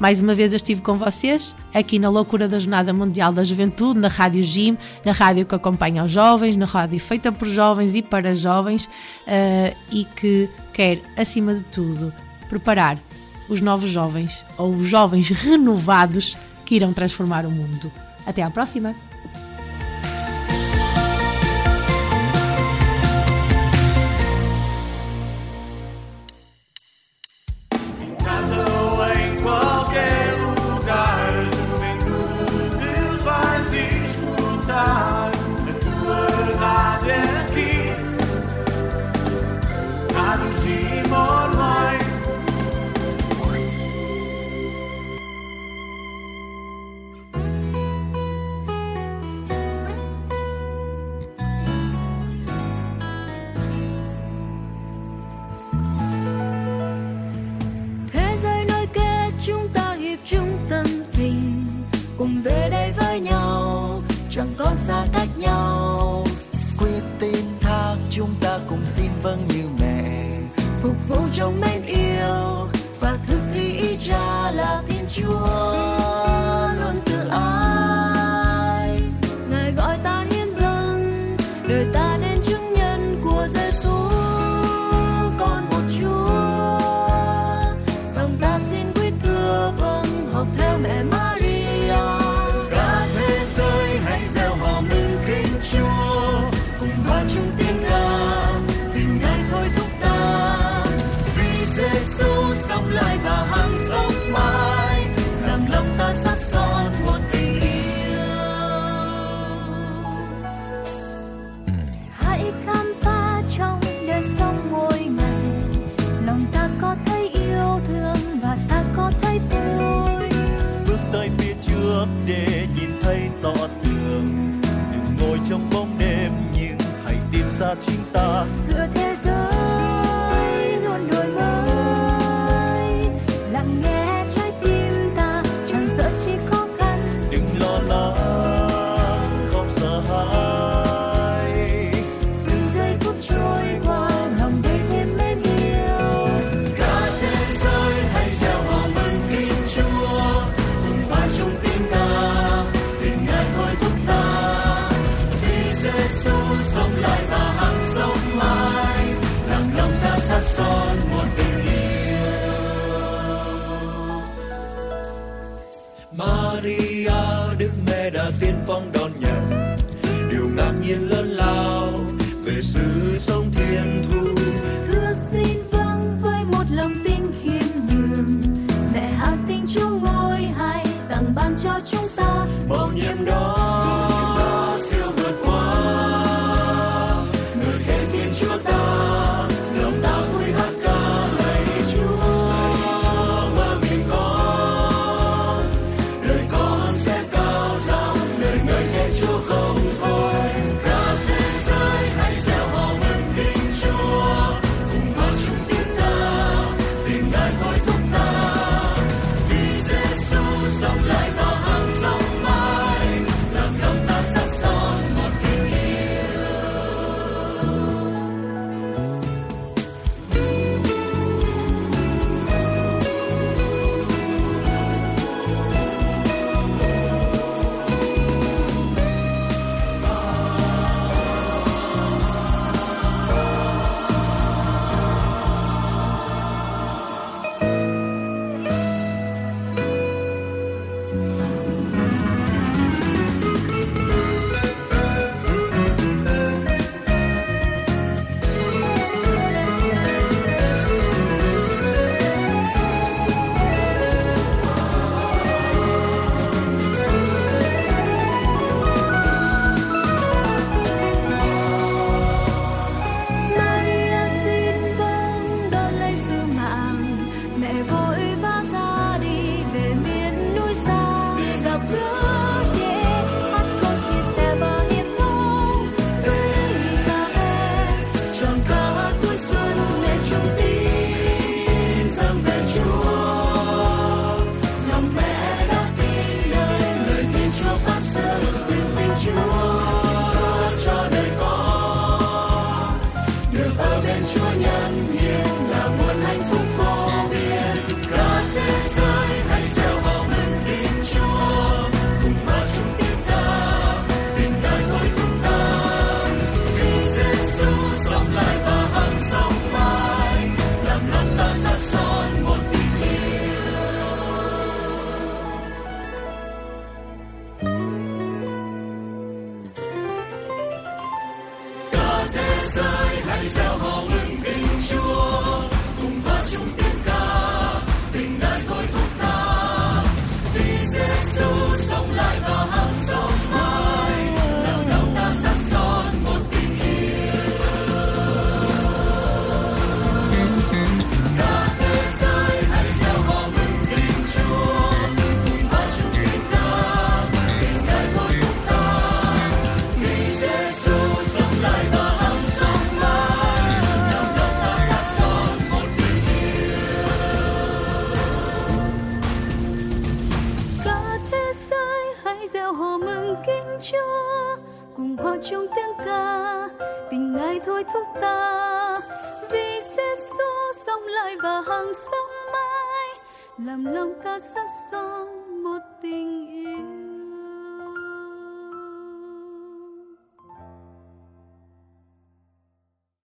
Mais 0.01 0.21
uma 0.21 0.35
vez 0.35 0.53
eu 0.53 0.57
estive 0.57 0.81
com 0.81 0.97
vocês 0.97 1.55
aqui 1.73 1.99
na 1.99 2.09
loucura 2.09 2.49
da 2.49 2.59
Jornada 2.59 2.93
Mundial 2.93 3.33
da 3.33 3.45
Juventude, 3.45 4.01
na 4.01 4.09
Rádio 4.09 4.43
Gym, 4.43 4.77
na 5.05 5.13
rádio 5.13 5.47
que 5.47 5.55
acompanha 5.55 6.05
os 6.05 6.11
jovens, 6.11 6.57
na 6.57 6.67
rádio 6.67 6.99
feita 6.99 7.31
por 7.31 7.47
jovens 7.47 7.95
e 7.95 8.03
para 8.03 8.35
jovens 8.35 8.87
uh, 8.87 9.77
e 9.91 10.05
que 10.05 10.49
quer, 10.73 11.01
acima 11.17 11.55
de 11.55 11.63
tudo, 11.65 12.13
preparar 12.49 12.99
os 13.49 13.61
novos 13.61 13.91
jovens 13.91 14.45
ou 14.57 14.75
os 14.75 14.89
jovens 14.89 15.29
renovados 15.29 16.37
que 16.65 16.77
irão 16.77 16.93
transformar 16.93 17.45
o 17.45 17.51
mundo. 17.51 17.91
Até 18.27 18.43
à 18.43 18.51
próxima! 18.51 18.95